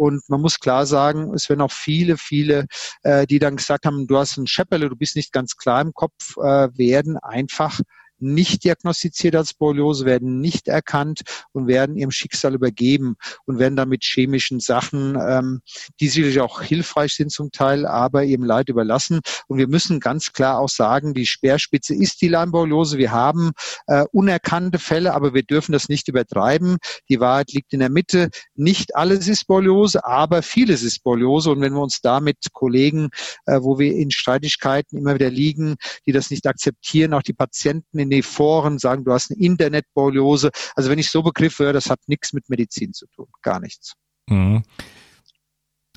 Und 0.00 0.26
man 0.30 0.40
muss 0.40 0.60
klar 0.60 0.86
sagen, 0.86 1.34
es 1.34 1.50
werden 1.50 1.60
auch 1.60 1.70
viele, 1.70 2.16
viele, 2.16 2.64
äh, 3.02 3.26
die 3.26 3.38
dann 3.38 3.56
gesagt 3.56 3.84
haben, 3.84 4.06
du 4.06 4.16
hast 4.16 4.38
ein 4.38 4.46
Schepperle, 4.46 4.88
du 4.88 4.96
bist 4.96 5.14
nicht 5.14 5.30
ganz 5.30 5.58
klar 5.58 5.82
im 5.82 5.92
Kopf, 5.92 6.38
äh, 6.38 6.68
werden 6.74 7.18
einfach 7.18 7.80
nicht 8.20 8.64
diagnostiziert 8.64 9.36
als 9.36 9.54
Borreliose, 9.54 10.04
werden 10.04 10.40
nicht 10.40 10.68
erkannt 10.68 11.22
und 11.52 11.66
werden 11.66 11.96
ihrem 11.96 12.10
Schicksal 12.10 12.54
übergeben 12.54 13.16
und 13.46 13.58
werden 13.58 13.76
damit 13.76 14.04
chemischen 14.04 14.60
Sachen, 14.60 15.16
ähm, 15.20 15.60
die 16.00 16.08
sicherlich 16.08 16.40
auch 16.40 16.62
hilfreich 16.62 17.14
sind 17.14 17.32
zum 17.32 17.50
Teil, 17.50 17.86
aber 17.86 18.24
ihrem 18.24 18.44
Leid 18.44 18.68
überlassen. 18.68 19.20
Und 19.46 19.58
wir 19.58 19.68
müssen 19.68 20.00
ganz 20.00 20.32
klar 20.32 20.58
auch 20.58 20.68
sagen, 20.68 21.14
die 21.14 21.26
Speerspitze 21.26 21.94
ist 21.94 22.20
die 22.20 22.28
Lyme-Borreliose. 22.28 22.98
Wir 22.98 23.12
haben 23.12 23.52
äh, 23.86 24.04
unerkannte 24.12 24.78
Fälle, 24.78 25.14
aber 25.14 25.34
wir 25.34 25.42
dürfen 25.42 25.72
das 25.72 25.88
nicht 25.88 26.08
übertreiben. 26.08 26.78
Die 27.08 27.20
Wahrheit 27.20 27.52
liegt 27.52 27.72
in 27.72 27.80
der 27.80 27.90
Mitte. 27.90 28.30
Nicht 28.54 28.94
alles 28.96 29.28
ist 29.28 29.46
Borreliose, 29.46 30.04
aber 30.04 30.42
vieles 30.42 30.82
ist 30.82 31.02
Borreliose. 31.02 31.50
Und 31.50 31.60
wenn 31.60 31.72
wir 31.72 31.82
uns 31.82 32.00
da 32.00 32.20
mit 32.20 32.36
Kollegen, 32.52 33.08
äh, 33.46 33.60
wo 33.60 33.78
wir 33.78 33.94
in 33.94 34.10
Streitigkeiten 34.10 34.98
immer 34.98 35.14
wieder 35.14 35.30
liegen, 35.30 35.76
die 36.06 36.12
das 36.12 36.30
nicht 36.30 36.46
akzeptieren, 36.46 37.14
auch 37.14 37.22
die 37.22 37.32
Patienten 37.32 37.98
in 37.98 38.09
die 38.10 38.22
Foren 38.22 38.78
sagen, 38.78 39.04
du 39.04 39.12
hast 39.12 39.30
eine 39.30 39.40
Internetborreliose. 39.40 40.50
Also 40.74 40.90
wenn 40.90 40.98
ich 40.98 41.10
so 41.10 41.22
Begriffe 41.22 41.64
höre, 41.64 41.72
das 41.72 41.90
hat 41.90 42.00
nichts 42.06 42.32
mit 42.32 42.48
Medizin 42.48 42.92
zu 42.92 43.06
tun, 43.14 43.26
gar 43.42 43.60
nichts. 43.60 43.94
Mhm. 44.28 44.62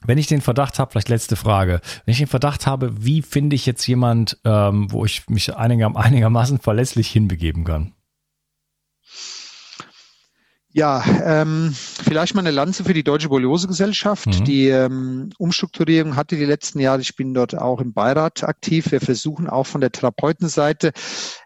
Wenn 0.06 0.18
ich 0.18 0.28
den 0.28 0.42
Verdacht 0.42 0.80
habe, 0.80 0.92
vielleicht 0.92 1.10
letzte 1.10 1.36
Frage, 1.36 1.80
wenn 2.06 2.12
ich 2.12 2.18
den 2.18 2.28
Verdacht 2.28 2.68
habe, 2.68 3.06
wie 3.06 3.22
finde 3.22 3.56
ich 3.56 3.66
jetzt 3.66 3.88
jemand, 3.88 4.38
ähm, 4.44 4.92
wo 4.92 5.06
ich 5.06 5.30
mich 5.30 5.56
einigermaßen 5.56 6.60
verlässlich 6.60 7.10
hinbegeben 7.10 7.64
kann? 7.64 7.94
Ja, 10.76 11.04
ähm, 11.24 11.72
vielleicht 11.76 12.34
mal 12.34 12.40
eine 12.40 12.50
Lanze 12.50 12.84
für 12.84 12.96
die 12.96 13.04
Deutsche 13.04 13.30
Borreliose-Gesellschaft. 13.30 14.26
Mhm. 14.26 14.44
Die 14.44 14.70
ähm, 14.70 15.30
Umstrukturierung 15.38 16.16
hatte 16.16 16.36
die 16.36 16.46
letzten 16.46 16.80
Jahre, 16.80 17.00
ich 17.02 17.16
bin 17.16 17.36
dort 17.36 17.56
auch 17.56 17.80
im 17.80 17.94
Beirat 17.94 18.44
aktiv. 18.44 18.92
Wir 18.92 19.00
versuchen 19.00 19.48
auch 19.48 19.68
von 19.68 19.82
der 19.82 19.92
Therapeutenseite. 19.92 20.92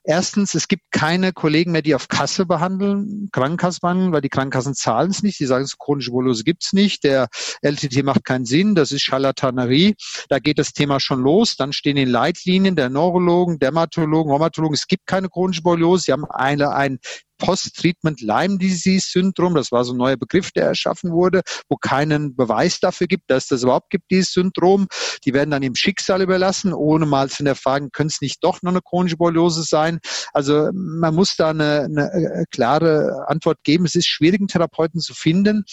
Erstens, 0.05 0.55
es 0.55 0.69
gibt 0.69 0.91
keine 0.91 1.33
Kollegen 1.33 1.73
mehr, 1.73 1.81
die 1.81 1.93
auf 1.93 2.07
Kasse 2.07 2.45
behandeln, 2.45 3.27
Krankenkasse 3.33 3.81
behandeln, 3.81 4.13
weil 4.13 4.21
die 4.21 4.29
Krankenkassen 4.29 4.75
zahlen 4.75 5.11
es 5.11 5.21
nicht. 5.23 5.41
Die 5.41 5.45
sagen, 5.45 5.65
so 5.65 5.75
chronische 5.77 6.11
Borreliose 6.11 6.45
gibt's 6.45 6.71
nicht. 6.71 7.03
Der 7.03 7.27
LTT 7.61 8.05
macht 8.05 8.23
keinen 8.23 8.45
Sinn. 8.45 8.75
Das 8.75 8.93
ist 8.93 9.01
Charlatanerie. 9.01 9.95
Da 10.29 10.39
geht 10.39 10.57
das 10.57 10.71
Thema 10.71 11.01
schon 11.01 11.21
los. 11.21 11.57
Dann 11.57 11.73
stehen 11.73 11.97
in 11.97 12.07
Leitlinien 12.07 12.77
der 12.77 12.89
Neurologen, 12.89 13.59
Dermatologen, 13.59 14.31
Rheumatologen, 14.31 14.75
es 14.75 14.87
gibt 14.87 15.05
keine 15.05 15.27
chronische 15.27 15.63
Borreliose. 15.63 16.03
Sie 16.05 16.13
haben 16.13 16.23
eine, 16.23 16.71
ein 16.71 16.99
Post-Treatment 17.37 18.21
Lyme 18.21 18.57
Disease 18.57 19.07
Syndrom. 19.09 19.55
Das 19.55 19.71
war 19.71 19.83
so 19.83 19.93
ein 19.93 19.97
neuer 19.97 20.17
Begriff, 20.17 20.51
der 20.51 20.65
erschaffen 20.65 21.11
wurde, 21.11 21.41
wo 21.69 21.77
keinen 21.77 22.35
Beweis 22.35 22.79
dafür 22.79 23.07
gibt, 23.07 23.29
dass 23.29 23.47
das 23.47 23.63
überhaupt 23.63 23.89
gibt, 23.89 24.11
dieses 24.11 24.33
Syndrom. 24.33 24.87
Die 25.25 25.33
werden 25.33 25.51
dann 25.51 25.63
im 25.63 25.75
Schicksal 25.75 26.21
überlassen, 26.21 26.73
ohne 26.73 27.05
mal 27.05 27.29
zu 27.29 27.45
erfragen, 27.45 27.91
könnte 27.91 28.13
es 28.15 28.21
nicht 28.21 28.43
doch 28.43 28.61
noch 28.61 28.71
eine 28.71 28.81
chronische 28.81 29.17
Borreliose 29.17 29.63
sein? 29.63 29.99
Also 30.33 30.69
man 30.73 31.15
muss 31.15 31.35
da 31.35 31.49
eine, 31.49 31.83
eine 31.83 32.11
äh, 32.11 32.45
klare 32.51 33.25
Antwort 33.27 33.59
geben. 33.63 33.85
Es 33.85 33.95
ist 33.95 34.07
schwierig, 34.07 34.39
einen 34.41 34.47
Therapeuten 34.47 34.99
zu 34.99 35.13
finden. 35.13 35.63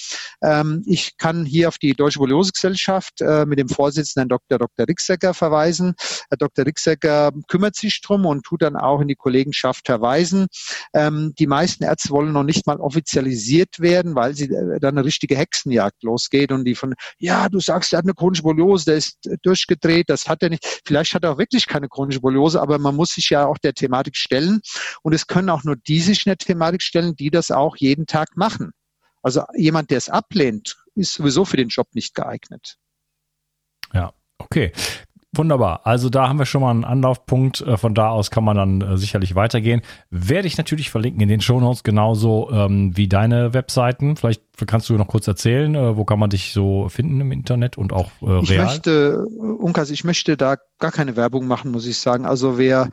Ähm, 0.43 0.83
ich 0.87 1.17
kann 1.17 1.45
hier 1.45 1.69
auf 1.69 1.79
die 1.79 1.93
Deutsche 1.93 2.19
Borreliose-Gesellschaft 2.19 3.21
äh, 3.21 3.47
mit 3.47 3.59
dem 3.59 3.69
Vorsitzenden 3.69 4.29
Dr. 4.29 4.59
Dr. 4.59 4.87
Rixecker 4.89 5.35
verweisen. 5.35 5.95
Herr 6.29 6.39
Dr. 6.39 6.67
Rixecker 6.67 7.33
kümmert 7.49 7.77
sich 7.77 8.01
drum 8.01 8.27
und 8.27 8.45
tut 8.45 8.63
dann 8.63 8.77
auch 8.77 9.01
in 9.01 9.09
die 9.09 9.15
Kollegenschaft 9.15 9.87
verweisen. 9.87 10.47
Ähm, 10.95 11.33
die 11.39 11.47
meisten 11.55 11.85
Ärzte 11.85 12.11
wollen 12.11 12.33
noch 12.33 12.43
nicht 12.43 12.67
mal 12.67 12.81
offizialisiert 12.81 13.81
werden, 13.81 14.15
weil 14.15 14.35
sie 14.35 14.47
äh, 14.47 14.81
dann 14.81 14.97
eine 14.97 15.05
richtige 15.05 15.37
Hexenjagd 15.37 16.03
losgeht 16.03 16.53
und 16.53 16.65
die 16.65 16.75
von, 16.75 16.95
ja, 17.19 17.49
du 17.49 17.61
sagst, 17.61 17.93
er 17.93 17.99
hat 17.99 18.05
eine 18.05 18.15
chronische 18.15 18.43
Borreliose, 18.43 18.87
der 18.87 18.97
ist 18.97 19.19
durchgedreht, 19.43 20.11
das 20.11 20.29
hat 20.29 20.43
er 20.43 20.51
nicht. 20.51 20.83
Vielleicht 20.85 21.15
hat 21.15 21.25
er 21.25 21.33
auch 21.33 21.39
wirklich 21.39 21.67
keine 21.67 21.89
chronische 21.89 22.21
Borreliose, 22.21 22.61
aber 22.61 22.79
man 22.79 22.97
muss 22.97 23.11
sich 23.11 23.31
ja 23.31 23.47
auch 23.47 23.59
der 23.59 23.75
Thematik 23.75 24.17
stellen. 24.17 24.61
Und 25.03 25.13
es 25.13 25.27
können 25.27 25.51
auch 25.51 25.65
nur 25.65 25.77
die 25.77 26.01
sich 26.01 26.27
in 26.27 26.31
der 26.31 26.39
Thematik 26.39 26.83
stellen, 26.83 27.15
die 27.17 27.31
das 27.31 27.51
auch 27.51 27.77
jeden 27.77 28.07
Tag 28.07 28.37
machen. 28.37 28.73
Also 29.23 29.43
jemand, 29.57 29.91
der 29.91 29.99
es 29.99 30.09
ablehnt, 30.09 30.77
ist 30.95 31.15
sowieso 31.15 31.45
für 31.45 31.57
den 31.57 31.69
Job 31.69 31.89
nicht 31.95 32.15
geeignet. 32.15 32.77
Ja, 33.93 34.13
okay. 34.39 34.73
Wunderbar. 35.37 35.81
Also 35.85 36.11
da 36.11 36.29
haben 36.29 36.39
wir 36.39 36.47
schon 36.47 36.63
mal 36.63 36.71
einen 36.71 36.85
Anlaufpunkt. 36.85 37.61
Äh, 37.61 37.77
von 37.77 37.95
da 37.95 38.09
aus 38.09 38.31
kann 38.31 38.45
man 38.45 38.57
dann 38.57 38.81
äh, 38.81 38.97
sicherlich 38.97 39.35
weitergehen. 39.35 39.83
Werde 40.11 40.47
ich 40.47 40.57
natürlich 40.57 40.91
verlinken 40.91 41.21
in 41.21 41.29
den 41.29 41.41
Shownotes, 41.41 41.83
genauso 41.83 42.51
ähm, 42.53 42.97
wie 42.97 43.09
deine 43.09 43.55
Webseiten. 43.55 44.17
Vielleicht 44.17 44.43
kannst 44.67 44.89
du 44.89 44.95
noch 44.95 45.09
kurz 45.09 45.27
erzählen, 45.27 45.75
äh, 45.75 45.97
wo 45.97 46.05
kann 46.05 46.19
man 46.19 46.31
dich 46.31 46.53
so 46.53 46.89
finden 46.89 47.21
im 47.21 47.33
Internet 47.33 47.77
und 47.79 47.93
auch 47.93 48.11
äh, 48.23 48.27
real? 48.27 48.43
Ich 48.43 48.59
möchte, 48.59 49.25
Unkas, 49.27 49.91
ich 49.91 50.05
möchte 50.05 50.37
da 50.37 50.57
gar 50.79 50.93
keine 50.93 51.17
Werbung 51.17 51.47
machen, 51.47 51.71
muss 51.71 51.87
ich 51.87 51.99
sagen. 51.99 52.27
Also 52.27 52.59
wer 52.59 52.91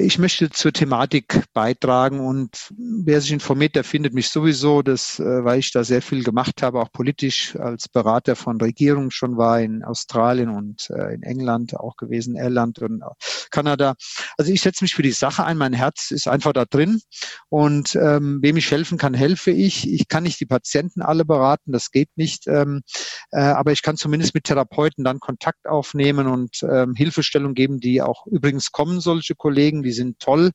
ich 0.00 0.18
möchte 0.18 0.50
zur 0.50 0.72
Thematik 0.72 1.42
beitragen 1.52 2.20
und 2.20 2.72
wer 2.76 3.20
sich 3.20 3.32
informiert, 3.32 3.74
der 3.74 3.82
findet 3.82 4.14
mich 4.14 4.28
sowieso, 4.28 4.82
das, 4.82 5.18
äh, 5.18 5.44
weil 5.44 5.58
ich 5.58 5.72
da 5.72 5.82
sehr 5.82 6.02
viel 6.02 6.22
gemacht 6.22 6.62
habe, 6.62 6.80
auch 6.80 6.92
politisch 6.92 7.56
als 7.56 7.88
Berater 7.88 8.36
von 8.36 8.60
Regierungen 8.60 9.10
schon 9.10 9.36
war 9.36 9.60
in 9.60 9.82
Australien 9.82 10.50
und 10.50 10.88
äh, 10.90 11.14
in 11.14 11.22
England 11.22 11.76
auch 11.76 11.96
gewesen, 11.96 12.36
Irland 12.36 12.78
und 12.78 13.02
Kanada. 13.50 13.94
Also 14.36 14.52
ich 14.52 14.60
setze 14.60 14.84
mich 14.84 14.94
für 14.94 15.02
die 15.02 15.10
Sache 15.10 15.44
ein, 15.44 15.56
mein 15.56 15.72
Herz 15.72 16.10
ist 16.10 16.28
einfach 16.28 16.52
da 16.52 16.64
drin. 16.64 17.00
Und 17.48 17.96
ähm, 17.96 18.38
wem 18.40 18.56
ich 18.56 18.70
helfen 18.70 18.98
kann, 18.98 19.14
helfe 19.14 19.50
ich. 19.50 19.90
Ich 19.90 20.08
kann 20.08 20.22
nicht 20.22 20.40
die 20.40 20.46
Patienten 20.46 21.02
alle 21.02 21.24
beraten, 21.24 21.72
das 21.72 21.90
geht 21.90 22.10
nicht, 22.16 22.46
ähm, 22.46 22.82
äh, 23.30 23.40
aber 23.40 23.72
ich 23.72 23.82
kann 23.82 23.96
zumindest 23.96 24.34
mit 24.34 24.44
Therapeuten 24.44 25.04
dann 25.04 25.18
Kontakt 25.18 25.66
aufnehmen 25.66 26.26
und 26.26 26.62
ähm, 26.62 26.94
Hilfestellung 26.94 27.54
geben, 27.54 27.80
die 27.80 28.02
auch 28.02 28.26
übrigens 28.26 28.70
kommen, 28.70 29.00
solche 29.00 29.34
Kollegen, 29.34 29.82
die 29.88 29.92
sind 29.92 30.18
toll, 30.18 30.50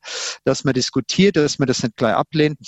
dass 0.45 0.63
man 0.63 0.73
diskutiert, 0.73 1.35
dass 1.35 1.59
man 1.59 1.67
das 1.67 1.81
nicht 1.81 1.97
gleich 1.97 2.13
ablehnt. 2.13 2.59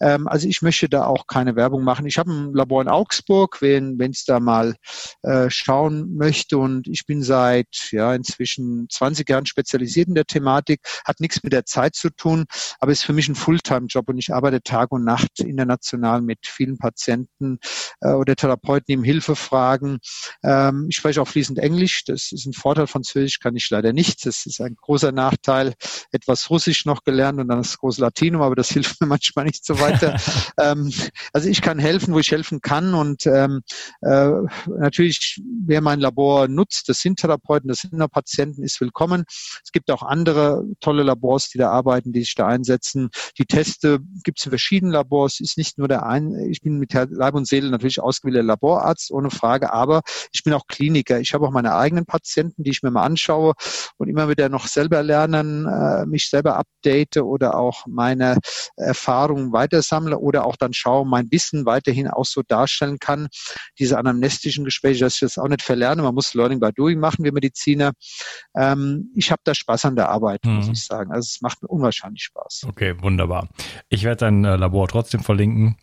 Ähm, 0.00 0.28
also 0.28 0.48
ich 0.48 0.62
möchte 0.62 0.88
da 0.88 1.04
auch 1.06 1.26
keine 1.26 1.56
Werbung 1.56 1.82
machen. 1.82 2.06
Ich 2.06 2.18
habe 2.18 2.30
ein 2.30 2.54
Labor 2.54 2.80
in 2.80 2.88
Augsburg, 2.88 3.60
wenn 3.60 3.98
es 4.10 4.24
da 4.24 4.40
mal 4.40 4.76
äh, 5.22 5.50
schauen 5.50 6.14
möchte 6.16 6.58
und 6.58 6.86
ich 6.86 7.06
bin 7.06 7.22
seit 7.22 7.66
ja 7.90 8.14
inzwischen 8.14 8.86
20 8.88 9.28
Jahren 9.28 9.46
spezialisiert 9.46 10.08
in 10.08 10.14
der 10.14 10.24
Thematik, 10.24 10.80
hat 11.04 11.20
nichts 11.20 11.42
mit 11.42 11.52
der 11.52 11.64
Zeit 11.64 11.94
zu 11.94 12.10
tun, 12.10 12.44
aber 12.78 12.92
ist 12.92 13.04
für 13.04 13.12
mich 13.12 13.28
ein 13.28 13.34
Fulltime-Job 13.34 14.08
und 14.08 14.18
ich 14.18 14.32
arbeite 14.32 14.62
Tag 14.62 14.92
und 14.92 15.04
Nacht 15.04 15.40
international 15.40 16.22
mit 16.22 16.38
vielen 16.46 16.78
Patienten 16.78 17.58
äh, 18.00 18.12
oder 18.12 18.36
Therapeuten, 18.36 18.84
die 18.88 18.92
ihm 18.92 19.04
Hilfe 19.04 19.34
fragen. 19.34 19.98
Ähm, 20.44 20.86
ich 20.88 20.96
spreche 20.96 21.20
auch 21.20 21.28
fließend 21.28 21.58
Englisch, 21.58 22.04
das 22.04 22.30
ist 22.32 22.46
ein 22.46 22.52
Vorteil, 22.52 22.86
Französisch 22.86 23.40
kann 23.40 23.56
ich 23.56 23.68
leider 23.70 23.92
nicht, 23.92 24.24
das 24.26 24.46
ist 24.46 24.60
ein 24.60 24.76
großer 24.76 25.12
Nachteil 25.12 25.74
etwas 26.12 26.50
Russisch 26.50 26.84
noch 26.84 27.02
gelernt 27.04 27.40
und 27.40 27.48
dann 27.48 27.58
das 27.58 27.78
große 27.78 28.00
Latinum, 28.00 28.42
aber 28.42 28.54
das 28.54 28.68
hilft 28.70 29.00
mir 29.00 29.06
manchmal 29.06 29.46
nicht 29.46 29.64
so 29.64 29.80
weiter. 29.80 30.16
ähm, 30.60 30.92
also 31.32 31.48
ich 31.48 31.62
kann 31.62 31.78
helfen, 31.78 32.14
wo 32.14 32.18
ich 32.18 32.30
helfen 32.30 32.60
kann 32.60 32.94
und 32.94 33.26
ähm, 33.26 33.62
äh, 34.02 34.30
natürlich, 34.66 35.40
wer 35.64 35.80
mein 35.80 36.00
Labor 36.00 36.48
nutzt, 36.48 36.88
das 36.88 37.00
sind 37.00 37.18
Therapeuten, 37.18 37.68
das 37.68 37.80
sind 37.80 38.02
Patienten, 38.10 38.62
ist 38.62 38.80
willkommen. 38.80 39.24
Es 39.64 39.72
gibt 39.72 39.90
auch 39.90 40.02
andere 40.02 40.64
tolle 40.80 41.02
Labors, 41.02 41.48
die 41.48 41.58
da 41.58 41.70
arbeiten, 41.70 42.12
die 42.12 42.20
sich 42.20 42.34
da 42.34 42.46
einsetzen. 42.46 43.10
Die 43.38 43.46
Teste 43.46 44.00
gibt 44.24 44.38
es 44.38 44.46
in 44.46 44.50
verschiedenen 44.50 44.92
Labors, 44.92 45.40
ist 45.40 45.56
nicht 45.56 45.78
nur 45.78 45.88
der 45.88 46.04
ein, 46.04 46.34
ich 46.50 46.60
bin 46.60 46.78
mit 46.78 46.92
Leib 46.92 47.34
und 47.34 47.46
Seele 47.46 47.70
natürlich 47.70 48.00
ausgebildeter 48.00 48.44
Laborarzt, 48.44 49.10
ohne 49.10 49.30
Frage, 49.30 49.72
aber 49.72 50.02
ich 50.32 50.42
bin 50.42 50.52
auch 50.52 50.66
Kliniker. 50.66 51.20
Ich 51.20 51.32
habe 51.32 51.46
auch 51.46 51.52
meine 51.52 51.74
eigenen 51.74 52.06
Patienten, 52.06 52.64
die 52.64 52.70
ich 52.70 52.82
mir 52.82 52.90
mal 52.90 53.04
anschaue 53.04 53.54
und 53.96 54.08
immer 54.08 54.28
wieder 54.28 54.48
noch 54.48 54.66
selber 54.66 55.02
lernen, 55.02 55.66
äh, 55.66 56.01
mich 56.06 56.28
selber 56.28 56.56
update 56.56 57.16
oder 57.18 57.56
auch 57.56 57.86
meine 57.86 58.38
Erfahrungen 58.76 59.52
weitersammle 59.52 60.18
oder 60.18 60.46
auch 60.46 60.56
dann 60.56 60.72
schaue, 60.72 61.06
mein 61.06 61.30
Wissen 61.30 61.66
weiterhin 61.66 62.08
auch 62.08 62.24
so 62.24 62.42
darstellen 62.46 62.98
kann. 62.98 63.28
Diese 63.78 63.98
anamnestischen 63.98 64.64
Gespräche, 64.64 65.00
dass 65.04 65.14
ich 65.14 65.20
das 65.20 65.38
auch 65.38 65.48
nicht 65.48 65.62
verlerne. 65.62 66.02
Man 66.02 66.14
muss 66.14 66.34
Learning 66.34 66.60
by 66.60 66.70
Doing 66.72 66.98
machen, 66.98 67.24
wir 67.24 67.32
Mediziner. 67.32 67.92
Ähm, 68.56 69.10
ich 69.14 69.30
habe 69.30 69.40
da 69.44 69.54
Spaß 69.54 69.86
an 69.86 69.96
der 69.96 70.08
Arbeit, 70.08 70.44
mhm. 70.44 70.56
muss 70.56 70.68
ich 70.68 70.84
sagen. 70.84 71.12
Also 71.12 71.26
es 71.26 71.40
macht 71.40 71.62
mir 71.62 71.68
unwahrscheinlich 71.68 72.22
Spaß. 72.22 72.66
Okay, 72.68 72.94
wunderbar. 73.00 73.48
Ich 73.88 74.04
werde 74.04 74.18
dein 74.18 74.44
äh, 74.44 74.56
Labor 74.56 74.88
trotzdem 74.88 75.22
verlinken. 75.22 75.76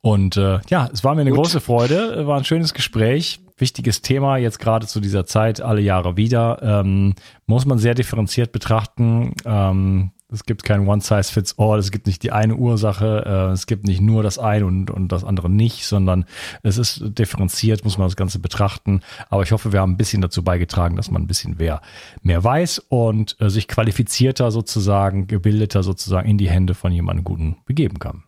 Und 0.00 0.36
äh, 0.36 0.60
ja, 0.68 0.88
es 0.92 1.04
war 1.04 1.14
mir 1.14 1.22
eine 1.22 1.30
Gut. 1.30 1.40
große 1.40 1.60
Freude, 1.60 2.26
war 2.26 2.38
ein 2.38 2.44
schönes 2.44 2.74
Gespräch. 2.74 3.43
Wichtiges 3.56 4.02
Thema 4.02 4.36
jetzt 4.36 4.58
gerade 4.58 4.86
zu 4.86 5.00
dieser 5.00 5.26
Zeit, 5.26 5.60
alle 5.60 5.80
Jahre 5.80 6.16
wieder. 6.16 6.60
Ähm, 6.62 7.14
muss 7.46 7.66
man 7.66 7.78
sehr 7.78 7.94
differenziert 7.94 8.50
betrachten. 8.50 9.34
Ähm, 9.44 10.10
es 10.34 10.44
gibt 10.44 10.64
kein 10.64 10.88
One-Size-Fits-All, 10.88 11.78
es 11.78 11.92
gibt 11.92 12.08
nicht 12.08 12.22
die 12.24 12.32
eine 12.32 12.56
Ursache, 12.56 13.24
äh, 13.24 13.52
es 13.52 13.66
gibt 13.66 13.86
nicht 13.86 14.00
nur 14.00 14.24
das 14.24 14.38
eine 14.38 14.66
und, 14.66 14.90
und 14.90 15.12
das 15.12 15.22
andere 15.22 15.48
nicht, 15.48 15.86
sondern 15.86 16.24
es 16.62 16.76
ist 16.76 17.04
differenziert, 17.16 17.84
muss 17.84 17.98
man 17.98 18.08
das 18.08 18.16
Ganze 18.16 18.40
betrachten. 18.40 19.00
Aber 19.30 19.44
ich 19.44 19.52
hoffe, 19.52 19.72
wir 19.72 19.80
haben 19.80 19.92
ein 19.92 19.96
bisschen 19.96 20.22
dazu 20.22 20.42
beigetragen, 20.42 20.96
dass 20.96 21.10
man 21.10 21.22
ein 21.22 21.28
bisschen 21.28 21.56
mehr, 21.58 21.80
mehr 22.22 22.42
weiß 22.42 22.80
und 22.88 23.36
äh, 23.40 23.48
sich 23.48 23.68
qualifizierter 23.68 24.50
sozusagen, 24.50 25.28
gebildeter 25.28 25.84
sozusagen 25.84 26.28
in 26.28 26.38
die 26.38 26.50
Hände 26.50 26.74
von 26.74 26.90
jemandem 26.90 27.24
Guten 27.24 27.56
begeben 27.64 28.00
kann. 28.00 28.23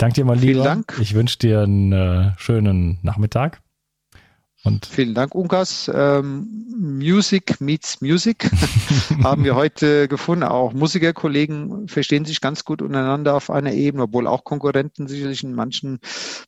Danke 0.00 0.14
dir 0.14 0.24
mal 0.24 0.34
lieber. 0.34 0.62
Vielen 0.62 0.64
Dank. 0.64 0.98
Ich 0.98 1.14
wünsche 1.14 1.38
dir 1.38 1.60
einen 1.60 1.92
äh, 1.92 2.32
schönen 2.38 2.98
Nachmittag. 3.02 3.60
Und 4.64 4.86
Vielen 4.86 5.14
Dank, 5.14 5.34
Unkas. 5.34 5.90
Ähm, 5.92 6.59
Music 6.80 7.60
meets 7.60 8.00
Music 8.00 8.50
haben 9.22 9.44
wir 9.44 9.54
heute 9.54 10.08
gefunden. 10.08 10.44
Auch 10.44 10.72
Musikerkollegen 10.72 11.88
verstehen 11.88 12.24
sich 12.24 12.40
ganz 12.40 12.64
gut 12.64 12.80
untereinander 12.80 13.34
auf 13.34 13.50
einer 13.50 13.74
Ebene, 13.74 14.04
obwohl 14.04 14.26
auch 14.26 14.44
Konkurrenten 14.44 15.06
sicherlich 15.06 15.44
in 15.44 15.54
manchen 15.54 15.98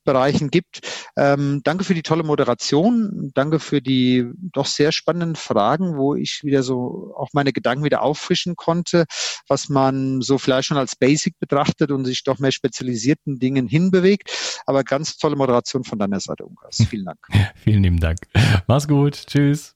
Bereichen 0.03 0.49
gibt. 0.49 0.81
Ähm, 1.15 1.61
danke 1.63 1.83
für 1.83 1.93
die 1.93 2.01
tolle 2.01 2.23
Moderation. 2.23 3.31
Danke 3.35 3.59
für 3.59 3.79
die 3.79 4.25
doch 4.35 4.65
sehr 4.65 4.91
spannenden 4.91 5.35
Fragen, 5.35 5.97
wo 5.97 6.15
ich 6.15 6.41
wieder 6.43 6.63
so 6.63 7.13
auch 7.15 7.29
meine 7.33 7.53
Gedanken 7.53 7.83
wieder 7.83 8.01
auffrischen 8.01 8.55
konnte, 8.55 9.05
was 9.47 9.69
man 9.69 10.21
so 10.21 10.39
vielleicht 10.39 10.67
schon 10.67 10.77
als 10.77 10.95
Basic 10.95 11.37
betrachtet 11.39 11.91
und 11.91 12.05
sich 12.05 12.23
doch 12.23 12.39
mehr 12.39 12.51
spezialisierten 12.51 13.37
Dingen 13.37 13.67
hinbewegt. 13.67 14.31
Aber 14.65 14.83
ganz 14.83 15.17
tolle 15.17 15.35
Moderation 15.35 15.83
von 15.83 15.99
deiner 15.99 16.19
Seite, 16.19 16.43
Unkas. 16.43 16.83
Vielen 16.89 17.05
Dank. 17.05 17.19
Vielen 17.55 17.83
lieben 17.83 17.99
Dank. 17.99 18.17
Mach's 18.65 18.87
gut. 18.87 19.27
Tschüss. 19.27 19.75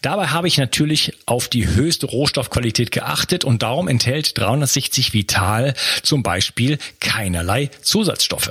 Dabei 0.00 0.28
habe 0.28 0.48
ich 0.48 0.58
natürlich 0.58 1.12
auf 1.26 1.48
die 1.48 1.68
höchste 1.68 2.06
Rohstoffqualität 2.06 2.90
geachtet 2.90 3.44
und 3.44 3.62
darum 3.62 3.88
enthält 3.88 4.38
360 4.38 5.12
Vital 5.12 5.74
zum 6.02 6.22
Beispiel 6.22 6.78
keinerlei 7.00 7.70
Zusatzstoffe. 7.82 8.50